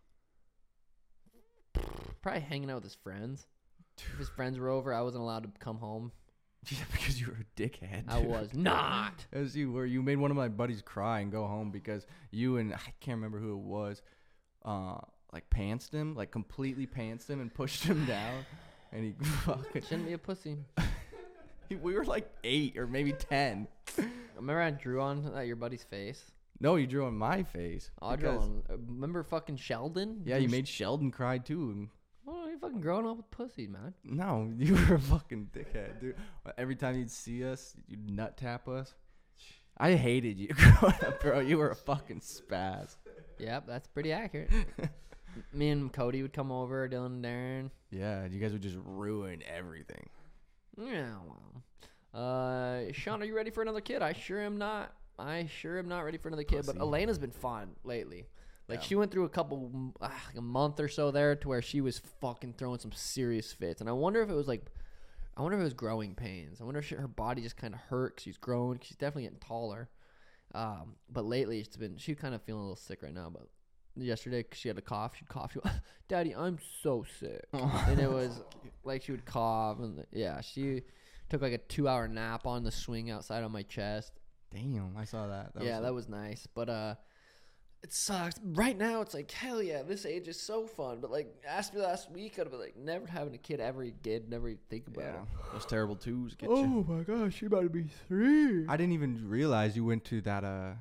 Probably 2.23 2.41
hanging 2.41 2.71
out 2.71 2.77
with 2.77 2.85
his 2.85 2.95
friends. 2.95 3.47
If 3.99 4.19
his 4.19 4.29
friends 4.37 4.59
were 4.59 4.69
over, 4.69 4.93
I 4.93 5.01
wasn't 5.03 5.23
allowed 5.23 5.45
to 5.45 5.51
come 5.59 5.79
home. 5.79 6.13
Yeah, 6.69 6.79
because 6.91 7.21
you 7.21 7.29
were 7.29 7.35
a 7.41 7.61
dickhead. 7.61 8.05
I 8.09 8.19
was 8.19 8.53
not. 8.53 9.25
As 9.33 9.55
you 9.57 9.71
were, 9.71 9.87
you 9.87 10.03
made 10.03 10.17
one 10.19 10.33
of 10.33 10.37
my 10.37 10.49
buddies 10.49 10.83
cry 10.83 11.21
and 11.21 11.31
go 11.31 11.47
home 11.47 11.71
because 11.71 12.07
you 12.33 12.57
and 12.57 12.75
I 12.75 12.79
can't 12.99 13.17
remember 13.17 13.39
who 13.39 13.53
it 13.53 13.63
was, 13.63 14.03
uh, 14.65 14.99
like 15.33 15.49
pantsed 15.51 15.93
him, 15.93 16.15
like 16.15 16.31
completely 16.31 16.87
pantsed 16.87 17.29
him 17.29 17.41
and 17.41 17.53
pushed 17.53 17.85
him 17.85 18.05
down, 18.07 18.45
and 18.93 19.05
he 19.05 19.13
fucking. 19.45 19.83
Shouldn't 19.83 20.07
be 20.07 20.13
a 20.15 20.19
pussy. 20.19 20.57
We 21.83 21.95
were 21.95 22.05
like 22.05 22.31
eight 22.45 22.79
or 22.79 22.87
maybe 22.87 23.11
ten. 23.11 23.67
Remember 24.37 24.63
I 24.63 24.71
drew 24.71 25.01
on 25.01 25.33
uh, 25.35 25.41
your 25.41 25.57
buddy's 25.57 25.83
face? 25.83 26.23
No, 26.61 26.77
you 26.77 26.87
drew 26.87 27.07
on 27.07 27.17
my 27.19 27.43
face. 27.43 27.91
I 28.01 28.15
drew 28.15 28.29
on. 28.31 28.63
uh, 28.71 28.77
Remember 28.87 29.25
fucking 29.25 29.57
Sheldon? 29.57 30.23
Yeah, 30.25 30.37
you 30.37 30.49
made 30.49 30.69
Sheldon 30.69 31.11
cry 31.11 31.39
too. 31.39 31.71
And 31.71 31.89
Oh, 32.29 32.47
you 32.47 32.57
fucking 32.59 32.81
growing 32.81 33.05
up 33.09 33.17
with 33.17 33.31
pussy, 33.33 33.67
man. 33.67 33.95
no, 34.05 34.49
you 34.59 34.75
were 34.75 34.95
a 34.95 35.01
fucking 35.01 35.51
dickhead, 35.53 36.01
dude. 36.01 36.15
Every 36.57 36.77
time 36.77 36.97
you'd 36.99 37.11
see 37.11 37.45
us, 37.45 37.75
you'd 37.89 38.09
nut 38.11 38.37
tap 38.37 38.69
us. 38.69 38.95
I 39.77 39.95
hated 39.95 40.39
you 40.39 40.47
growing 40.55 40.95
up, 41.05 41.21
bro. 41.21 41.41
You 41.41 41.59
were 41.59 41.71
a 41.71 41.75
fucking 41.75 42.21
spaz. 42.21 42.95
Yep, 43.41 43.65
that's 43.67 43.89
pretty 43.89 44.13
accurate. 44.13 44.51
Me 45.53 45.71
and 45.71 45.93
Cody 45.93 46.23
would 46.23 46.33
come 46.33 46.51
over, 46.53 46.89
Dylan 46.89 47.07
and 47.07 47.25
Darren. 47.25 47.71
Yeah, 47.91 48.27
you 48.27 48.39
guys 48.41 48.53
would 48.53 48.63
just 48.63 48.79
ruin 48.85 49.43
everything. 49.47 50.09
Yeah, 50.79 51.15
well. 51.27 51.63
Uh, 52.15 52.93
Sean, 52.93 53.23
are 53.23 53.25
you 53.27 53.35
ready 53.37 53.51
for 53.51 53.63
another 53.63 53.81
kid? 53.81 54.03
I 54.03 54.13
sure 54.13 54.41
am 54.41 54.57
not. 54.59 54.95
I 55.19 55.47
sure 55.47 55.79
am 55.79 55.89
not 55.89 56.01
ready 56.01 56.19
for 56.19 56.29
another 56.29 56.45
kid. 56.45 56.65
But 56.67 56.77
Pussy. 56.77 56.79
Elena's 56.81 57.19
been 57.19 57.31
fun 57.31 57.77
lately. 57.85 58.27
Like 58.69 58.81
Yeah. 58.81 58.85
she 58.87 58.95
went 58.97 59.11
through 59.13 59.25
a 59.25 59.29
couple, 59.29 59.95
ah, 60.01 60.23
like 60.29 60.37
a 60.37 60.41
month 60.43 60.81
or 60.81 60.89
so 60.89 61.11
there, 61.11 61.37
to 61.37 61.49
where 61.49 61.63
she 61.63 61.81
was 61.81 61.99
fucking 62.21 62.55
throwing 62.59 62.79
some 62.81 62.93
serious 62.93 63.53
fits. 63.53 63.81
And 63.81 63.89
I 63.89 63.93
wonder 63.93 64.23
if 64.23 64.29
it 64.29 64.35
was 64.35 64.49
like, 64.49 64.65
I 65.37 65.43
wonder 65.43 65.57
if 65.57 65.61
it 65.61 65.65
was 65.65 65.75
growing 65.75 66.15
pains. 66.15 66.61
I 66.61 66.65
wonder 66.65 66.81
if 66.81 66.87
she, 66.87 66.95
her 66.97 67.07
body 67.09 67.43
just 67.43 67.57
kind 67.57 67.75
of 67.75 67.81
hurt. 67.81 68.17
'cause 68.17 68.25
she's 68.25 68.37
growing. 68.39 68.79
'cause 68.79 68.89
she's 68.89 68.97
definitely 68.97 69.25
getting 69.25 69.39
taller. 69.39 69.89
Um, 70.55 70.97
but 71.11 71.25
lately 71.25 71.61
it's 71.61 71.77
been 71.77 71.97
she's 71.99 72.17
kind 72.17 72.35
of 72.35 72.43
feeling 72.43 72.61
a 72.61 72.65
little 72.65 72.77
sick 72.77 73.03
right 73.03 73.13
now. 73.15 73.31
But 73.31 73.47
yesterday 73.97 74.43
'cause 74.43 74.59
she 74.59 74.69
had 74.69 74.79
a 74.79 74.83
cough. 74.83 75.17
She'd 75.17 75.29
cough. 75.29 75.53
She, 75.53 75.59
went, 75.63 75.77
Daddy, 76.09 76.35
I'm 76.35 76.59
so 76.83 77.05
sick. 77.19 77.45
and 77.53 77.99
it 77.99 78.11
was 78.11 78.43
like 78.85 79.03
she 79.03 79.13
would 79.13 79.25
cough 79.25 79.79
and 79.79 80.05
yeah, 80.13 80.41
she 80.41 80.83
took 81.29 81.43
like 81.43 81.53
a 81.53 81.59
two 81.59 81.89
hour 81.89 82.09
nap 82.09 82.47
on 82.47 82.65
the 82.65 82.71
swing 82.71 83.11
outside 83.11 83.43
on 83.43 83.53
my 83.53 83.63
chest. 83.63 84.13
Damn, 84.53 84.97
I 84.97 85.05
saw 85.05 85.27
that. 85.27 85.55
that 85.55 85.65
yeah, 85.65 85.77
was 85.77 85.85
that 85.85 85.95
was 85.95 86.09
nice. 86.09 86.47
But 86.55 86.69
uh 86.69 86.95
it 87.83 87.93
sucks. 87.93 88.41
Right 88.43 88.77
now 88.77 89.01
it's 89.01 89.15
like 89.15 89.31
hell 89.31 89.63
yeah, 89.63 89.83
this 89.83 90.07
age 90.07 90.29
is 90.29 90.41
so 90.41 90.67
fun. 90.67 91.01
But 91.01 91.11
like 91.11 91.35
asked 91.47 91.75
me 91.75 91.81
last 91.81 92.11
week, 92.11 92.39
I'd 92.39 92.51
be 92.51 92.57
like, 92.57 92.77
never 92.77 93.07
having 93.07 93.35
a 93.35 93.39
kid 93.39 93.61
ever 93.61 93.85
did, 93.91 94.29
never 94.29 94.49
even 94.49 94.61
think 94.69 94.89
about 94.89 95.05
yeah. 95.05 95.23
it. 95.23 95.53
Those 95.53 95.67
terrible 95.67 95.97
twos 95.97 96.35
get 96.35 96.51
you. 96.51 96.57
Oh 96.57 96.85
my 96.89 97.03
gosh, 97.03 97.37
she 97.37 97.47
about 97.47 97.63
to 97.63 97.71
be 97.71 97.85
three. 98.09 98.67
I 98.69 98.77
didn't 98.77 98.93
even 98.93 99.29
realize 99.29 99.77
you 99.77 99.85
went 99.85 100.05
to 100.07 100.21
that 100.23 100.45
uh 100.45 100.49
that 100.49 100.77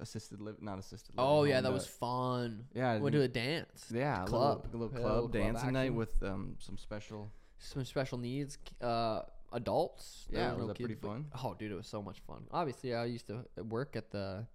assisted 0.00 0.40
live 0.40 0.60
not 0.60 0.78
assisted 0.78 1.14
living 1.16 1.30
Oh 1.30 1.44
yeah, 1.44 1.56
home, 1.56 1.64
that 1.64 1.72
was 1.72 1.86
fun. 1.86 2.64
yeah 2.74 2.98
Went 2.98 3.12
to 3.14 3.22
a 3.22 3.28
dance. 3.28 3.86
yeah 3.92 4.22
a 4.22 4.26
club. 4.26 4.64
little, 4.72 4.80
little 4.88 4.94
Yeah, 4.96 5.00
club 5.02 5.34
little 5.34 5.52
club 5.52 5.72
night 5.72 5.94
with 5.94 6.22
um 6.22 6.56
some 6.58 6.76
special 6.78 7.30
Some 7.58 7.84
special 7.84 8.18
needs 8.18 8.58
uh 8.80 9.22
adults. 9.52 10.26
Yeah 10.30 10.50
was 10.52 10.58
no 10.62 10.66
that 10.68 10.76
pretty 10.78 10.94
kids, 10.94 11.00
but- 11.02 11.08
fun 11.08 11.26
Oh, 11.44 11.54
dude, 11.58 11.72
it 11.72 11.74
was 11.76 11.86
so 11.86 12.02
much 12.02 12.20
fun. 12.20 12.44
Obviously, 12.50 12.94
I 12.94 13.04
used 13.04 13.26
to 13.28 13.44
work 13.62 13.96
at 13.96 14.10
the, 14.10 14.46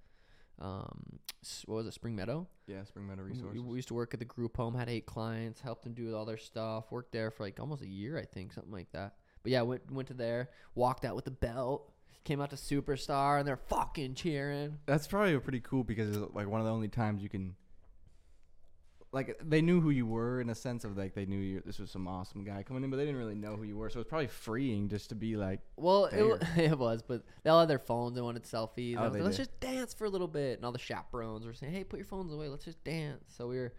um, 0.60 1.19
what 1.65 1.76
was 1.76 1.88
it, 1.88 1.93
Spring 1.93 2.15
Meadow? 2.15 2.47
yeah 2.65 2.84
Spring 2.84 3.08
Meadow 3.08 3.23
We- 3.23 3.30
Resources 3.30 3.62
We 3.62 3.76
used 3.76 3.88
to 3.89 3.93
work 3.93 4.13
at 4.13 4.19
the 4.19 4.26
group 4.26 4.58
home. 4.58 4.73
Had 4.76 4.89
eight 4.89 5.06
clients, 5.06 5.62
helped 5.62 5.84
them 5.84 5.93
do 5.93 6.15
all 6.15 6.26
their 6.26 6.38
stuff. 6.38 6.91
Worked 6.91 7.12
there 7.12 7.30
for 7.32 7.43
like 7.43 7.60
almost 7.60 7.84
a 7.84 7.88
year, 7.88 8.17
I 8.17 8.26
think, 8.26 8.54
something 8.54 8.73
like 8.73 8.91
that. 8.91 9.15
But 9.43 9.52
yeah, 9.52 9.62
went 9.62 9.89
went 9.91 10.08
to 10.10 10.13
there. 10.15 10.50
Walked 10.76 11.06
out 11.06 11.15
with 11.15 11.26
the 11.26 11.32
belt. 11.32 11.93
Came 12.27 12.41
out 12.41 12.49
to 12.49 12.57
Superstar, 12.57 13.39
and 13.39 13.47
they're 13.47 13.55
fucking 13.55 14.15
cheering. 14.15 14.79
that's 14.85 15.07
probably 15.07 15.37
pretty 15.39 15.61
cool 15.61 15.85
because 15.85 16.09
it's 16.09 16.33
like 16.35 16.45
one 16.47 16.59
of 16.59 16.65
the 16.65 16.73
only 16.73 16.89
times 16.89 17.23
you 17.23 17.29
can 17.29 17.55
like 19.13 19.39
they 19.41 19.61
knew 19.61 19.79
who 19.79 19.89
you 19.89 20.05
were 20.05 20.41
in 20.41 20.49
a 20.49 20.55
sense 20.55 20.83
of 20.83 20.97
like 20.97 21.15
they 21.15 21.25
knew 21.25 21.39
you 21.39 21.61
this 21.65 21.79
was 21.79 21.89
some 21.89 22.05
awesome 22.05 22.43
guy 22.43 22.61
coming 22.63 22.83
in 22.83 22.89
but 22.89 22.97
they 22.97 23.05
didn't 23.05 23.17
really 23.17 23.33
know 23.33 23.55
who 23.55 23.63
you 23.63 23.77
were 23.77 23.89
so 23.89 24.01
it's 24.01 24.09
probably 24.09 24.27
freeing 24.27 24.89
just 24.89 25.07
to 25.07 25.15
be 25.15 25.37
like 25.37 25.61
Well, 25.77 26.05
it, 26.05 26.43
it 26.57 26.77
was, 26.77 27.01
but 27.01 27.23
they 27.43 27.49
all 27.49 27.61
had 27.61 27.69
their 27.69 27.79
phones 27.79 28.17
and 28.17 28.25
wanted 28.25 28.43
selfies. 28.43 28.97
Oh, 28.97 29.01
I 29.01 29.03
was 29.05 29.13
like, 29.13 29.23
Let's 29.23 29.37
did. 29.37 29.43
just 29.43 29.59
dance 29.61 29.93
for 29.93 30.03
a 30.03 30.09
little 30.09 30.27
bit, 30.27 30.57
and 30.57 30.65
all 30.65 30.73
the 30.73 30.79
chaperones 30.79 31.45
were 31.45 31.53
saying, 31.53 31.71
"Hey, 31.71 31.85
put 31.85 31.97
your 31.97 32.05
phones 32.05 32.33
away. 32.33 32.49
Let's 32.49 32.65
just 32.65 32.83
dance." 32.83 33.23
So 33.37 33.47
we 33.47 33.55
were, 33.57 33.73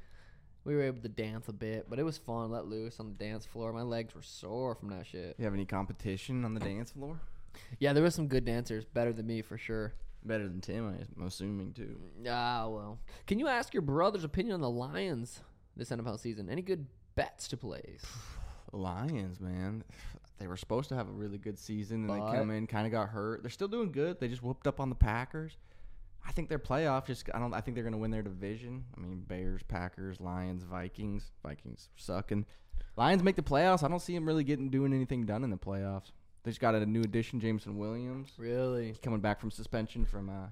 we 0.64 0.74
were 0.74 0.82
able 0.82 1.02
to 1.02 1.08
dance 1.08 1.48
a 1.48 1.52
bit, 1.52 1.90
but 1.90 1.98
it 1.98 2.04
was 2.04 2.16
fun. 2.16 2.50
Let 2.50 2.64
loose 2.66 2.98
on 2.98 3.08
the 3.08 3.14
dance 3.24 3.44
floor. 3.44 3.74
My 3.74 3.82
legs 3.82 4.14
were 4.14 4.22
sore 4.22 4.74
from 4.74 4.88
that 4.88 5.06
shit. 5.06 5.36
you 5.38 5.44
have 5.44 5.52
any 5.54 5.66
competition 5.66 6.46
on 6.46 6.54
the 6.54 6.60
dance 6.60 6.92
floor 6.92 7.20
Yeah, 7.78 7.92
there 7.92 8.02
was 8.02 8.14
some 8.14 8.28
good 8.28 8.44
dancers, 8.44 8.84
better 8.84 9.12
than 9.12 9.26
me 9.26 9.42
for 9.42 9.58
sure. 9.58 9.94
better 10.24 10.48
than 10.48 10.60
Tim 10.60 10.86
I'm 11.18 11.26
assuming 11.26 11.72
too 11.72 11.96
Ah, 12.28 12.66
well. 12.68 12.98
Can 13.26 13.38
you 13.38 13.46
ask 13.48 13.72
your 13.72 13.82
brother's 13.82 14.24
opinion 14.24 14.54
on 14.54 14.60
the 14.60 14.70
Lions 14.70 15.40
this 15.76 15.90
NFL 15.90 16.18
season? 16.18 16.48
Any 16.50 16.62
good 16.62 16.86
bets 17.14 17.48
to 17.48 17.56
place? 17.56 18.04
Lions, 18.72 19.40
man. 19.40 19.84
They 20.38 20.46
were 20.46 20.56
supposed 20.56 20.88
to 20.90 20.94
have 20.96 21.08
a 21.08 21.12
really 21.12 21.38
good 21.38 21.58
season, 21.58 21.98
and 21.98 22.06
But- 22.08 22.30
they 22.32 22.38
come 22.38 22.50
in, 22.50 22.66
kind 22.66 22.86
of 22.86 22.92
got 22.92 23.08
hurt. 23.08 23.42
They're 23.42 23.50
still 23.50 23.68
doing 23.68 23.90
good. 23.92 24.20
They 24.20 24.28
just 24.28 24.42
whooped 24.42 24.66
up 24.66 24.78
on 24.80 24.88
the 24.88 24.94
Packers. 24.94 25.56
I 26.26 26.32
think 26.32 26.48
their 26.48 26.58
playoff 26.58 27.06
just. 27.06 27.28
I 27.32 27.38
don't. 27.38 27.54
I 27.54 27.60
think 27.62 27.74
they're 27.74 27.84
gonna 27.84 27.96
win 27.96 28.10
their 28.10 28.22
division. 28.22 28.84
I 28.96 29.00
mean, 29.00 29.20
Bears, 29.26 29.62
Packers, 29.62 30.20
Lions, 30.20 30.62
Vikings. 30.62 31.30
Vikings 31.42 31.88
sucking. 31.96 32.44
Lions 32.96 33.22
make 33.22 33.36
the 33.36 33.42
playoffs. 33.42 33.82
I 33.82 33.88
don't 33.88 34.02
see 34.02 34.14
them 34.14 34.26
really 34.26 34.44
getting 34.44 34.68
doing 34.68 34.92
anything 34.92 35.24
done 35.24 35.42
in 35.42 35.48
the 35.50 35.56
playoffs. 35.56 36.10
They 36.48 36.52
just 36.52 36.62
got 36.62 36.74
a 36.74 36.86
new 36.86 37.02
addition, 37.02 37.40
Jameson 37.40 37.76
Williams, 37.76 38.30
Really? 38.38 38.86
He's 38.86 38.98
coming 38.98 39.20
back 39.20 39.38
from 39.38 39.50
suspension 39.50 40.06
from. 40.06 40.30
Uh, 40.30 40.46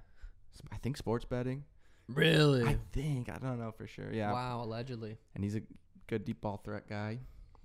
I 0.71 0.77
think 0.77 0.99
sports 0.99 1.25
betting. 1.25 1.65
Really? 2.07 2.65
I 2.69 2.77
think 2.93 3.31
I 3.31 3.39
don't 3.39 3.59
know 3.59 3.73
for 3.73 3.87
sure. 3.87 4.13
Yeah, 4.13 4.31
Wow, 4.31 4.63
allegedly. 4.63 5.17
and 5.35 5.43
he's 5.43 5.57
a 5.57 5.63
good 6.07 6.27
deep 6.27 6.43
ball 6.43 6.61
threat 6.63 6.87
guy. 6.87 7.21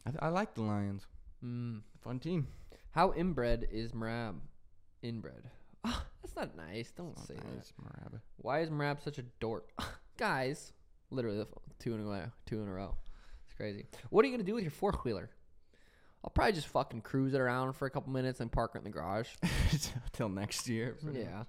I, 0.05 0.27
I 0.27 0.29
like 0.29 0.53
the 0.53 0.61
Lions. 0.61 1.07
Mm. 1.45 1.81
Fun 1.99 2.19
team. 2.19 2.47
How 2.91 3.11
inbred 3.11 3.67
is 3.69 3.91
Merab? 3.91 4.35
Inbred. 5.03 5.43
Ah, 5.83 6.05
that's 6.21 6.35
not 6.37 6.55
nice. 6.55 6.89
Don't 6.91 7.17
Not 7.17 7.27
say 7.27 7.33
that. 7.33 7.71
Merab. 7.83 8.21
Why 8.37 8.61
is 8.61 8.69
Merab 8.69 9.03
such 9.03 9.17
a 9.17 9.23
dork? 9.41 9.71
Guys, 10.17 10.71
literally 11.09 11.43
two 11.79 11.95
in 11.95 11.99
a 11.99 12.03
row. 12.05 12.31
Two 12.45 12.61
in 12.61 12.69
a 12.69 12.71
row. 12.71 12.95
It's 13.45 13.55
crazy. 13.55 13.87
What 14.09 14.23
are 14.23 14.29
you 14.29 14.33
gonna 14.33 14.45
do 14.45 14.53
with 14.53 14.63
your 14.63 14.71
four 14.71 14.93
wheeler? 15.03 15.31
I'll 16.23 16.29
probably 16.29 16.53
just 16.53 16.67
fucking 16.67 17.01
cruise 17.01 17.33
it 17.33 17.39
around 17.41 17.73
for 17.73 17.85
a 17.87 17.89
couple 17.89 18.13
minutes 18.13 18.39
and 18.39 18.51
park 18.51 18.71
it 18.75 18.79
in 18.79 18.83
the 18.83 18.89
garage. 18.91 19.27
Till 20.13 20.29
next 20.29 20.67
year. 20.69 20.97
yeah. 21.11 21.43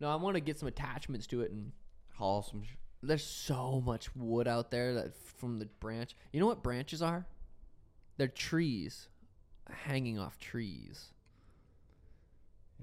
No, 0.00 0.08
I 0.08 0.14
want 0.16 0.34
to 0.36 0.40
get 0.40 0.58
some 0.58 0.68
attachments 0.68 1.26
to 1.28 1.42
it 1.42 1.50
and 1.50 1.72
Haul 2.14 2.42
some. 2.42 2.62
Sh- 2.62 2.76
there's 3.02 3.24
so 3.24 3.80
much 3.84 4.14
wood 4.16 4.48
out 4.48 4.70
there 4.70 4.94
that 4.94 5.16
from 5.38 5.58
the 5.58 5.66
branch. 5.80 6.16
You 6.32 6.40
know 6.40 6.46
what 6.46 6.62
branches 6.62 7.02
are? 7.02 7.26
They're 8.16 8.28
trees 8.28 9.08
hanging 9.70 10.18
off 10.18 10.38
trees. 10.38 11.06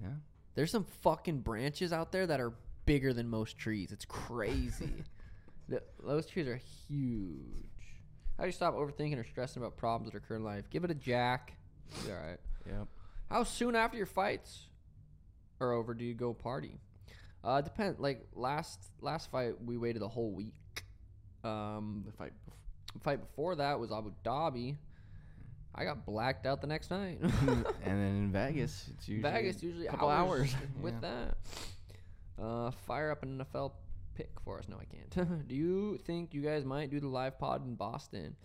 yeah. 0.01 0.09
There's 0.53 0.71
some 0.71 0.85
fucking 1.01 1.39
branches 1.41 1.91
out 1.91 2.11
there 2.13 2.27
that 2.27 2.39
are 2.39 2.53
bigger 2.85 3.11
than 3.13 3.27
most 3.29 3.57
trees. 3.57 3.91
It's 3.91 4.05
crazy. 4.05 5.03
Th- 5.69 5.81
those 6.05 6.25
trees 6.27 6.47
are 6.47 6.61
huge. 6.87 7.65
How 8.37 8.43
do 8.43 8.47
you 8.47 8.53
stop 8.53 8.75
overthinking 8.75 9.17
or 9.17 9.23
stressing 9.23 9.61
about 9.61 9.77
problems 9.77 10.11
that 10.11 10.17
occur 10.17 10.35
in 10.35 10.43
life? 10.43 10.69
Give 10.69 10.83
it 10.83 10.91
a 10.91 10.95
jack. 10.95 11.53
Be 12.05 12.11
all 12.11 12.17
right. 12.17 12.39
Yep. 12.67 12.87
How 13.29 13.43
soon 13.43 13.75
after 13.75 13.97
your 13.97 14.05
fights 14.07 14.67
are 15.61 15.71
over 15.71 15.93
do 15.93 16.03
you 16.03 16.13
go 16.13 16.33
party? 16.33 16.79
Uh, 17.43 17.61
depend. 17.61 17.99
Like 17.99 18.25
last 18.33 18.79
last 19.01 19.31
fight, 19.31 19.53
we 19.63 19.77
waited 19.77 20.01
a 20.01 20.07
whole 20.07 20.31
week. 20.31 20.53
Um, 21.43 22.03
The 22.05 22.11
fight. 22.11 22.33
the 22.93 22.99
fight 23.01 23.21
before 23.21 23.55
that 23.55 23.79
was 23.79 23.91
Abu 23.91 24.11
Dhabi. 24.25 24.75
I 25.77 25.83
got 25.83 26.05
blacked 26.05 26.45
out 26.45 26.61
the 26.61 26.67
next 26.67 26.89
night. 26.89 27.19
and 27.21 27.65
then 27.83 27.99
in 28.17 28.31
Vegas, 28.31 28.89
it's 28.97 29.07
usually 29.07 29.31
Vegas 29.31 29.61
usually 29.61 29.87
a 29.87 29.91
couple 29.91 30.09
hours, 30.09 30.53
hours. 30.53 30.55
with 30.81 30.93
Yeah. 30.95 31.27
that. 32.37 32.43
Uh, 32.43 32.71
fire 32.87 33.11
up 33.11 33.23
an 33.23 33.37
NFL 33.53 33.71
pick 34.15 34.31
for 34.43 34.57
us. 34.59 34.65
No, 34.67 34.77
I 34.77 34.85
can't. 34.85 35.47
do 35.47 35.55
you 35.55 35.97
think 36.05 36.33
you 36.33 36.41
guys 36.41 36.65
might 36.65 36.89
do 36.89 36.99
the 36.99 37.07
live 37.07 37.37
pod 37.37 37.65
in 37.65 37.75
Boston? 37.75 38.35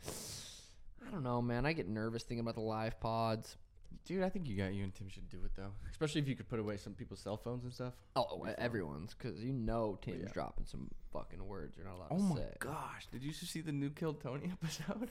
I 1.07 1.11
don't 1.11 1.23
know, 1.23 1.41
man. 1.41 1.65
I 1.67 1.73
get 1.73 1.89
nervous 1.89 2.23
thinking 2.23 2.41
about 2.41 2.55
the 2.55 2.61
live 2.61 3.01
pods. 3.01 3.57
Dude, 4.05 4.23
I 4.23 4.29
think 4.29 4.49
you 4.49 4.57
got 4.57 4.73
you 4.73 4.85
and 4.85 4.95
Tim 4.95 5.09
should 5.09 5.29
do 5.29 5.39
it 5.45 5.53
though. 5.57 5.73
Especially 5.91 6.21
if 6.21 6.29
you 6.29 6.35
could 6.35 6.49
put 6.49 6.59
away 6.59 6.77
some 6.77 6.95
people's 6.95 7.21
cell 7.21 7.37
phones 7.37 7.65
and 7.65 7.73
stuff. 7.73 7.95
Oh, 8.17 8.41
Be 8.45 8.51
oh, 8.51 8.55
everyone's 8.59 9.15
because 9.15 9.41
you 9.41 9.53
know 9.53 9.99
Tim's 10.01 10.25
yeah. 10.25 10.33
dropping 10.33 10.67
some 10.67 10.91
fucking 11.13 11.45
words 11.45 11.77
you're 11.77 11.87
not 11.87 11.97
allowed 11.97 12.09
Oh 12.11 12.17
to 12.17 12.23
my 12.23 12.41
gosh! 12.61 13.07
Did 13.13 13.23
you 13.23 13.33
see 13.33 13.61
the 13.61 13.73
new 13.73 13.91
Kill 13.91 14.15
Tony 14.15 14.53
episode? 14.63 15.11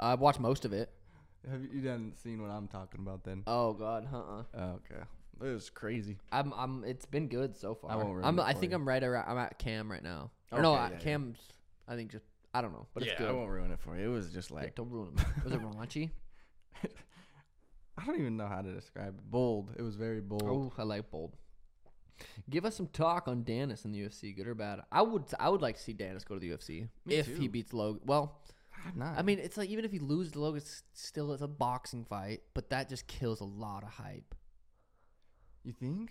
I've 0.00 0.20
watched 0.20 0.40
most 0.40 0.64
of 0.64 0.72
it. 0.72 0.90
Have 1.50 1.62
you 1.72 1.80
done 1.80 2.12
seen 2.22 2.40
what 2.40 2.50
I'm 2.50 2.68
talking 2.68 3.00
about 3.00 3.24
then? 3.24 3.42
Oh 3.46 3.72
God, 3.72 4.08
uh-uh. 4.12 4.42
Oh, 4.54 4.80
okay, 4.90 5.02
it 5.40 5.44
was 5.44 5.70
crazy. 5.70 6.18
I'm, 6.30 6.52
I'm. 6.54 6.84
It's 6.84 7.06
been 7.06 7.28
good 7.28 7.56
so 7.56 7.74
far. 7.74 7.90
I 7.90 7.96
won't 7.96 8.14
ruin 8.14 8.24
I'm. 8.24 8.38
it 8.38 8.42
I 8.42 8.52
for 8.54 8.60
think 8.60 8.70
you. 8.72 8.76
I'm 8.76 8.86
right 8.88 9.02
around. 9.02 9.28
I'm 9.28 9.38
at 9.38 9.58
Cam 9.58 9.90
right 9.90 10.02
now. 10.02 10.30
Or 10.50 10.60
no, 10.62 10.74
Okay, 10.74 10.80
I- 10.80 10.88
yeah, 10.88 10.94
uh, 10.94 10.98
yeah. 10.98 11.04
Cam's. 11.04 11.38
I 11.88 11.96
think 11.96 12.10
just. 12.12 12.24
I 12.54 12.60
don't 12.60 12.72
know, 12.72 12.86
but 12.92 13.02
yeah, 13.04 13.12
it's 13.12 13.18
good. 13.18 13.28
I 13.30 13.32
won't 13.32 13.48
ruin 13.50 13.70
it 13.70 13.80
for 13.80 13.96
you. 13.96 14.04
It 14.10 14.12
was 14.12 14.30
just 14.30 14.50
Yeah, 14.50 14.56
like 14.56 14.74
don't 14.74 14.90
ruin 14.90 15.16
him. 15.16 15.24
Was 15.44 15.52
it 15.54 15.60
raunchy? 15.62 16.10
I 17.98 18.06
don't 18.06 18.18
even 18.18 18.36
know 18.36 18.46
how 18.46 18.62
to 18.62 18.72
describe 18.72 19.14
it. 19.18 19.30
Bold. 19.30 19.70
It 19.76 19.82
was 19.82 19.96
very 19.96 20.20
bold. 20.20 20.42
Oh, 20.44 20.72
I 20.78 20.82
like 20.84 21.10
bold. 21.10 21.36
Give 22.48 22.64
us 22.64 22.76
some 22.76 22.86
talk 22.88 23.26
on 23.28 23.42
Danis 23.42 23.84
in 23.84 23.92
the 23.92 24.00
UFC, 24.00 24.34
good 24.36 24.46
or 24.46 24.54
bad. 24.54 24.80
I 24.90 25.02
would, 25.02 25.24
I 25.40 25.48
would 25.48 25.60
like 25.62 25.76
to 25.76 25.82
see 25.82 25.92
Danis 25.94 26.24
go 26.24 26.34
to 26.34 26.40
the 26.40 26.50
UFC 26.50 26.88
Me 27.04 27.16
if 27.16 27.26
he 27.26 27.44
too. 27.46 27.48
beats 27.48 27.72
Logan. 27.72 28.00
Well, 28.06 28.38
I'm 28.86 28.98
not. 28.98 29.18
I 29.18 29.22
mean, 29.22 29.38
it's 29.38 29.56
like 29.56 29.68
even 29.68 29.84
if 29.84 29.92
he 29.92 29.98
loses 29.98 30.32
to 30.32 30.40
Logan, 30.40 30.58
it's 30.58 30.82
still 30.94 31.32
it's 31.32 31.42
a 31.42 31.48
boxing 31.48 32.04
fight, 32.04 32.42
but 32.54 32.70
that 32.70 32.88
just 32.88 33.06
kills 33.06 33.40
a 33.40 33.44
lot 33.44 33.82
of 33.82 33.90
hype. 33.90 34.34
You 35.64 35.72
think? 35.72 36.10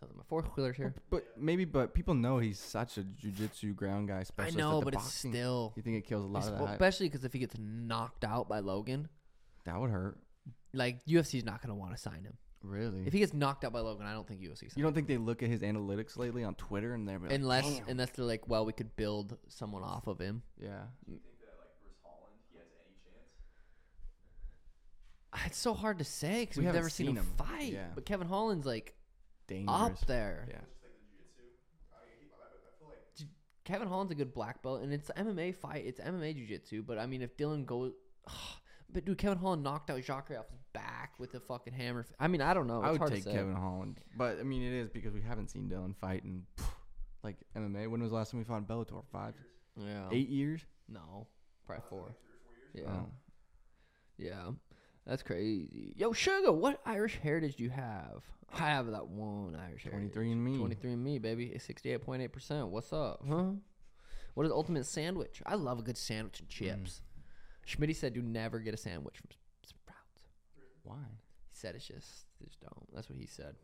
So 0.00 0.06
my 0.16 0.22
fourth 0.28 0.46
wheeler's 0.56 0.76
here. 0.76 0.94
But 1.10 1.26
maybe, 1.36 1.64
but 1.66 1.92
people 1.92 2.14
know 2.14 2.38
he's 2.38 2.58
such 2.58 2.96
a 2.96 3.02
jujitsu 3.02 3.74
ground 3.76 4.08
guy 4.08 4.20
I 4.20 4.22
specialist. 4.22 4.56
know, 4.58 4.78
that 4.80 4.84
the 4.86 4.90
but 4.92 4.94
it's 4.94 5.12
still, 5.12 5.72
You 5.76 5.82
think 5.82 5.96
it 5.98 6.06
kills 6.06 6.24
a 6.24 6.28
lot 6.28 6.44
of 6.44 6.52
that? 6.52 6.58
hype? 6.58 6.68
especially 6.70 7.08
because 7.08 7.24
if 7.24 7.32
he 7.34 7.38
gets 7.38 7.54
knocked 7.58 8.24
out 8.24 8.48
by 8.48 8.60
Logan, 8.60 9.08
that 9.66 9.78
would 9.78 9.90
hurt. 9.90 10.18
like 10.72 11.04
UFC's 11.04 11.44
not 11.44 11.60
gonna 11.60 11.74
want 11.74 11.92
to 11.94 11.98
sign 12.00 12.24
him. 12.24 12.38
Really? 12.62 13.06
If 13.06 13.12
he 13.12 13.18
gets 13.18 13.32
knocked 13.34 13.64
out 13.64 13.72
by 13.74 13.80
Logan, 13.80 14.06
I 14.06 14.12
don't 14.14 14.26
think 14.26 14.40
UFC. 14.40 14.60
Signs 14.60 14.76
you 14.76 14.82
don't 14.82 14.94
think 14.94 15.06
they 15.06 15.16
look 15.18 15.42
at 15.42 15.48
his 15.50 15.60
analytics 15.60 16.16
lately 16.16 16.44
on 16.44 16.54
Twitter 16.54 16.94
and 16.94 17.06
they're 17.08 17.18
like, 17.18 17.32
unless 17.32 17.80
unless 17.88 18.10
they're 18.10 18.24
like, 18.24 18.48
well, 18.48 18.64
we 18.64 18.72
could 18.72 18.94
build 18.96 19.36
someone 19.48 19.82
off 19.82 20.06
of 20.06 20.18
him. 20.18 20.42
yeah. 20.58 20.84
Do 21.06 21.12
you 21.12 21.18
think 21.18 21.40
that 21.40 21.56
like 21.58 21.72
Bruce 21.82 21.96
Holland, 22.02 22.36
he 22.52 22.56
has 22.58 22.66
any 22.86 22.96
chance? 23.04 23.28
Ah, 25.32 25.42
it's 25.46 25.58
so 25.58 25.74
hard 25.74 25.98
to 25.98 26.04
say 26.04 26.40
because 26.40 26.56
We 26.56 26.62
we 26.62 26.66
have 26.66 26.74
never 26.74 26.88
seen, 26.88 27.06
seen 27.08 27.16
him, 27.16 27.24
him. 27.24 27.32
fight. 27.36 27.72
Yeah. 27.72 27.86
But 27.94 28.04
Kevin 28.04 28.26
Holland's 28.26 28.66
like 28.66 28.94
Dangerous. 29.46 29.80
up 29.80 30.06
there. 30.06 30.46
Yeah. 30.48 30.54
Just 30.56 30.82
like 30.82 30.92
the 30.92 31.06
jiu-jitsu. 31.06 31.44
Oh, 31.92 31.96
I 31.96 32.04
mean, 32.06 32.18
he, 32.20 32.26
I, 32.34 32.46
I 32.46 32.78
feel 32.78 32.88
like 32.88 33.28
Kevin 33.64 33.88
Holland's 33.88 34.12
a 34.12 34.16
good 34.16 34.34
black 34.34 34.62
belt, 34.62 34.82
and 34.82 34.92
it's 34.92 35.10
MMA 35.16 35.54
fight. 35.54 35.84
It's 35.86 36.00
MMA 36.00 36.34
jiu-jitsu. 36.36 36.82
But 36.82 36.98
I 36.98 37.06
mean, 37.06 37.22
if 37.22 37.36
Dillon 37.36 37.64
goes, 37.64 37.92
but 38.92 39.04
dude, 39.04 39.18
Kevin 39.18 39.38
Holland 39.38 39.62
knocked 39.62 39.90
out 39.90 40.02
Jacare 40.02 40.38
off 40.38 40.50
his 40.50 40.58
back 40.72 41.12
with 41.18 41.34
a 41.34 41.40
fucking 41.40 41.72
hammer. 41.74 42.04
I 42.18 42.26
mean, 42.28 42.40
I 42.42 42.52
don't 42.54 42.66
know. 42.66 42.80
It's 42.80 42.88
I 42.88 42.90
would 42.92 42.98
hard 42.98 43.12
take 43.12 43.22
to 43.24 43.30
say. 43.30 43.36
Kevin 43.36 43.54
Holland, 43.54 44.00
but 44.16 44.38
I 44.40 44.42
mean 44.42 44.62
it 44.62 44.72
is 44.72 44.88
because 44.90 45.14
we 45.14 45.20
haven't 45.22 45.48
seen 45.50 45.68
Dillon 45.68 45.94
fight 45.94 46.24
in 46.24 46.42
like 47.22 47.36
MMA. 47.56 47.88
When 47.88 48.00
was 48.02 48.10
the 48.10 48.16
last 48.16 48.32
time 48.32 48.38
we 48.38 48.44
fought 48.44 48.58
in 48.58 48.64
Bellator? 48.64 49.04
Five, 49.12 49.34
Yeah. 49.76 50.08
eight 50.10 50.28
years. 50.28 50.64
No, 50.88 51.28
probably 51.66 51.84
four. 51.88 52.14
three 52.72 52.82
or 52.82 52.82
four 52.82 52.82
years. 52.82 52.88
Yeah. 52.88 53.00
Oh. 53.00 53.08
Yeah. 54.18 54.50
That's 55.06 55.22
crazy. 55.22 55.94
Yo, 55.96 56.12
Suga, 56.12 56.54
what 56.54 56.80
Irish 56.84 57.18
heritage 57.22 57.56
do 57.56 57.64
you 57.64 57.70
have? 57.70 58.22
I 58.52 58.68
have 58.70 58.90
that 58.90 59.08
one 59.08 59.56
Irish 59.56 59.84
heritage. 59.84 60.12
23 60.12 60.32
and 60.32 60.44
me. 60.44 60.58
23 60.58 60.92
and 60.92 61.04
me, 61.04 61.18
baby. 61.18 61.52
68.8%. 61.56 62.68
What's 62.68 62.92
up? 62.92 63.22
Huh? 63.28 63.52
What 64.34 64.46
is 64.46 64.52
ultimate 64.52 64.86
sandwich? 64.86 65.42
I 65.46 65.54
love 65.54 65.78
a 65.78 65.82
good 65.82 65.98
sandwich 65.98 66.40
and 66.40 66.48
chips. 66.48 67.02
Schmitty 67.66 67.94
said, 67.94 68.14
"Do 68.14 68.22
never 68.22 68.58
get 68.58 68.74
a 68.74 68.76
sandwich 68.76 69.18
from 69.18 69.28
Sprouts." 69.64 70.22
Why? 70.82 70.96
He 71.50 71.56
said 71.56 71.74
it's 71.74 71.86
just, 71.86 72.26
just 72.42 72.60
don't. 72.60 72.94
That's 72.94 73.08
what 73.08 73.18
he 73.18 73.26
said. 73.26 73.54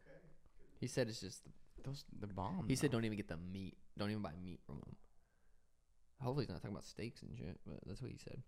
He 0.80 0.86
said 0.86 1.08
it's 1.08 1.20
just. 1.20 1.42
Those 1.84 2.04
the 2.18 2.26
bomb. 2.26 2.66
He 2.68 2.74
said 2.76 2.90
though. 2.90 2.96
don't 2.96 3.04
even 3.04 3.16
get 3.16 3.28
the 3.28 3.36
meat. 3.36 3.76
Don't 3.96 4.10
even 4.10 4.22
buy 4.22 4.32
meat 4.44 4.60
from 4.66 4.76
him. 4.76 4.96
Hopefully 6.20 6.44
he's 6.44 6.50
not 6.50 6.62
talking 6.62 6.70
about 6.74 6.84
steaks 6.84 7.22
and 7.22 7.36
shit, 7.36 7.58
but 7.66 7.78
that's 7.86 8.02
what 8.02 8.10
he 8.10 8.18
said. 8.18 8.42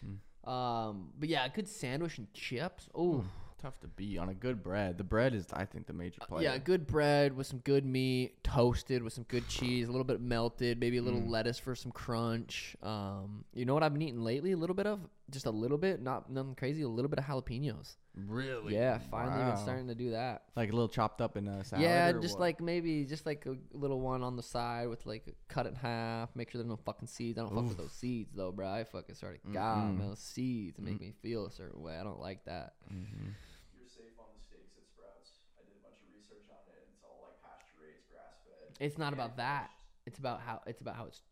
Hmm. 0.00 0.14
Um, 0.44 1.08
but 1.18 1.28
yeah, 1.28 1.44
a 1.44 1.48
good 1.48 1.68
sandwich 1.68 2.18
and 2.18 2.32
chips. 2.34 2.88
Oh, 2.94 3.24
tough 3.60 3.78
to 3.80 3.86
beat 3.86 4.18
on 4.18 4.28
a 4.28 4.34
good 4.34 4.62
bread. 4.62 4.98
The 4.98 5.04
bread 5.04 5.34
is, 5.34 5.46
I 5.52 5.64
think, 5.64 5.86
the 5.86 5.92
major 5.92 6.20
player. 6.26 6.48
Uh, 6.48 6.52
yeah, 6.54 6.58
good 6.58 6.84
bread 6.86 7.36
with 7.36 7.46
some 7.46 7.60
good 7.60 7.86
meat, 7.86 8.42
toasted 8.42 9.02
with 9.04 9.12
some 9.12 9.24
good 9.28 9.46
cheese, 9.48 9.86
a 9.86 9.90
little 9.92 10.04
bit 10.04 10.20
melted, 10.20 10.80
maybe 10.80 10.96
a 10.96 11.02
little 11.02 11.20
Mm. 11.20 11.28
lettuce 11.30 11.58
for 11.60 11.76
some 11.76 11.92
crunch. 11.92 12.76
Um, 12.82 13.44
you 13.54 13.64
know 13.64 13.74
what 13.74 13.84
I've 13.84 13.92
been 13.92 14.02
eating 14.02 14.24
lately? 14.24 14.50
A 14.52 14.56
little 14.56 14.74
bit 14.74 14.86
of, 14.86 14.98
just 15.32 15.46
a 15.46 15.50
little 15.50 15.78
bit, 15.78 16.00
not 16.02 16.30
nothing 16.30 16.54
crazy. 16.54 16.82
A 16.82 16.88
little 16.88 17.08
bit 17.08 17.18
of 17.18 17.24
jalapenos. 17.24 17.96
Really? 18.14 18.74
Yeah, 18.74 18.98
finally 19.10 19.40
Wow. 19.42 19.54
been 19.54 19.62
starting 19.62 19.88
to 19.88 19.94
do 19.94 20.10
that. 20.10 20.42
Like 20.54 20.68
a 20.68 20.72
little 20.72 20.88
chopped 20.88 21.20
up 21.22 21.36
in 21.36 21.48
a 21.48 21.64
salad. 21.64 21.82
yeah, 21.84 22.08
or 22.10 22.20
just 22.20 22.34
what? 22.34 22.40
like 22.42 22.60
maybe 22.60 23.04
just 23.06 23.24
like 23.26 23.46
a 23.46 23.56
little 23.72 24.00
one 24.00 24.22
on 24.22 24.36
the 24.36 24.42
side 24.42 24.88
with 24.88 25.04
like 25.06 25.24
cut 25.48 25.66
it 25.66 25.70
in 25.70 25.74
half. 25.76 26.28
Make 26.36 26.50
sure 26.50 26.58
there's 26.60 26.68
no 26.68 26.76
fucking 26.76 27.08
seeds. 27.08 27.38
I 27.38 27.42
don't 27.42 27.54
fuck 27.54 27.68
with 27.68 27.78
those 27.78 27.92
seeds 27.92 28.30
though, 28.34 28.52
bro. 28.52 28.68
I 28.68 28.84
fucking 28.84 29.14
started 29.14 29.40
God, 29.52 29.78
Mm-mm. 29.78 29.98
man, 29.98 30.08
those 30.10 30.18
seeds 30.20 30.78
make 30.78 30.96
Mm. 30.98 31.00
me 31.00 31.12
feel 31.22 31.46
a 31.46 31.50
certain 31.50 31.80
way. 31.82 31.96
I 31.98 32.02
don't 32.04 32.20
like 32.20 32.44
that. 32.44 32.74
Mm-hmm. 32.92 33.28
You're 33.80 33.88
safe 33.88 34.12
on 34.18 34.26
the 34.36 34.40
steaks 34.46 34.76
at 34.76 34.86
Sprouts. 34.86 35.30
I 35.58 35.64
did 35.64 35.74
a 35.78 35.82
bunch 35.82 35.96
of 36.04 36.08
research 36.14 36.44
on 36.50 36.60
it. 36.68 36.76
and 36.84 36.92
It's 36.94 37.02
all 37.02 37.24
like 37.26 37.40
pasture 37.42 37.80
raised, 37.82 38.04
grass 38.12 38.36
fed. 38.44 38.76
It's 38.86 38.98
not 38.98 39.14
about 39.14 39.38
that. 39.38 39.70
It's 40.04 40.18
about 40.18 40.40
how 40.42 40.60
it's 40.66 40.80
about 40.82 40.96
how 40.96 41.06
it's 41.06 41.22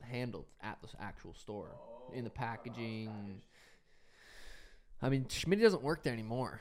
handled 0.00 0.46
at 0.62 0.78
the 0.80 0.88
actual 0.98 1.34
store 1.34 1.68
in 2.14 2.24
the 2.24 2.30
packaging. 2.30 3.42
I 5.02 5.08
mean, 5.08 5.26
Schmidt 5.28 5.60
doesn't 5.60 5.82
work 5.82 6.02
there 6.02 6.12
anymore. 6.12 6.60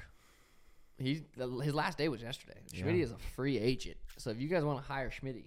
He 0.98 1.24
his 1.64 1.74
last 1.74 1.98
day 1.98 2.10
was 2.10 2.22
yesterday. 2.22 2.60
Schmidt 2.74 2.96
Yeah. 2.98 3.04
is 3.04 3.12
a 3.12 3.18
free 3.36 3.58
agent, 3.58 3.98
so 4.18 4.32
if 4.32 4.40
you 4.42 4.48
guys 4.50 4.64
want 4.64 4.80
to 4.80 4.86
hire 4.92 5.10
Schmidt, 5.10 5.38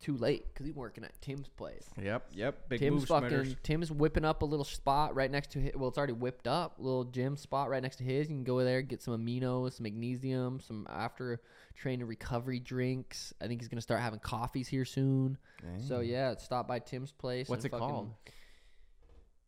too 0.00 0.16
late 0.16 0.44
because 0.48 0.66
he's 0.66 0.74
working 0.74 1.04
at 1.04 1.12
Tim's 1.22 1.48
place. 1.48 1.88
Yep. 2.00 2.30
Yep. 2.32 2.68
Big 2.68 2.80
Tim's 2.80 3.02
move, 3.02 3.08
fucking 3.08 3.28
Schmitters. 3.30 3.62
Tim's 3.62 3.92
whipping 3.92 4.24
up 4.24 4.42
a 4.42 4.44
little 4.44 4.64
spot 4.64 5.14
right 5.14 5.30
next 5.30 5.52
to 5.52 5.60
his. 5.60 5.76
Well, 5.76 5.88
it's 5.88 5.96
already 5.98 6.14
whipped 6.14 6.48
up. 6.48 6.74
Little 6.78 7.04
gym 7.04 7.36
spot 7.36 7.70
right 7.70 7.80
next 7.80 7.96
to 7.96 8.02
his. 8.04 8.28
You 8.28 8.34
can 8.34 8.42
go 8.42 8.64
there, 8.64 8.82
get 8.82 9.00
some 9.00 9.16
aminos, 9.16 9.74
some 9.74 9.84
magnesium, 9.84 10.58
some 10.58 10.88
after 10.90 11.40
training 11.76 12.04
recovery 12.08 12.58
drinks. 12.58 13.32
I 13.40 13.46
think 13.46 13.60
he's 13.60 13.68
gonna 13.68 13.80
start 13.80 14.00
having 14.00 14.18
coffees 14.18 14.66
here 14.66 14.84
soon. 14.84 15.38
So 15.86 15.98
Dang. 16.00 16.08
yeah, 16.08 16.34
stop 16.38 16.66
by 16.66 16.80
Tim's 16.80 17.12
place. 17.12 17.48
What's 17.48 17.64
it 17.64 17.68
fucking- 17.70 17.86
called? 17.88 18.10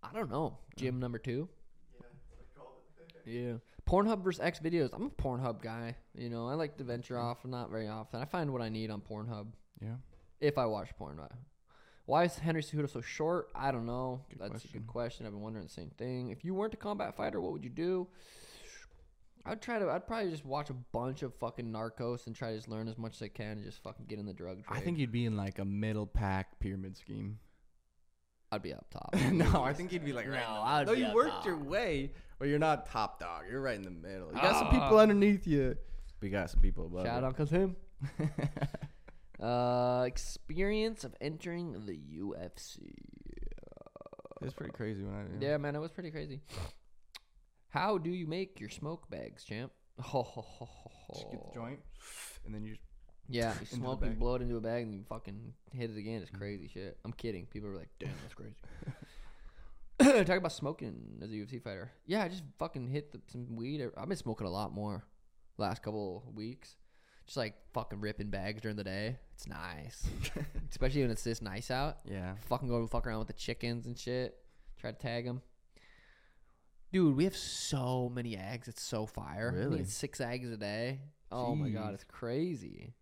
I 0.05 0.13
don't 0.13 0.31
know. 0.31 0.59
Gym 0.77 1.01
number 1.01 1.19
two. 1.19 1.49
Yeah, 1.95 2.03
that's 2.03 2.31
what 2.31 2.39
I 2.39 2.59
called 2.61 2.75
it. 3.01 3.14
Yeah. 3.27 3.55
Pornhub 3.89 4.23
versus 4.23 4.41
X 4.41 4.61
videos. 4.61 4.91
I'm 4.95 5.05
a 5.07 5.11
Pornhub 5.11 5.61
guy. 5.63 5.97
You 6.17 6.31
know, 6.31 6.49
I 6.49 6.55
like 6.55 6.77
to 6.79 6.85
venture 6.85 7.19
off, 7.19 7.45
not 7.45 7.71
very 7.71 7.89
often. 7.89 8.21
I 8.21 8.25
find 8.25 8.53
what 8.53 8.63
I 8.63 8.69
need 8.69 8.91
on 8.91 9.01
Pornhub 9.01 9.47
Yeah. 9.81 9.97
if 10.41 10.57
I 10.59 10.67
watch 10.67 10.91
porn. 10.97 11.21
I- 11.21 11.29
Why 12.07 12.25
is 12.25 12.39
Henry 12.39 12.63
Cejudo 12.63 12.89
so 12.91 13.01
short? 13.01 13.49
I 13.55 13.71
don't 13.73 13.87
know. 13.87 14.25
Good 14.31 14.39
That's 14.53 14.65
a 14.65 14.69
good 14.69 14.87
question. 14.87 15.27
I've 15.27 15.33
been 15.33 15.41
wondering 15.43 15.67
the 15.67 15.73
same 15.73 15.91
thing. 15.91 16.31
If 16.31 16.45
you 16.45 16.55
weren't 16.55 16.75
a 16.75 16.79
combat 16.79 17.17
fighter, 17.17 17.41
what 17.41 17.53
would 17.53 17.65
you 17.65 17.71
do? 17.71 18.09
I'd 19.47 19.61
try 19.61 19.79
to. 19.79 19.91
I'd 19.91 20.07
probably 20.07 20.31
just 20.31 20.45
watch 20.47 20.71
a 20.71 20.75
bunch 20.75 21.23
of 21.23 21.35
fucking 21.35 21.71
Narcos 21.71 22.27
and 22.27 22.35
try 22.35 22.51
to 22.51 22.57
just 22.57 22.69
learn 22.69 22.89
as 22.89 22.97
much 22.97 23.17
as 23.17 23.23
I 23.23 23.29
can 23.29 23.59
and 23.59 23.65
just 23.65 23.83
fucking 23.83 24.07
get 24.07 24.19
in 24.19 24.25
the 24.25 24.33
drug 24.33 24.65
trade. 24.65 24.79
I 24.79 24.81
think 24.81 24.99
you'd 24.99 25.13
be 25.13 25.27
in 25.27 25.37
like 25.37 25.59
a 25.59 25.65
middle 25.67 26.07
pack 26.07 26.59
pyramid 26.61 26.97
scheme. 26.97 27.39
I'd 28.51 28.63
be 28.63 28.73
up 28.73 28.87
top. 28.91 29.15
no, 29.33 29.63
I 29.63 29.73
think 29.75 29.93
you'd 29.93 30.05
be 30.05 30.13
like, 30.15 30.27
right 30.29 30.41
No, 30.41 30.49
in 30.49 30.55
the 30.55 30.61
I'd 30.67 30.87
middle. 30.87 30.95
be 30.95 31.01
No, 31.03 31.07
up 31.09 31.13
you 31.13 31.15
worked 31.17 31.47
your 31.47 31.59
way, 31.59 32.13
but 32.45 32.51
you're 32.51 32.59
not 32.59 32.85
top 32.85 33.19
dog. 33.19 33.45
You're 33.51 33.63
right 33.63 33.75
in 33.75 33.85
the 33.85 33.91
middle. 33.91 34.27
You 34.29 34.35
got 34.35 34.57
some 34.59 34.67
Ah. 34.67 34.71
people 34.83 34.99
underneath 34.99 35.47
you. 35.47 35.79
We 36.21 36.29
got 36.29 36.51
some 36.51 36.61
people 36.61 36.85
above. 36.85 37.07
Shout 37.07 37.23
you. 37.23 37.27
out, 37.27 37.37
cause 37.39 37.49
him. 37.49 37.75
Uh, 39.41 40.05
experience 40.07 41.05
of 41.05 41.15
entering 41.21 41.87
the 41.87 41.99
UFC. 42.19 42.93
It's 44.43 44.53
pretty 44.55 44.73
crazy 44.73 45.03
when 45.03 45.15
I. 45.15 45.25
Yeah, 45.41 45.57
man, 45.57 45.75
it 45.75 45.81
was 45.81 45.91
pretty 45.91 46.11
crazy. 46.11 46.41
How 47.69 47.97
do 47.99 48.11
you 48.11 48.27
make 48.27 48.61
your 48.61 48.69
smoke 48.69 49.09
bags, 49.11 49.43
champ? 49.43 49.73
Ho, 50.01 50.23
ho, 50.23 50.41
ho, 50.43 50.69
ho, 50.71 51.15
Just 51.15 51.31
get 51.31 51.41
the 51.47 51.53
joint, 51.55 51.81
and 52.45 52.55
then 52.55 52.65
you. 52.65 52.77
Yeah, 53.29 53.55
you 53.61 53.67
smoke 53.67 54.03
and 54.03 54.13
bag. 54.13 54.19
blow 54.19 54.35
it 54.37 54.43
into 54.43 54.57
a 54.57 54.61
bag 54.61 54.83
and 54.85 54.95
you 54.95 55.03
fucking 55.09 55.53
hit 55.73 55.91
it 55.91 55.97
again. 55.97 56.21
It's 56.23 56.31
crazy 56.31 56.69
shit. 56.69 56.99
I'm 57.05 57.13
kidding. 57.13 57.47
People 57.47 57.71
are 57.71 57.77
like, 57.77 57.89
damn, 57.99 58.13
that's 58.23 58.35
crazy. 58.35 58.55
Talk 60.03 60.39
about 60.39 60.53
smoking 60.53 61.21
as 61.23 61.31
a 61.31 61.35
UFC 61.35 61.63
fighter. 61.63 61.93
Yeah, 62.07 62.23
I 62.25 62.29
just 62.29 62.43
fucking 62.59 62.89
hit 62.89 63.13
the, 63.13 63.21
some 63.31 63.57
weed. 63.57 63.87
I've 63.97 64.09
been 64.09 64.17
smoking 64.17 64.47
a 64.47 64.51
lot 64.51 64.73
more 64.73 65.05
last 65.57 65.83
couple 65.83 66.25
weeks. 66.35 66.77
Just 67.27 67.37
like 67.37 67.55
fucking 67.73 68.01
ripping 68.01 68.29
bags 68.29 68.61
during 68.61 68.77
the 68.77 68.85
day. 68.85 69.17
It's 69.35 69.47
nice. 69.47 70.07
Especially 70.71 71.03
when 71.03 71.11
it's 71.11 71.25
this 71.25 71.41
nice 71.41 71.71
out. 71.71 71.99
Yeah. 72.05 72.35
Fucking 72.49 72.69
go 72.69 72.87
fuck 72.87 73.07
around 73.07 73.21
with 73.21 73.29
the 73.29 73.35
chickens 73.35 73.87
and 73.87 73.99
shit. 73.99 74.35
Try 74.79 74.93
to 74.93 74.99
tag 74.99 75.25
them. 75.25 75.41
Dude, 76.93 77.17
we 77.17 77.25
have 77.25 77.37
so 77.37 78.11
many 78.13 78.37
eggs. 78.37 78.69
It's 78.69 78.83
so 78.83 79.07
fire. 79.07 79.53
Really? 79.57 79.85
six 79.85 80.21
eggs 80.21 80.51
a 80.51 80.57
day. 80.57 81.01
Oh 81.33 81.55
my 81.55 81.69
god, 81.71 81.95
it's 81.95 82.05
crazy. 82.05 82.95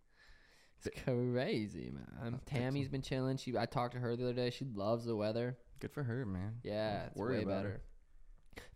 It's 0.79 1.03
crazy, 1.05 1.93
man. 1.93 2.41
Tammy's 2.47 2.89
been 2.89 3.03
chilling. 3.03 3.37
She, 3.37 3.57
I 3.57 3.67
talked 3.67 3.95
to 3.95 4.01
her 4.01 4.17
the 4.17 4.25
other 4.25 4.33
day. 4.33 4.51
She 4.51 4.65
loves 4.65 5.05
the 5.05 5.15
weather. 5.15 5.59
Good 5.83 5.91
for 5.91 6.05
her, 6.05 6.25
man. 6.25 6.55
Yeah, 6.63 7.07
it's 7.07 7.17
worry 7.17 7.39
way 7.39 7.43
about 7.43 7.65
her. 7.65 7.81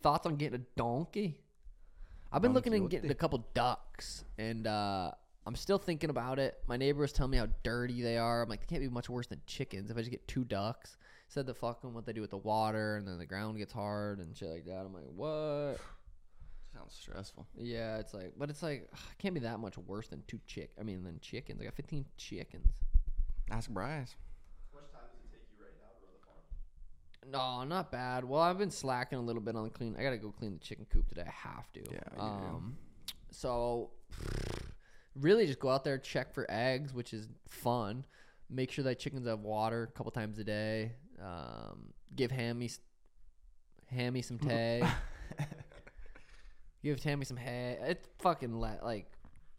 Thoughts 0.03 0.27
on 0.27 0.35
getting 0.35 0.61
a 0.61 0.65
donkey? 0.77 1.39
I've 2.33 2.43
been 2.43 2.53
looking 2.53 2.73
Donkey, 2.73 2.85
at 2.85 2.91
getting 2.91 3.11
a 3.13 3.15
couple 3.15 3.47
ducks, 3.55 4.25
and 4.39 4.67
uh, 4.67 5.13
I'm 5.47 5.55
still 5.55 5.79
thinking 5.79 6.11
about 6.11 6.41
it. 6.41 6.59
My 6.67 6.77
neighbor 6.77 7.03
was 7.03 7.13
telling 7.13 7.31
me 7.31 7.39
how 7.39 7.47
dirty 7.63 8.03
they 8.03 8.19
are. 8.19 8.43
I'm 8.43 8.49
like, 8.49 8.59
they 8.59 8.67
can't 8.67 8.83
be 8.83 8.89
much 8.89 9.09
worse 9.09 9.29
than 9.29 9.41
chickens. 9.47 9.89
If 9.89 9.97
I 9.97 10.01
just 10.01 10.11
get 10.11 10.27
two 10.27 10.43
ducks, 10.43 10.97
said 11.29 11.47
the 11.47 11.55
fucking 11.55 11.95
what 11.95 12.07
they 12.07 12.13
do 12.13 12.21
with 12.23 12.31
the 12.31 12.39
water, 12.39 12.97
and 12.97 13.07
then 13.07 13.19
the 13.19 13.27
ground 13.27 13.57
gets 13.59 13.73
hard 13.73 14.19
and 14.19 14.37
shit 14.37 14.49
like 14.49 14.65
that. 14.67 14.81
I'm 14.81 14.93
like, 14.93 15.05
what? 15.15 15.77
Sounds 16.75 16.93
stressful. 16.93 17.47
Yeah, 17.57 17.99
it's 17.99 18.15
like, 18.15 18.33
but 18.37 18.51
it's 18.51 18.65
like, 18.65 18.89
ugh, 18.93 18.99
it 19.13 19.23
can't 19.23 19.35
be 19.35 19.41
that 19.41 19.61
much 19.61 19.79
worse 19.79 20.09
than 20.09 20.25
two 20.27 20.41
chick. 20.45 20.73
I 20.81 20.83
mean, 20.83 21.05
than 21.05 21.21
chickens. 21.21 21.61
I 21.61 21.65
got 21.67 21.75
15 21.75 22.05
chickens. 22.17 22.75
Ask 23.49 23.71
Bryce. 23.71 24.17
How 24.75 24.81
much 24.81 24.91
time 24.91 25.03
does 25.15 25.23
it 25.23 25.31
take 25.31 25.47
you 25.57 25.63
right 25.65 25.73
now 25.79 25.95
to 25.95 26.03
run 26.03 26.13
the 26.19 26.27
farm? 26.27 26.43
No, 27.31 27.65
not 27.65 27.91
bad. 27.91 28.25
Well, 28.25 28.41
I've 28.41 28.59
been 28.59 28.71
slacking 28.71 29.19
a 29.19 29.23
little 29.23 29.43
bit 29.43 29.57
on 29.57 29.65
the 29.65 29.71
clean. 29.71 29.97
I 29.99 30.03
gotta 30.03 30.17
go 30.19 30.31
clean 30.31 30.55
the 30.55 30.61
chicken 30.61 30.87
coop 30.93 31.09
today. 31.09 31.25
I 31.27 31.49
have 31.49 31.73
to. 31.73 31.81
Yeah, 31.81 31.99
you 32.15 32.19
do. 32.19 32.23
Um, 32.23 32.77
so 33.31 33.91
really, 35.21 35.47
just 35.47 35.59
go 35.59 35.69
out 35.69 35.85
there, 35.85 35.99
check 35.99 36.33
for 36.33 36.47
eggs, 36.49 36.93
which 36.95 37.13
is 37.13 37.29
fun. 37.49 38.05
Make 38.49 38.71
sure 38.71 38.85
that 38.85 38.99
chickens 38.99 39.27
have 39.27 39.41
water 39.41 39.83
a 39.85 39.97
couple 39.97 40.13
times 40.13 40.39
a 40.39 40.45
day. 40.45 40.93
Um, 41.21 41.93
give 42.15 42.31
Hammy, 42.31 42.71
Hammy 43.91 44.23
some 44.23 44.39
tay. 44.39 44.87
give 46.83 47.01
Tammy 47.01 47.25
some 47.25 47.37
hay. 47.37 47.77
It's 47.83 48.07
fucking 48.19 48.55
la- 48.55 48.83
like, 48.85 49.11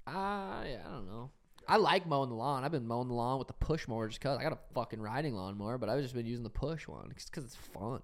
ah, 0.06 0.64
yeah, 0.64 0.82
I 0.88 0.92
don't 0.92 1.08
know. 1.08 1.32
I 1.68 1.78
like 1.78 2.08
mowing 2.08 2.30
the 2.30 2.36
lawn. 2.36 2.64
I've 2.64 2.72
been 2.72 2.88
mowing 2.88 3.08
the 3.08 3.14
lawn 3.14 3.40
with 3.40 3.48
the 3.48 3.54
push 3.54 3.88
mower 3.88 4.08
just 4.08 4.22
cause 4.22 4.38
I 4.40 4.44
got 4.44 4.54
a 4.54 4.58
fucking 4.74 5.02
riding 5.02 5.36
lawnmower, 5.36 5.78
but 5.78 5.90
I've 5.90 6.02
just 6.02 6.14
been 6.14 6.26
using 6.26 6.44
the 6.44 6.50
push 6.50 6.88
one 6.88 7.12
just 7.14 7.32
cause 7.32 7.44
it's 7.44 7.56
fun. 7.56 8.02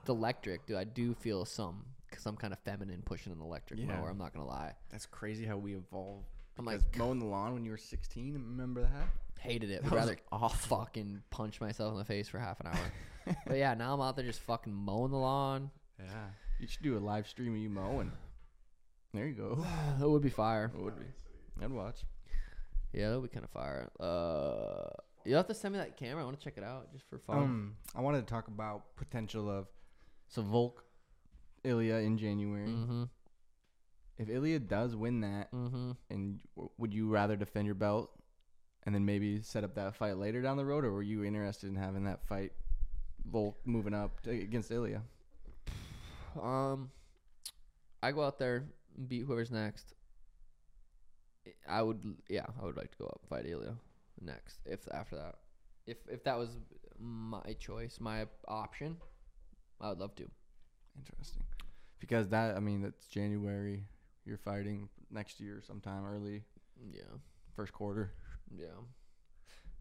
It's 0.00 0.08
electric, 0.08 0.66
dude. 0.66 0.76
I 0.76 0.84
do 0.84 1.14
feel 1.14 1.44
some 1.44 1.84
some 2.18 2.36
kind 2.36 2.52
of 2.52 2.58
feminine 2.60 3.02
pushing 3.04 3.32
an 3.32 3.40
electric 3.40 3.80
Yeah. 3.80 3.86
mower. 3.86 4.10
I'm 4.10 4.18
not 4.18 4.32
gonna 4.32 4.46
lie. 4.46 4.74
That's 4.90 5.06
crazy 5.06 5.44
how 5.44 5.56
we 5.56 5.74
evolved. 5.74 6.26
I'm 6.56 6.64
like, 6.64 6.80
mowing 6.96 7.18
the 7.18 7.24
lawn 7.26 7.54
when 7.54 7.64
you 7.64 7.72
were 7.72 7.76
16. 7.76 8.34
Remember 8.34 8.82
that? 8.82 9.08
hated 9.40 9.70
it. 9.70 9.82
Was 9.82 9.92
rather 9.92 10.16
fucking 10.56 11.22
punch 11.30 11.60
myself 11.60 11.92
in 11.92 11.98
the 11.98 12.04
face 12.04 12.28
for 12.28 12.38
half 12.38 12.60
an 12.60 12.68
hour. 12.68 13.36
but 13.46 13.58
yeah, 13.58 13.74
now 13.74 13.92
I'm 13.92 14.00
out 14.00 14.16
there 14.16 14.24
just 14.24 14.40
fucking 14.40 14.72
mowing 14.72 15.10
the 15.10 15.18
lawn. 15.18 15.70
Yeah. 15.98 16.06
You 16.60 16.66
should 16.66 16.82
do 16.82 16.96
a 16.96 16.98
live 17.00 17.28
stream 17.28 17.52
of 17.52 17.58
you 17.58 17.68
mowing. 17.68 18.10
There 19.12 19.26
you 19.26 19.34
go. 19.34 19.66
That 19.98 20.08
would 20.08 20.22
be 20.22 20.30
fire. 20.30 20.70
It 20.74 20.80
would 20.80 20.98
be. 20.98 21.04
I'd 21.62 21.70
watch. 21.70 22.04
Yeah, 22.94 23.10
that 23.10 23.20
would 23.20 23.30
be 23.30 23.34
kind 23.34 23.44
of 23.44 23.50
fire. 23.50 23.90
Uh, 24.00 24.88
you 25.24 25.34
have 25.34 25.46
to 25.48 25.54
send 25.54 25.72
me 25.72 25.78
that 25.80 25.96
camera. 25.96 26.22
I 26.22 26.24
want 26.24 26.38
to 26.38 26.44
check 26.44 26.54
it 26.56 26.62
out 26.64 26.92
just 26.92 27.04
for 27.10 27.18
fun. 27.18 27.38
Um, 27.38 27.76
I 27.94 28.00
wanted 28.00 28.20
to 28.26 28.32
talk 28.32 28.46
about 28.48 28.94
potential 28.96 29.50
of 29.50 29.66
so 30.28 30.42
Volk, 30.42 30.84
Ilia 31.64 31.96
in 31.98 32.16
January. 32.18 32.68
mm-hmm. 32.68 33.04
If 34.16 34.28
Ilia 34.28 34.60
does 34.60 34.94
win 34.94 35.22
that, 35.22 35.50
Mm-hmm. 35.52 35.90
and 36.10 36.40
w- 36.54 36.70
would 36.78 36.94
you 36.94 37.08
rather 37.08 37.34
defend 37.36 37.66
your 37.66 37.74
belt 37.74 38.10
and 38.84 38.94
then 38.94 39.04
maybe 39.04 39.40
set 39.42 39.64
up 39.64 39.74
that 39.74 39.96
fight 39.96 40.18
later 40.18 40.40
down 40.40 40.56
the 40.56 40.64
road, 40.64 40.84
or 40.84 40.92
were 40.92 41.02
you 41.02 41.24
interested 41.24 41.68
in 41.68 41.74
having 41.74 42.04
that 42.04 42.24
fight, 42.28 42.52
Volk 43.28 43.56
moving 43.64 43.94
up 43.94 44.20
to, 44.20 44.30
against 44.30 44.70
Ilia? 44.70 45.02
Um, 46.40 46.90
I 48.02 48.12
go 48.12 48.22
out 48.22 48.38
there 48.38 48.64
and 48.96 49.08
beat 49.08 49.24
whoever's 49.24 49.50
next. 49.50 49.94
I 51.68 51.82
would, 51.82 52.02
yeah, 52.28 52.46
I 52.60 52.64
would 52.64 52.76
like 52.76 52.90
to 52.92 52.98
go 52.98 53.06
up 53.06 53.20
and 53.22 53.28
fight 53.28 53.46
Ilia 53.50 53.74
next. 54.20 54.60
If 54.66 54.80
after 54.92 55.16
that, 55.16 55.36
if 55.86 55.98
if 56.08 56.24
that 56.24 56.38
was 56.38 56.50
my 56.98 57.54
choice, 57.58 57.98
my 58.00 58.26
option, 58.48 58.96
I 59.80 59.88
would 59.90 59.98
love 59.98 60.14
to. 60.16 60.30
Interesting, 60.96 61.42
because 61.98 62.28
that 62.28 62.56
I 62.56 62.60
mean 62.60 62.82
that's 62.82 63.06
January. 63.08 63.84
You're 64.24 64.38
fighting 64.38 64.88
next 65.10 65.38
year 65.40 65.60
sometime 65.66 66.04
early 66.06 66.44
Yeah, 66.92 67.02
first 67.54 67.72
quarter. 67.72 68.12
yeah. 68.56 68.66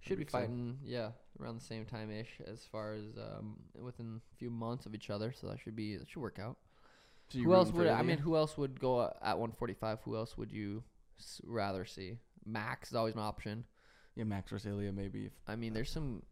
Should 0.02 0.10
be 0.10 0.10
That'd 0.16 0.18
be 0.18 0.24
exciting. 0.24 0.50
fighting, 0.50 0.78
yeah, 0.84 1.12
around 1.40 1.56
the 1.60 1.64
same 1.66 1.86
time 1.86 2.12
ish 2.12 2.42
as 2.46 2.66
far 2.66 2.94
as 2.94 3.04
um 3.18 3.58
within 3.82 4.20
a 4.34 4.36
few 4.36 4.50
months 4.50 4.86
of 4.86 4.94
each 4.94 5.10
other. 5.10 5.32
So 5.32 5.48
that 5.48 5.60
should 5.60 5.76
be 5.76 5.96
that 5.96 6.10
should 6.10 6.22
work 6.22 6.40
out. 6.40 6.58
So 7.30 7.40
who 7.40 7.54
else 7.54 7.72
would 7.72 7.88
I 7.88 8.02
mean? 8.02 8.18
Who 8.18 8.36
else 8.36 8.58
would 8.58 8.80
go 8.80 9.02
at 9.02 9.38
145? 9.40 10.00
Who 10.04 10.16
else 10.18 10.38
would 10.38 10.52
you 10.52 10.84
rather 11.46 11.86
see? 11.86 12.18
Max 12.46 12.90
is 12.90 12.96
always 12.96 13.14
an 13.14 13.22
option. 13.22 13.64
Yeah, 14.16 14.26
Max 14.26 14.50
versus 14.52 14.68
Ilia 14.72 14.92
maybe. 14.92 15.26
If 15.26 15.34
I 15.48 15.56
mean, 15.56 15.74
there's 15.74 15.90
some. 15.92 16.24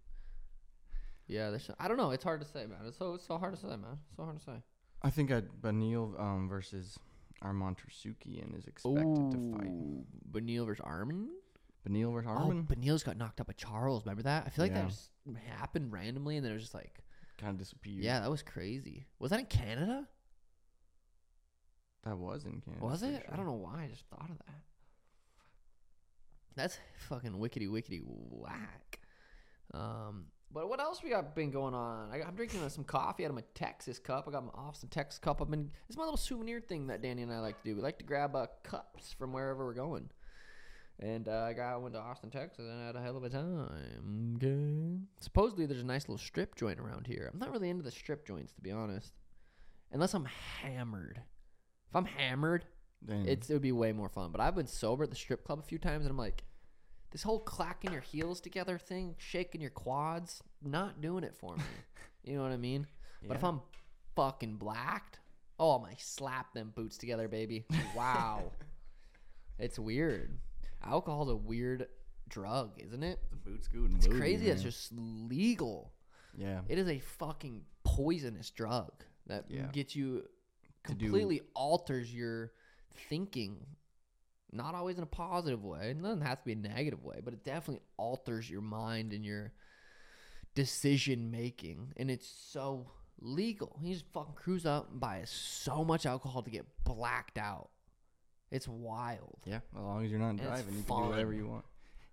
Yeah, 1.28 1.50
there's. 1.50 1.66
Some, 1.66 1.76
I 1.80 1.88
don't 1.88 1.98
know. 1.98 2.12
It's 2.12 2.24
hard 2.24 2.42
to 2.42 2.48
say, 2.48 2.66
man. 2.66 2.80
It's 2.86 2.98
so 2.98 3.14
it's 3.16 3.26
so 3.26 3.38
hard 3.38 3.54
to 3.56 3.60
say, 3.60 3.68
man. 3.70 3.98
It's 4.10 4.18
So 4.18 4.24
hard 4.24 4.38
to 4.38 4.44
say. 4.44 4.62
I 5.02 5.10
think 5.10 5.32
I'd 5.32 5.48
Beneil 5.62 6.20
um, 6.20 6.48
versus 6.50 7.00
Arman 7.44 7.76
Tsarukyan 7.76 8.58
is 8.58 8.68
expected 8.68 9.32
to 9.32 9.54
fight. 9.58 10.32
Beneil 10.32 10.66
versus 10.66 10.84
Arman. 10.86 11.28
Beneil 11.88 12.14
versus 12.14 12.30
Oh, 12.32 12.40
Arman 12.50 12.68
Beneil's 12.68 13.02
got 13.02 13.18
knocked 13.18 13.42
up 13.42 13.48
by 13.48 13.54
Charles. 13.54 14.06
Remember 14.06 14.22
that? 14.24 14.44
I 14.46 14.50
feel 14.50 14.66
like 14.66 14.74
Yeah. 14.74 14.82
that 14.84 14.90
just 14.90 15.10
happened 15.48 15.92
randomly, 15.92 16.36
and 16.38 16.46
then 16.46 16.52
it 16.52 16.56
was 16.56 16.64
just 16.64 16.76
like, 16.76 17.02
kind 17.40 17.54
of 17.54 17.58
disappeared. 17.58 18.04
yeah, 18.04 18.20
that 18.20 18.30
was 18.30 18.44
crazy. 18.44 19.08
Was 19.18 19.32
that 19.32 19.40
in 19.40 19.46
Canada? 19.48 20.08
that 22.04 22.18
was 22.18 22.46
in 22.46 22.62
Canada. 22.62 22.84
Was 22.84 23.04
it? 23.04 23.26
I 23.32 23.36
don't 23.36 23.46
know 23.46 23.54
why. 23.54 23.84
I 23.84 23.88
just 23.88 24.06
thought 24.08 24.30
of 24.30 24.38
that. 24.40 24.62
That's 26.56 26.78
fucking 27.10 27.34
wickety 27.34 27.70
wickety 27.70 28.02
whack. 28.04 28.99
Um, 29.74 30.26
but 30.54 30.68
what 30.68 30.80
else 30.80 31.02
we 31.02 31.10
got 31.10 31.34
been 31.34 31.52
going 31.52 31.74
on? 31.74 32.10
I, 32.12 32.22
I'm 32.22 32.36
drinking 32.36 32.68
some 32.70 32.84
coffee 32.84 33.24
out 33.24 33.30
of 33.30 33.36
my 33.36 33.43
Texas 33.56 33.99
cup. 33.99 34.26
I 34.28 34.32
got 34.32 34.45
my 34.45 34.52
Austin 34.54 34.89
Texas 34.89 35.20
cup. 35.20 35.41
I've 35.41 35.49
been. 35.49 35.72
It's 35.88 35.97
my 35.97 36.04
little 36.04 36.18
souvenir 36.18 36.60
thing 36.60 36.88
that 36.88 37.02
Danny 37.02 37.22
and 37.22 37.32
I 37.32 37.39
like 37.39 37.62
to 37.64 37.70
do. 37.70 37.76
We 37.76 37.82
like 37.82 37.99
to 37.99 38.04
grab 38.04 38.36
uh, 38.36 38.47
cups 38.64 39.14
from 39.18 39.32
wherever 39.32 39.66
we're 39.66 39.74
going. 39.74 40.10
And 40.99 41.28
uh, 41.28 41.45
I 41.49 41.54
got 41.54 41.82
went 41.82 41.95
to 41.95 41.99
Austin, 41.99 42.30
Texas, 42.30 42.66
and 42.70 42.80
I 42.80 42.86
had 42.86 42.95
a 42.95 43.02
hell 43.02 43.18
of 43.18 43.24
a 43.24 43.30
time. 43.30 44.36
Okay. 44.38 45.02
Supposedly, 45.20 45.66
there's 45.66 45.82
a 45.82 45.86
nice 45.86 46.04
little 46.04 46.20
strip 46.20 46.56
joint 46.56 46.80
around 46.80 47.08
here. 47.08 47.30
I'm 47.34 47.39
not 47.39 47.52
really 47.52 47.70
into 47.70 47.84
the 47.84 47.91
strip 47.91 48.28
joints, 48.28 48.54
to 48.54 48.62
be 48.62 48.72
honest. 48.72 49.14
Unless 49.91 50.14
I'm 50.14 50.26
hammered. 50.26 51.22
If 51.89 51.95
I'm 51.95 52.06
hammered, 52.06 52.66
It's 53.08 53.49
it 53.49 53.54
would 53.54 53.62
be 53.62 53.72
way 53.72 53.91
more 53.93 54.10
fun. 54.10 54.32
But 54.32 54.41
I've 54.41 54.56
been 54.56 54.68
sober 54.68 55.04
at 55.04 55.10
the 55.10 55.16
strip 55.16 55.43
club 55.43 55.60
a 55.60 55.64
few 55.64 55.78
times, 55.80 56.06
and 56.06 56.12
I'm 56.12 56.18
like, 56.18 56.43
this 57.12 57.24
whole 57.24 57.39
clacking 57.39 57.91
your 57.91 58.02
heels 58.02 58.39
together 58.39 58.78
thing, 58.78 59.16
shaking 59.18 59.60
your 59.62 59.70
quads, 59.72 60.41
not 60.64 61.02
doing 61.02 61.24
it 61.24 61.36
for 61.36 61.56
me. 61.56 61.64
you 62.24 62.36
know 62.38 62.43
what 62.43 62.52
I 62.52 62.58
mean? 62.58 62.88
But 63.28 63.38
if 63.38 63.43
I'm 63.43 63.62
fucking 64.16 64.56
blacked, 64.58 65.20
oh 65.60 65.80
my, 65.80 65.93
slap 65.97 66.54
them 66.54 66.72
boots 66.76 66.97
together, 66.97 67.28
baby. 67.28 67.66
Wow, 67.95 68.52
it's 69.60 69.78
weird. 69.80 70.38
Alcohol's 70.84 71.30
a 71.30 71.36
weird 71.36 71.88
drug, 72.30 72.72
isn't 72.78 73.04
it? 73.04 73.20
the 73.30 73.36
boots 73.36 73.68
good. 73.68 73.93
It's 73.95 74.08
crazy. 74.08 74.47
It's 74.49 74.64
just 74.64 74.91
legal. 74.93 75.91
yeah. 76.38 76.62
It 76.70 76.78
is 76.80 76.88
a 76.88 76.99
fucking 76.99 77.62
poisonous 77.84 78.49
drug 78.52 78.91
that 79.28 79.45
Yeah. 79.49 79.68
gets 79.72 79.95
you 79.95 80.24
completely 80.84 81.41
alters 81.54 82.14
your 82.14 82.54
thinking. 83.10 83.58
Not 84.54 84.76
always 84.76 84.98
in 84.98 85.04
a 85.04 85.08
positive 85.08 85.64
way. 85.64 85.92
It 85.92 86.02
doesn't 86.04 86.22
have 86.22 86.39
to 86.39 86.46
be 86.46 86.52
a 86.52 86.56
negative 86.56 87.04
way, 87.04 87.22
but 87.24 87.34
it 87.34 87.44
definitely 87.46 87.82
alters 87.98 88.50
your 88.50 88.62
mind 88.62 89.14
and 89.14 89.24
your 89.26 89.54
decision 90.56 91.32
making, 91.32 91.94
and 91.98 92.12
it's 92.12 92.28
so 92.28 92.88
legal. 93.22 93.80
He 93.82 93.94
just 93.94 94.06
fucking 94.12 94.34
cruise 94.36 94.66
up 94.66 94.92
and 94.92 95.00
buys 95.00 95.30
so 95.30 95.84
much 95.86 96.06
alcohol 96.06 96.42
to 96.44 96.50
get 96.50 96.66
blacked 96.84 97.38
out. 97.38 97.70
It's 98.52 98.68
wild, 98.68 99.38
Yeah, 99.46 99.60
as 99.74 99.82
long 99.82 100.04
as 100.04 100.12
you're 100.12 100.20
not 100.20 100.36
it's 100.36 100.44
driving, 100.44 100.76
you 100.76 100.84
can 100.84 101.04
do 101.04 101.10
whatever 101.10 101.34
you 101.34 101.48
want. 101.48 101.64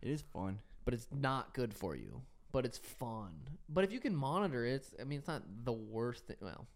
It 0.01 0.11
is 0.11 0.22
fun. 0.33 0.61
but 0.85 0.95
it's 0.95 1.09
not 1.11 1.53
good 1.55 1.74
for 1.74 1.97
you. 1.97 2.22
But 2.53 2.64
it's 2.64 2.79
fun. 2.79 3.33
But 3.68 3.83
if 3.83 3.91
you 3.93 3.99
can 3.99 4.14
monitor 4.14 4.64
it, 4.64 4.74
it's, 4.74 4.91
I 5.01 5.05
mean, 5.05 5.18
it's 5.18 5.26
not 5.29 5.43
the 5.64 5.72
worst 5.72 6.26
thing. 6.29 6.37
Well, 6.41 6.66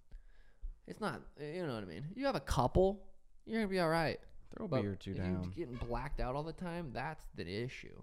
it's 0.88 1.00
not. 1.00 1.22
You 1.40 1.64
know 1.66 1.74
what 1.74 1.84
I 1.84 1.86
mean? 1.86 2.06
You 2.16 2.26
have 2.26 2.34
a 2.34 2.40
couple, 2.40 3.04
you're 3.46 3.60
gonna 3.60 3.68
be 3.70 3.80
all 3.80 3.88
right. 3.88 4.18
Throw 4.56 4.66
a 4.66 4.68
But 4.68 4.82
beer 4.82 4.92
or 4.92 4.96
two 4.96 5.12
if 5.12 5.16
down. 5.18 5.52
you're 5.56 5.66
getting 5.66 5.86
blacked 5.88 6.20
out 6.20 6.34
all 6.34 6.42
the 6.42 6.52
time, 6.52 6.90
that's 6.92 7.24
the 7.34 7.46
issue. 7.48 8.02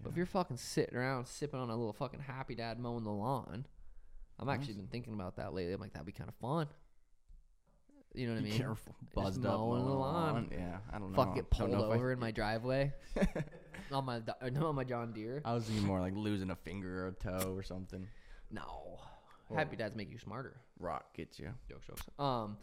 But 0.00 0.10
if 0.10 0.16
you're 0.16 0.26
fucking 0.26 0.56
sitting 0.56 0.96
around 0.96 1.26
sipping 1.26 1.60
on 1.60 1.70
a 1.70 1.76
little 1.76 1.92
fucking 1.92 2.20
happy 2.20 2.54
dad 2.54 2.78
mowing 2.78 3.04
the 3.04 3.10
lawn, 3.10 3.66
I'm 4.38 4.48
actually 4.48 4.74
been 4.74 4.88
thinking 4.88 5.14
about 5.14 5.36
that 5.36 5.54
lately. 5.54 5.72
I'm 5.72 5.80
like, 5.80 5.92
that'd 5.92 6.06
be 6.06 6.12
kind 6.12 6.28
of 6.28 6.34
fun. 6.36 6.66
You 8.14 8.26
know 8.26 8.34
what 8.34 8.40
I 8.40 8.44
mean? 8.44 8.52
careful. 8.58 8.94
Just 9.04 9.14
Buzzed 9.14 9.46
up 9.46 9.58
mowing 9.58 9.82
the 9.84 9.88
mowing 9.88 10.00
lawn. 10.00 10.48
Yeah, 10.52 10.78
I 10.92 10.98
don't 10.98 11.12
know. 11.12 11.16
Fuck, 11.16 11.34
get 11.34 11.50
pulled 11.50 11.70
if 11.70 11.76
I- 11.76 11.82
over 11.82 12.12
in 12.12 12.18
my 12.18 12.30
driveway 12.30 12.92
on 13.92 14.04
my 14.04 14.20
no, 14.50 14.66
on 14.66 14.74
my 14.74 14.84
John 14.84 15.12
Deere. 15.12 15.40
I 15.44 15.54
was 15.54 15.64
thinking 15.64 15.86
more 15.86 16.00
like 16.00 16.14
losing 16.14 16.50
a 16.50 16.56
finger 16.56 17.04
or 17.04 17.08
a 17.08 17.12
toe 17.12 17.54
or 17.56 17.62
something. 17.62 18.06
No, 18.50 19.00
happy 19.54 19.76
dads 19.76 19.94
make 19.96 20.10
you 20.10 20.18
smarter. 20.18 20.60
Rock 20.82 21.14
gets 21.14 21.38
you. 21.38 21.50
Jokes, 21.68 21.86
jokes. 21.86 22.02
Um, 22.18 22.56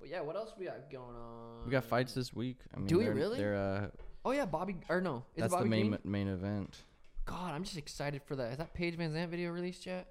but 0.00 0.08
yeah, 0.08 0.20
what 0.20 0.36
else 0.36 0.52
we 0.58 0.66
got 0.66 0.90
going 0.90 1.16
on? 1.16 1.64
We 1.64 1.70
got 1.70 1.84
fights 1.84 2.14
this 2.14 2.32
week. 2.32 2.58
I 2.74 2.78
mean, 2.78 2.86
Do 2.86 2.98
we 2.98 3.04
they're, 3.04 3.14
really? 3.14 3.38
They're 3.38 3.56
uh, 3.56 3.88
Oh 4.24 4.30
yeah, 4.32 4.46
Bobby 4.46 4.76
or 4.88 5.00
no? 5.00 5.24
Is 5.34 5.42
that's 5.42 5.52
it 5.52 5.56
Bobby 5.56 5.64
the 5.64 5.70
main 5.70 5.90
Green? 5.90 6.00
main 6.04 6.28
event. 6.28 6.76
God, 7.24 7.52
I'm 7.52 7.64
just 7.64 7.76
excited 7.76 8.22
for 8.24 8.36
that. 8.36 8.52
Is 8.52 8.58
that 8.58 8.72
Paige 8.72 8.96
VanZant 8.96 9.28
video 9.28 9.50
released 9.50 9.84
yet? 9.86 10.06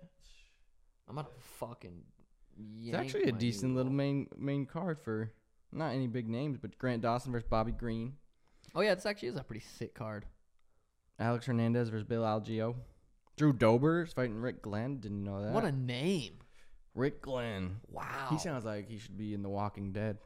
I'm 1.08 1.18
about 1.18 1.34
to 1.36 1.42
fucking. 1.60 2.02
Yeah. 2.78 3.00
It's 3.02 3.16
actually 3.16 3.30
a 3.30 3.34
decent 3.34 3.76
little 3.76 3.92
main 3.92 4.28
main 4.38 4.66
card 4.66 5.00
for 5.00 5.32
not 5.72 5.90
any 5.94 6.08
big 6.08 6.28
names, 6.30 6.58
but 6.58 6.78
Grant 6.78 7.02
Dawson 7.02 7.32
versus 7.32 7.48
Bobby 7.50 7.72
Green, 7.72 8.14
Oh 8.74 8.82
yeah, 8.82 8.96
this 8.96 9.06
actually 9.06 9.30
is 9.30 9.36
a 9.38 9.44
pretty 9.44 9.64
sick 9.78 9.94
card. 9.94 10.26
Alex 11.20 11.46
Hernandez 11.46 11.90
versus 11.90 12.06
Bill 12.06 12.24
Algeo, 12.24 12.76
Drew 13.38 13.54
Dober 13.54 14.04
is 14.04 14.14
fighting 14.14 14.38
Rick 14.38 14.62
Glenn. 14.62 14.98
Didn't 14.98 15.24
know 15.24 15.42
that. 15.42 15.54
What 15.54 15.66
a 15.66 15.72
name! 15.72 16.34
Rick 16.96 17.22
Glenn. 17.22 17.78
Wow. 17.92 18.28
He 18.30 18.38
sounds 18.40 18.66
like 18.66 18.90
he 18.90 18.98
should 18.98 19.18
be 19.18 19.34
in 19.34 19.44
The 19.44 19.50
Walking 19.50 19.92
Dead. 19.92 20.18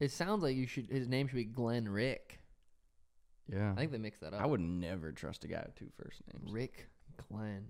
it 0.00 0.10
sounds 0.10 0.42
like 0.42 0.56
you 0.56 0.66
should. 0.66 0.86
His 0.90 1.08
name 1.08 1.28
should 1.28 1.36
be 1.36 1.44
Glenn 1.44 1.88
Rick. 1.88 2.40
Yeah. 3.50 3.72
I 3.72 3.76
think 3.76 3.92
they 3.92 3.98
mixed 3.98 4.20
that 4.22 4.34
up. 4.34 4.42
I 4.42 4.46
would 4.46 4.60
never 4.60 5.12
trust 5.12 5.44
a 5.44 5.48
guy 5.48 5.62
with 5.64 5.76
two 5.76 5.88
first 6.02 6.20
names. 6.32 6.52
Rick 6.52 6.88
Glenn. 7.30 7.66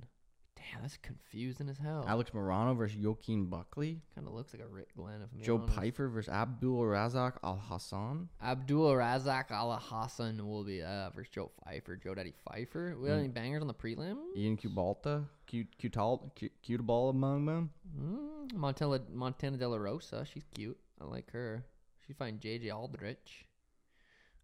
Damn, 0.72 0.82
that's 0.82 0.96
confusing 0.96 1.68
as 1.68 1.78
hell. 1.78 2.04
Alex 2.08 2.30
Morono 2.30 2.76
versus 2.76 2.98
Joaquin 2.98 3.46
Buckley. 3.46 4.00
Kind 4.14 4.26
of 4.26 4.34
looks 4.34 4.52
like 4.52 4.62
a 4.62 4.66
Rick 4.66 4.88
Glenn. 4.96 5.22
If 5.22 5.28
I'm 5.34 5.42
Joe 5.42 5.58
honest. 5.58 5.74
Pfeiffer 5.76 6.08
versus 6.08 6.28
Abdul 6.32 6.80
Razak 6.82 7.34
Al 7.44 7.56
Hassan. 7.68 8.28
Abdul 8.42 8.92
Razak 8.94 9.50
Alhassan 9.52 10.44
will 10.46 10.64
be 10.64 10.82
uh, 10.82 11.10
versus 11.10 11.30
Joe 11.32 11.50
Pfeiffer. 11.64 11.96
Joe 11.96 12.14
Daddy 12.14 12.32
Pfeiffer. 12.48 12.96
We 13.00 13.08
got 13.08 13.14
Mm. 13.16 13.18
any 13.20 13.28
bangers 13.28 13.60
on 13.62 13.68
the 13.68 13.74
prelim? 13.74 14.16
Ion 14.36 14.56
Cutelaba. 14.56 15.26
Cute, 15.46 15.68
Cutal, 15.80 16.34
cute, 16.34 16.52
cute 16.62 16.84
ball 16.84 17.10
among 17.10 17.46
them. 17.46 17.70
Mm, 17.96 18.54
Montana 18.56 19.00
Montana 19.12 19.56
De 19.56 19.68
La 19.68 19.76
Rosa. 19.76 20.24
She's 20.24 20.44
cute. 20.54 20.76
I 21.00 21.04
like 21.04 21.30
her. 21.30 21.64
She's 22.04 22.16
fighting 22.16 22.40
JJ 22.40 22.72
Aldrich. 22.74 23.44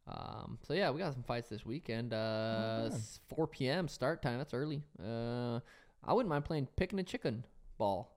Um, 0.07 0.59
so 0.67 0.75
yeah, 0.75 0.91
we 0.91 0.99
got 0.99 1.13
some 1.13 1.23
fights 1.23 1.49
this 1.49 1.65
weekend. 1.65 2.13
Uh, 2.13 2.89
s- 2.93 3.21
4 3.35 3.47
p.m. 3.47 3.87
start 3.89 4.21
time. 4.21 4.39
That's 4.39 4.53
early. 4.53 4.83
Uh, 5.01 5.61
I 6.05 6.13
wouldn't 6.13 6.31
mind 6.31 6.45
playing 6.45 6.69
picking 6.77 6.99
a 6.99 7.05
chicken 7.05 7.45
ball. 7.79 8.17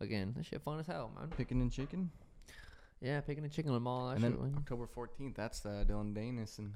Again, 0.00 0.34
this 0.36 0.46
shit 0.46 0.62
fun 0.62 0.80
as 0.80 0.86
hell, 0.86 1.12
man. 1.18 1.28
Picking 1.36 1.60
and 1.60 1.70
chicken. 1.70 2.10
Yeah, 3.00 3.20
picking 3.20 3.44
a 3.44 3.48
chicken 3.48 3.78
ball. 3.84 4.08
That 4.08 4.16
and 4.16 4.24
shit 4.24 4.40
then 4.40 4.54
October 4.56 4.88
14th, 4.94 5.34
that's 5.34 5.64
uh, 5.64 5.84
Dillon 5.86 6.14
Danis. 6.14 6.58
And 6.58 6.72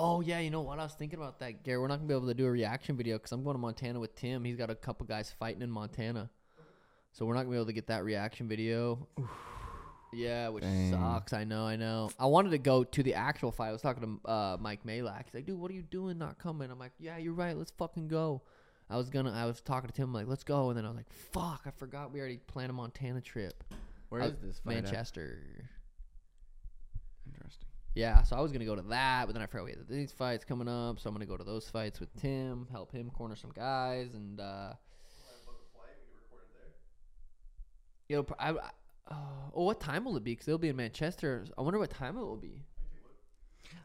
Oh 0.00 0.20
yeah, 0.20 0.38
you 0.38 0.50
know 0.50 0.60
what? 0.60 0.78
I 0.78 0.84
was 0.84 0.94
thinking 0.94 1.18
about 1.18 1.40
that, 1.40 1.64
Gary. 1.64 1.78
We're 1.78 1.88
not 1.88 1.96
gonna 1.96 2.06
be 2.06 2.14
able 2.14 2.28
to 2.28 2.34
do 2.34 2.46
a 2.46 2.50
reaction 2.50 2.96
video 2.96 3.16
because 3.16 3.32
I'm 3.32 3.42
going 3.42 3.54
to 3.54 3.60
Montana 3.60 3.98
with 3.98 4.14
Tim. 4.14 4.44
He's 4.44 4.56
got 4.56 4.70
a 4.70 4.74
couple 4.76 5.06
guys 5.06 5.34
fighting 5.38 5.60
in 5.60 5.70
Montana, 5.70 6.30
so 7.12 7.26
we're 7.26 7.34
not 7.34 7.40
gonna 7.40 7.50
be 7.50 7.56
able 7.56 7.66
to 7.66 7.72
get 7.72 7.88
that 7.88 8.04
reaction 8.04 8.46
video. 8.46 9.08
yeah, 10.12 10.50
which 10.50 10.62
Dang. 10.62 10.92
sucks. 10.92 11.32
I 11.32 11.42
know, 11.42 11.64
I 11.64 11.74
know. 11.74 12.10
I 12.16 12.26
wanted 12.26 12.50
to 12.50 12.58
go 12.58 12.84
to 12.84 13.02
the 13.02 13.14
actual 13.14 13.50
fight. 13.50 13.70
I 13.70 13.72
was 13.72 13.82
talking 13.82 14.20
to 14.24 14.30
uh, 14.30 14.56
Mike 14.60 14.84
Majlak. 14.86 15.24
He's 15.24 15.34
like, 15.34 15.46
"Dude, 15.46 15.58
what 15.58 15.68
are 15.68 15.74
you 15.74 15.82
doing? 15.82 16.16
Not 16.16 16.38
coming?" 16.38 16.70
I'm 16.70 16.78
like, 16.78 16.92
"Yeah, 17.00 17.18
you're 17.18 17.32
right. 17.32 17.56
Let's 17.56 17.72
fucking 17.72 18.06
go." 18.06 18.42
I 18.90 18.96
was 18.96 19.10
gonna. 19.10 19.32
I 19.32 19.46
was 19.46 19.60
talking 19.60 19.88
to 19.88 19.94
Tim 19.94 20.12
like, 20.12 20.26
"Let's 20.26 20.44
go," 20.44 20.70
and 20.70 20.78
then 20.78 20.84
I 20.84 20.88
was 20.88 20.96
like, 20.96 21.10
"Fuck! 21.10 21.62
I 21.66 21.70
forgot 21.70 22.12
we 22.12 22.20
already 22.20 22.38
planned 22.38 22.70
a 22.70 22.72
Montana 22.72 23.20
trip. 23.20 23.62
where 24.08 24.22
is 24.22 24.36
this 24.42 24.58
fight? 24.60 24.76
at? 24.76 24.84
Manchester." 24.84 25.68
Interesting. 27.26 27.68
Yeah, 27.94 28.22
so 28.22 28.36
I 28.36 28.40
was 28.40 28.52
gonna 28.52 28.64
go 28.64 28.76
to 28.76 28.82
that, 28.82 29.26
but 29.26 29.32
then 29.32 29.42
I 29.42 29.46
forgot 29.46 29.64
we 29.64 29.70
had 29.72 29.88
these 29.88 30.12
fights 30.12 30.44
coming 30.44 30.68
up, 30.68 31.00
so 31.00 31.08
I'm 31.08 31.14
gonna 31.14 31.26
go 31.26 31.36
to 31.36 31.44
those 31.44 31.68
fights 31.68 32.00
with 32.00 32.14
Tim, 32.16 32.66
help 32.70 32.92
him 32.92 33.10
corner 33.10 33.36
some 33.36 33.50
guys, 33.50 34.14
and 34.14 34.40
uh, 34.40 34.72
book 35.44 35.60
a 35.68 35.76
flight. 35.76 35.96
We 36.00 36.06
can 36.06 36.16
record 36.22 36.44
it 36.44 36.54
there. 36.56 36.72
you 38.08 38.16
know, 38.16 38.26
I, 38.38 38.50
I, 38.50 38.70
uh, 39.10 39.50
oh, 39.54 39.64
what 39.64 39.80
time 39.80 40.04
will 40.04 40.16
it 40.16 40.24
be? 40.24 40.32
Because 40.32 40.46
they'll 40.46 40.58
be 40.58 40.68
in 40.68 40.76
Manchester. 40.76 41.44
I 41.56 41.62
wonder 41.62 41.78
what 41.78 41.90
time 41.90 42.16
it 42.16 42.20
will 42.20 42.36
be. 42.36 42.62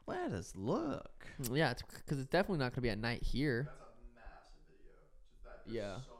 Let 0.05 0.31
us 0.31 0.53
look. 0.55 1.25
Yeah, 1.51 1.71
it's 1.71 1.81
because 1.81 2.19
it's 2.19 2.29
definitely 2.29 2.59
not 2.59 2.73
gonna 2.73 2.81
be 2.81 2.89
at 2.89 2.99
night 2.99 3.23
here. 3.23 3.67
That's 3.67 3.79
a 3.79 4.15
massive 4.15 4.63
video. 4.69 4.91
Just 5.23 5.43
that. 5.43 5.43
there's 5.43 5.52
Yeah. 5.67 5.95
So, 5.95 6.01
so 6.01 6.13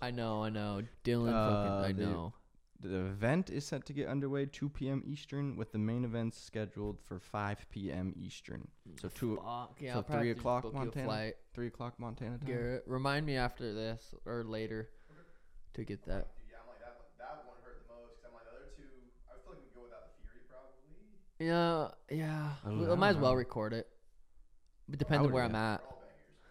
I 0.00 0.10
know, 0.10 0.42
I 0.44 0.50
know, 0.50 0.82
Dylan. 1.04 1.32
Uh, 1.32 1.80
fucking, 1.82 1.84
I 1.84 1.92
the- 1.92 2.06
know. 2.12 2.34
The 2.80 2.96
event 3.06 3.48
is 3.48 3.64
set 3.64 3.86
to 3.86 3.92
get 3.92 4.08
underway 4.08 4.44
2 4.44 4.68
p.m. 4.68 5.04
Eastern, 5.06 5.54
with 5.54 5.70
the 5.70 5.78
main 5.78 6.04
events 6.04 6.36
scheduled 6.36 6.98
for 7.00 7.20
5 7.20 7.66
p.m. 7.70 8.12
Eastern. 8.16 8.66
So 9.00 9.06
two, 9.08 9.36
Fuck 9.36 9.76
yeah, 9.78 9.94
so 9.94 10.02
three 10.02 10.14
have 10.16 10.22
to 10.22 10.28
just 10.30 10.40
o'clock 10.40 10.62
book 10.64 10.72
you 10.72 10.78
a 10.80 10.84
Montana? 10.86 11.32
3 11.54 11.66
o'clock 11.68 11.94
Montana 12.00 12.38
time. 12.38 12.46
Garrett, 12.48 12.82
remind 12.88 13.24
me 13.24 13.36
after 13.36 13.72
this 13.72 14.12
or 14.26 14.42
later 14.42 14.88
to 15.74 15.84
get 15.84 16.04
that. 16.06 16.34
Dude, 16.34 16.50
yeah, 16.50 16.56
I'm 16.58 16.66
like 16.66 16.80
that. 16.80 16.96
One, 16.98 17.06
that 17.18 17.44
one 17.46 17.56
hurt 17.62 17.86
the 17.86 17.94
most. 17.94 18.18
Cause 18.18 18.26
I'm 18.26 18.34
like 18.34 18.44
the 18.50 18.56
other 18.58 18.74
two. 18.74 18.82
I 19.30 19.38
feel 19.44 19.52
like 19.54 19.62
we 19.62 19.70
can 19.70 19.78
go 19.78 19.82
without 19.86 20.02
the 20.02 20.14
Fury 20.26 20.42
probably. 20.50 20.98
Yeah, 21.38 21.94
yeah. 22.10 22.90
We, 22.90 22.96
might 22.96 23.10
as 23.10 23.16
well 23.16 23.36
record 23.36 23.74
it. 23.74 23.86
But 24.88 24.98
depending 24.98 25.26
would 25.26 25.34
where 25.34 25.44
re- 25.44 25.50
I'm 25.50 25.54
at. 25.54 25.82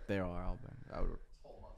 They're 0.08 0.24
all 0.24 0.32
bangers. 0.32 0.88
Are 0.94 0.98
all. 0.98 0.98
I 0.98 1.02
would. 1.02 1.20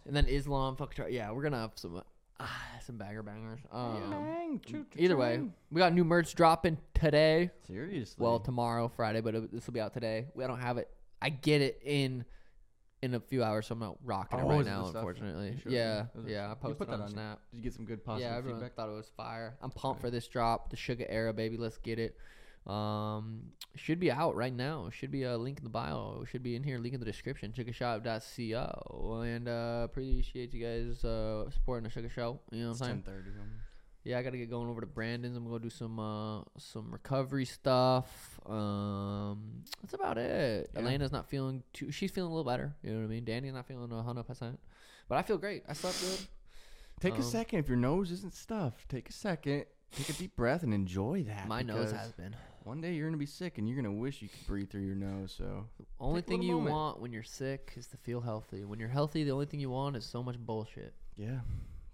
It's 0.06 0.12
whole 0.14 0.16
month. 0.16 0.16
And 0.16 0.16
then 0.16 0.26
Islam, 0.28 0.76
fuck, 0.76 0.93
try- 0.93 1.08
yeah, 1.08 1.32
we're 1.32 1.43
gonna 1.43 1.60
have 1.60 1.72
some, 1.76 2.01
ah, 2.39 2.62
some 2.86 2.97
banger 2.97 3.24
bangers. 3.24 3.60
Um, 3.72 4.10
Bang, 4.10 4.62
choo, 4.66 4.86
choo, 4.91 4.99
either 4.99 5.18
way, 5.18 5.38
choo. 5.38 5.51
we 5.72 5.80
got 5.80 5.93
new 5.93 6.04
merch 6.04 6.36
dropping 6.36 6.78
today. 6.93 7.51
Seriously. 7.68 8.22
Well, 8.24 8.39
tomorrow, 8.39 8.88
Friday, 8.88 9.22
but 9.22 9.51
this 9.51 9.66
will 9.68 9.74
be 9.74 9.80
out 9.82 9.93
today. 9.93 10.28
We 10.36 10.43
I 10.43 10.47
don't 10.47 10.60
have 10.60 10.78
it. 10.78 10.89
I 11.22 11.30
get 11.30 11.62
it 11.62 11.80
in 11.84 12.26
in 13.01 13.16
a 13.16 13.20
few 13.20 13.43
hours, 13.43 13.68
so 13.68 13.74
I'm 13.74 13.80
not 13.80 13.97
rocking 14.06 14.39
it 14.39 14.43
Oh, 14.43 14.47
right 14.47 14.62
is 14.62 14.68
it 14.68 14.70
the 14.70 14.76
now, 14.78 14.84
stuff? 14.86 14.95
unfortunately. 14.95 15.58
Sure? 15.62 15.72
Yeah, 15.74 16.06
Is 16.18 16.26
it- 16.26 16.32
yeah. 16.32 16.45
I 16.45 16.49
you 16.51 16.56
posted 16.56 16.78
put 16.78 16.88
that 16.88 16.93
on 16.93 17.01
on 17.01 17.08
your- 17.08 17.14
Snap. 17.14 17.39
Did 17.51 17.58
you 17.58 17.64
get 17.64 17.74
some 17.74 17.84
good 17.86 18.01
positive 18.06 18.32
yeah, 18.32 18.38
everyone 18.38 18.62
feedback? 18.62 18.76
thought 18.78 18.88
it 18.88 18.93
was 18.93 19.10
fire. 19.18 19.58
I'm 19.62 19.72
pumped 19.72 19.99
Okay. 19.99 20.08
for 20.08 20.10
this 20.10 20.26
drop, 20.30 20.70
the 20.70 20.78
Suga 20.78 21.06
Era, 21.10 21.34
baby. 21.34 21.58
Let's 21.58 21.78
get 21.78 21.99
it. 21.99 22.16
Um, 22.68 23.51
should 23.76 23.99
be 23.99 24.11
out 24.11 24.36
right 24.36 24.53
now. 24.53 24.89
Should 24.91 25.11
be 25.11 25.24
a 25.24 25.38
link 25.38 25.57
in 25.57 25.64
the 25.64 25.70
bio. 25.70 26.24
Should 26.30 26.43
be 26.43 26.55
in 26.55 26.64
here. 26.64 26.78
Link 26.80 26.93
in 26.93 26.99
the 26.99 27.05
description. 27.05 27.51
Sugashop.co. 27.51 29.22
And 29.22 29.47
uh, 29.47 29.82
appreciate 29.84 30.53
you 30.53 30.64
guys 30.64 31.03
uh, 31.03 31.49
supporting 31.51 31.89
the 31.89 32.01
Suga 32.01 32.11
Show. 32.11 32.39
You 32.51 32.61
know 32.64 32.70
what 32.72 32.82
I'm 32.82 32.88
saying? 32.88 33.03
10:30. 33.07 33.24
Yeah, 34.05 34.20
I 34.20 34.22
gotta 34.24 34.38
get 34.38 34.49
going 34.49 34.70
over 34.70 34.82
to 34.82 34.86
Brandon's. 34.88 35.38
I'm 35.38 35.45
gonna 35.45 35.59
do 35.59 35.70
some 35.70 35.97
uh 35.97 36.41
some 36.57 36.91
recovery 36.91 37.45
stuff. 37.45 38.38
Um, 38.45 39.64
that's 39.82 39.93
about 39.93 40.18
it. 40.18 40.70
Yeah. 40.74 40.82
Elena's 40.82 41.14
not 41.14 41.30
feeling 41.30 41.64
too. 41.72 41.89
She's 41.89 42.11
feeling 42.11 42.30
a 42.32 42.36
little 42.36 42.49
better. 42.49 42.76
You 42.84 42.91
know 42.91 42.97
what 42.99 43.05
I 43.05 43.07
mean? 43.07 43.24
Danny's 43.24 43.53
not 43.53 43.66
feeling 43.66 43.89
hundred 43.91 44.24
percent, 44.24 44.59
but 45.07 45.18
I 45.18 45.22
feel 45.22 45.38
great. 45.38 45.64
I 45.70 45.74
slept 45.74 46.01
good. 46.01 46.20
Take 46.99 47.14
Um, 47.14 47.22
a 47.22 47.24
second 47.24 47.59
if 47.59 47.70
your 47.70 47.78
nose 47.78 48.11
isn't 48.11 48.34
stuffed. 48.34 48.89
Take 48.89 49.07
a 49.09 49.14
second. 49.14 49.66
Take 49.93 50.09
a 50.09 50.14
deep 50.14 50.36
breath 50.36 50.64
and 50.64 50.74
enjoy 50.74 51.24
that. 51.24 51.47
My 51.47 51.61
nose 51.61 51.91
has 51.93 52.11
been. 52.11 52.36
One 52.64 52.80
day 52.82 52.93
you're 52.93 53.07
gonna 53.07 53.18
be 53.18 53.26
sick 53.26 53.57
and 53.57 53.68
you're 53.68 53.76
gonna 53.76 53.91
wish 53.91 54.22
you 54.22 54.30
could 54.30 54.47
breathe 54.47 54.70
through 54.70 54.82
your 54.86 54.95
nose. 54.95 55.34
So 55.38 55.66
the 55.80 55.86
Only 55.99 56.22
Take 56.22 56.28
a 56.28 56.30
thing 56.30 56.39
little 56.41 56.49
you 56.55 56.57
moment. 56.59 56.76
want 56.76 56.99
when 57.01 57.11
you're 57.11 57.24
sick 57.24 57.74
is 57.76 57.88
to 57.88 57.97
feel 57.97 58.22
healthy. 58.22 58.64
When 58.64 58.80
you're 58.80 58.89
healthy, 58.89 59.24
the 59.24 59.32
only 59.32 59.45
thing 59.45 59.59
you 59.59 59.70
want 59.70 59.95
is 59.97 60.05
so 60.05 60.24
much 60.24 60.38
bullshit. 60.39 60.93
yeah. 61.16 61.39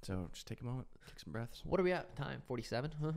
So 0.02 0.30
just 0.32 0.48
take 0.48 0.62
a 0.62 0.66
moment, 0.66 0.88
take 1.08 1.20
some 1.20 1.34
breaths. 1.34 1.62
What 1.66 1.78
are 1.80 1.84
we 1.84 1.92
at? 1.92 2.16
Time 2.16 2.42
forty 2.48 2.64
seven. 2.64 2.92
Uh, 3.02 3.12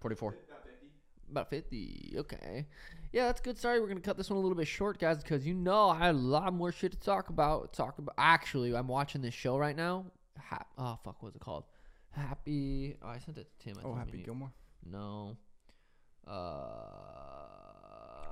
Forty-four. 0.00 0.30
about 0.48 0.64
50. 0.64 0.86
About 1.30 1.50
50. 1.50 2.14
Okay. 2.18 2.66
Yeah, 3.12 3.26
that's 3.26 3.40
good. 3.40 3.56
Sorry, 3.56 3.78
we're 3.78 3.86
going 3.86 3.98
to 3.98 4.02
cut 4.02 4.16
this 4.16 4.28
one 4.30 4.36
a 4.38 4.40
little 4.40 4.56
bit 4.56 4.66
short, 4.66 4.98
guys, 4.98 5.22
because 5.22 5.46
you 5.46 5.54
know 5.54 5.90
I 5.90 5.98
had 5.98 6.14
a 6.16 6.18
lot 6.18 6.52
more 6.52 6.72
shit 6.72 6.90
to 6.92 6.98
talk 6.98 7.28
about. 7.28 7.72
Talk 7.72 7.98
about. 8.00 8.14
Actually, 8.18 8.74
I'm 8.74 8.88
watching 8.88 9.22
this 9.22 9.32
show 9.34 9.56
right 9.56 9.76
now. 9.76 10.06
Ha- 10.50 10.64
oh, 10.76 10.98
fuck. 11.04 11.22
What 11.22 11.28
was 11.28 11.36
it 11.36 11.40
called? 11.40 11.64
Happy. 12.10 12.96
Oh, 13.00 13.06
I 13.08 13.18
sent 13.18 13.38
it 13.38 13.46
to 13.60 13.64
Tim. 13.64 13.76
I 13.78 13.80
Oh, 13.80 13.82
told 13.84 13.94
him 13.98 14.04
Happy 14.06 14.18
you- 14.18 14.24
Gilmore. 14.24 14.52
No. 14.90 15.36
Uh. 16.26 16.32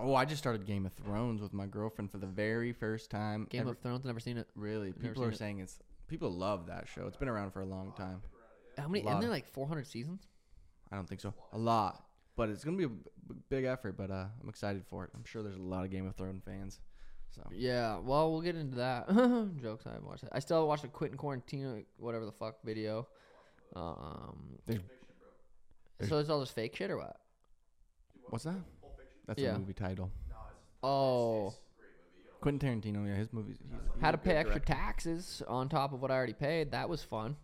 Oh, 0.02 0.14
I 0.14 0.24
just 0.24 0.38
started 0.38 0.64
Game 0.66 0.86
of 0.86 0.92
Thrones 0.94 1.42
with 1.42 1.52
my 1.52 1.66
girlfriend 1.66 2.10
for 2.10 2.16
the 2.18 2.26
very 2.26 2.72
first 2.72 3.10
time. 3.10 3.46
Game 3.50 3.62
ever. 3.62 3.70
of 3.72 3.78
Thrones. 3.80 4.04
Never 4.04 4.20
seen 4.20 4.38
it. 4.38 4.48
really 4.54 4.88
never 4.88 5.00
people 5.08 5.24
are 5.24 5.30
it. 5.30 5.36
saying 5.36 5.58
it's 5.60 5.78
People 6.08 6.32
love 6.32 6.66
that 6.66 6.88
show. 6.88 7.06
It's 7.06 7.16
been 7.16 7.28
around 7.28 7.52
for 7.52 7.60
a 7.60 7.66
long 7.66 7.92
time. 7.96 8.22
How 8.76 8.88
many? 8.88 9.06
Isn't 9.06 9.20
there 9.20 9.30
like 9.30 9.46
400 9.46 9.86
seasons? 9.86 10.26
I 10.90 10.96
don't 10.96 11.08
think 11.08 11.20
so. 11.20 11.32
A 11.52 11.58
lot, 11.58 12.04
but 12.34 12.48
it's 12.48 12.64
gonna 12.64 12.76
be 12.76 12.84
a 12.84 12.88
b- 12.88 13.04
big 13.48 13.64
effort. 13.64 13.96
But 13.96 14.10
uh, 14.10 14.26
I'm 14.42 14.48
excited 14.48 14.84
for 14.88 15.04
it. 15.04 15.10
I'm 15.14 15.24
sure 15.24 15.42
there's 15.44 15.54
a 15.56 15.62
lot 15.62 15.84
of 15.84 15.90
Game 15.90 16.06
of 16.08 16.16
Thrones 16.16 16.42
fans. 16.44 16.80
So 17.30 17.42
Yeah. 17.52 17.98
Well, 17.98 18.32
we'll 18.32 18.40
get 18.40 18.56
into 18.56 18.76
that. 18.78 19.06
Jokes. 19.62 19.86
I 19.86 19.90
haven't 19.90 20.08
watched 20.08 20.24
it. 20.24 20.30
I 20.32 20.40
still 20.40 20.66
watched 20.66 20.82
the 20.82 20.88
Quentin 20.88 21.16
Quarantino, 21.16 21.84
whatever 21.98 22.24
the 22.24 22.32
fuck 22.32 22.56
video. 22.64 23.06
Um. 23.76 24.58
There's- 24.66 24.82
So 26.08 26.18
it's 26.18 26.28
all 26.30 26.40
this 26.40 26.50
fake 26.50 26.74
shit 26.74 26.90
or 26.90 26.96
what? 26.96 27.16
What's 28.30 28.44
that? 28.44 28.56
That's 29.26 29.40
Yeah. 29.40 29.54
a 29.54 29.58
movie 29.58 29.74
title. 29.74 30.10
Oh. 30.82 31.54
Quentin 32.40 32.80
Tarantino. 32.80 33.06
Yeah, 33.06 33.16
his 33.16 33.32
movies. 33.32 33.58
He's, 33.60 33.70
he's 33.70 34.02
a 34.02 34.06
to 34.12 34.12
good 34.12 34.22
pay 34.24 34.36
extra 34.36 34.54
director. 34.60 34.72
taxes 34.72 35.42
on 35.46 35.68
top 35.68 35.92
of 35.92 36.00
what 36.00 36.10
I 36.10 36.14
already 36.14 36.32
paid. 36.32 36.70
That 36.72 36.88
was 36.88 37.02
fun. 37.02 37.36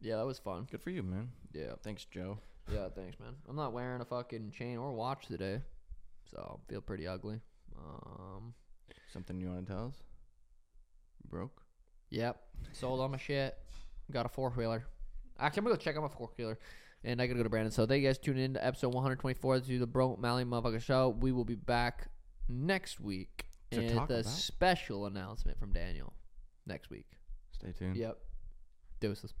Yeah, 0.00 0.16
that 0.16 0.26
was 0.26 0.38
fun. 0.38 0.68
Good 0.70 0.82
for 0.82 0.90
you, 0.90 1.02
man. 1.02 1.30
Yeah. 1.54 1.72
Thanks, 1.82 2.04
Joe. 2.04 2.38
Yeah, 2.72 2.88
thanks, 2.94 3.18
man. 3.18 3.34
I'm 3.48 3.56
not 3.56 3.72
wearing 3.72 4.02
a 4.02 4.04
fucking 4.04 4.50
chain 4.50 4.76
or 4.76 4.92
watch 4.92 5.26
today, 5.26 5.62
so 6.30 6.60
I 6.60 6.70
feel 6.70 6.82
pretty 6.82 7.06
ugly. 7.06 7.40
Um, 7.78 8.52
Something 9.10 9.40
you 9.40 9.48
want 9.48 9.66
to 9.66 9.72
tell 9.72 9.86
us? 9.86 9.94
Broke. 11.30 11.62
yep, 12.10 12.42
sold 12.72 13.00
all 13.00 13.08
my 13.08 13.16
shit. 13.16 13.56
Got 14.10 14.26
a 14.26 14.28
four 14.28 14.50
wheeler. 14.50 14.84
Actually, 15.38 15.60
I'm 15.60 15.64
gonna 15.64 15.76
go 15.76 15.80
check 15.82 15.96
out 15.96 16.02
my 16.02 16.08
four 16.08 16.28
wheeler, 16.36 16.58
and 17.04 17.20
I 17.22 17.26
gotta 17.26 17.38
go 17.38 17.42
to 17.44 17.48
Brandon. 17.48 17.70
So 17.72 17.86
thank 17.86 18.02
you 18.02 18.08
guys 18.08 18.18
tuning 18.18 18.44
in 18.44 18.54
to 18.54 18.64
episode 18.66 18.94
124 18.94 19.60
to 19.60 19.78
the 19.78 19.86
Bro 19.86 20.16
Mally 20.20 20.44
Motherfucker 20.44 20.80
Show. 20.80 21.10
We 21.20 21.32
will 21.32 21.44
be 21.44 21.54
back 21.54 22.08
next 22.48 23.00
week 23.00 23.46
To 23.70 23.78
with 23.78 23.94
talk 23.94 24.10
a 24.10 24.20
about? 24.20 24.26
special 24.26 25.06
announcement 25.06 25.58
from 25.58 25.72
Daniel 25.72 26.12
next 26.66 26.90
week. 26.90 27.06
Stay 27.52 27.72
tuned. 27.72 27.96
Yep, 27.96 28.18
deuces. 29.00 29.34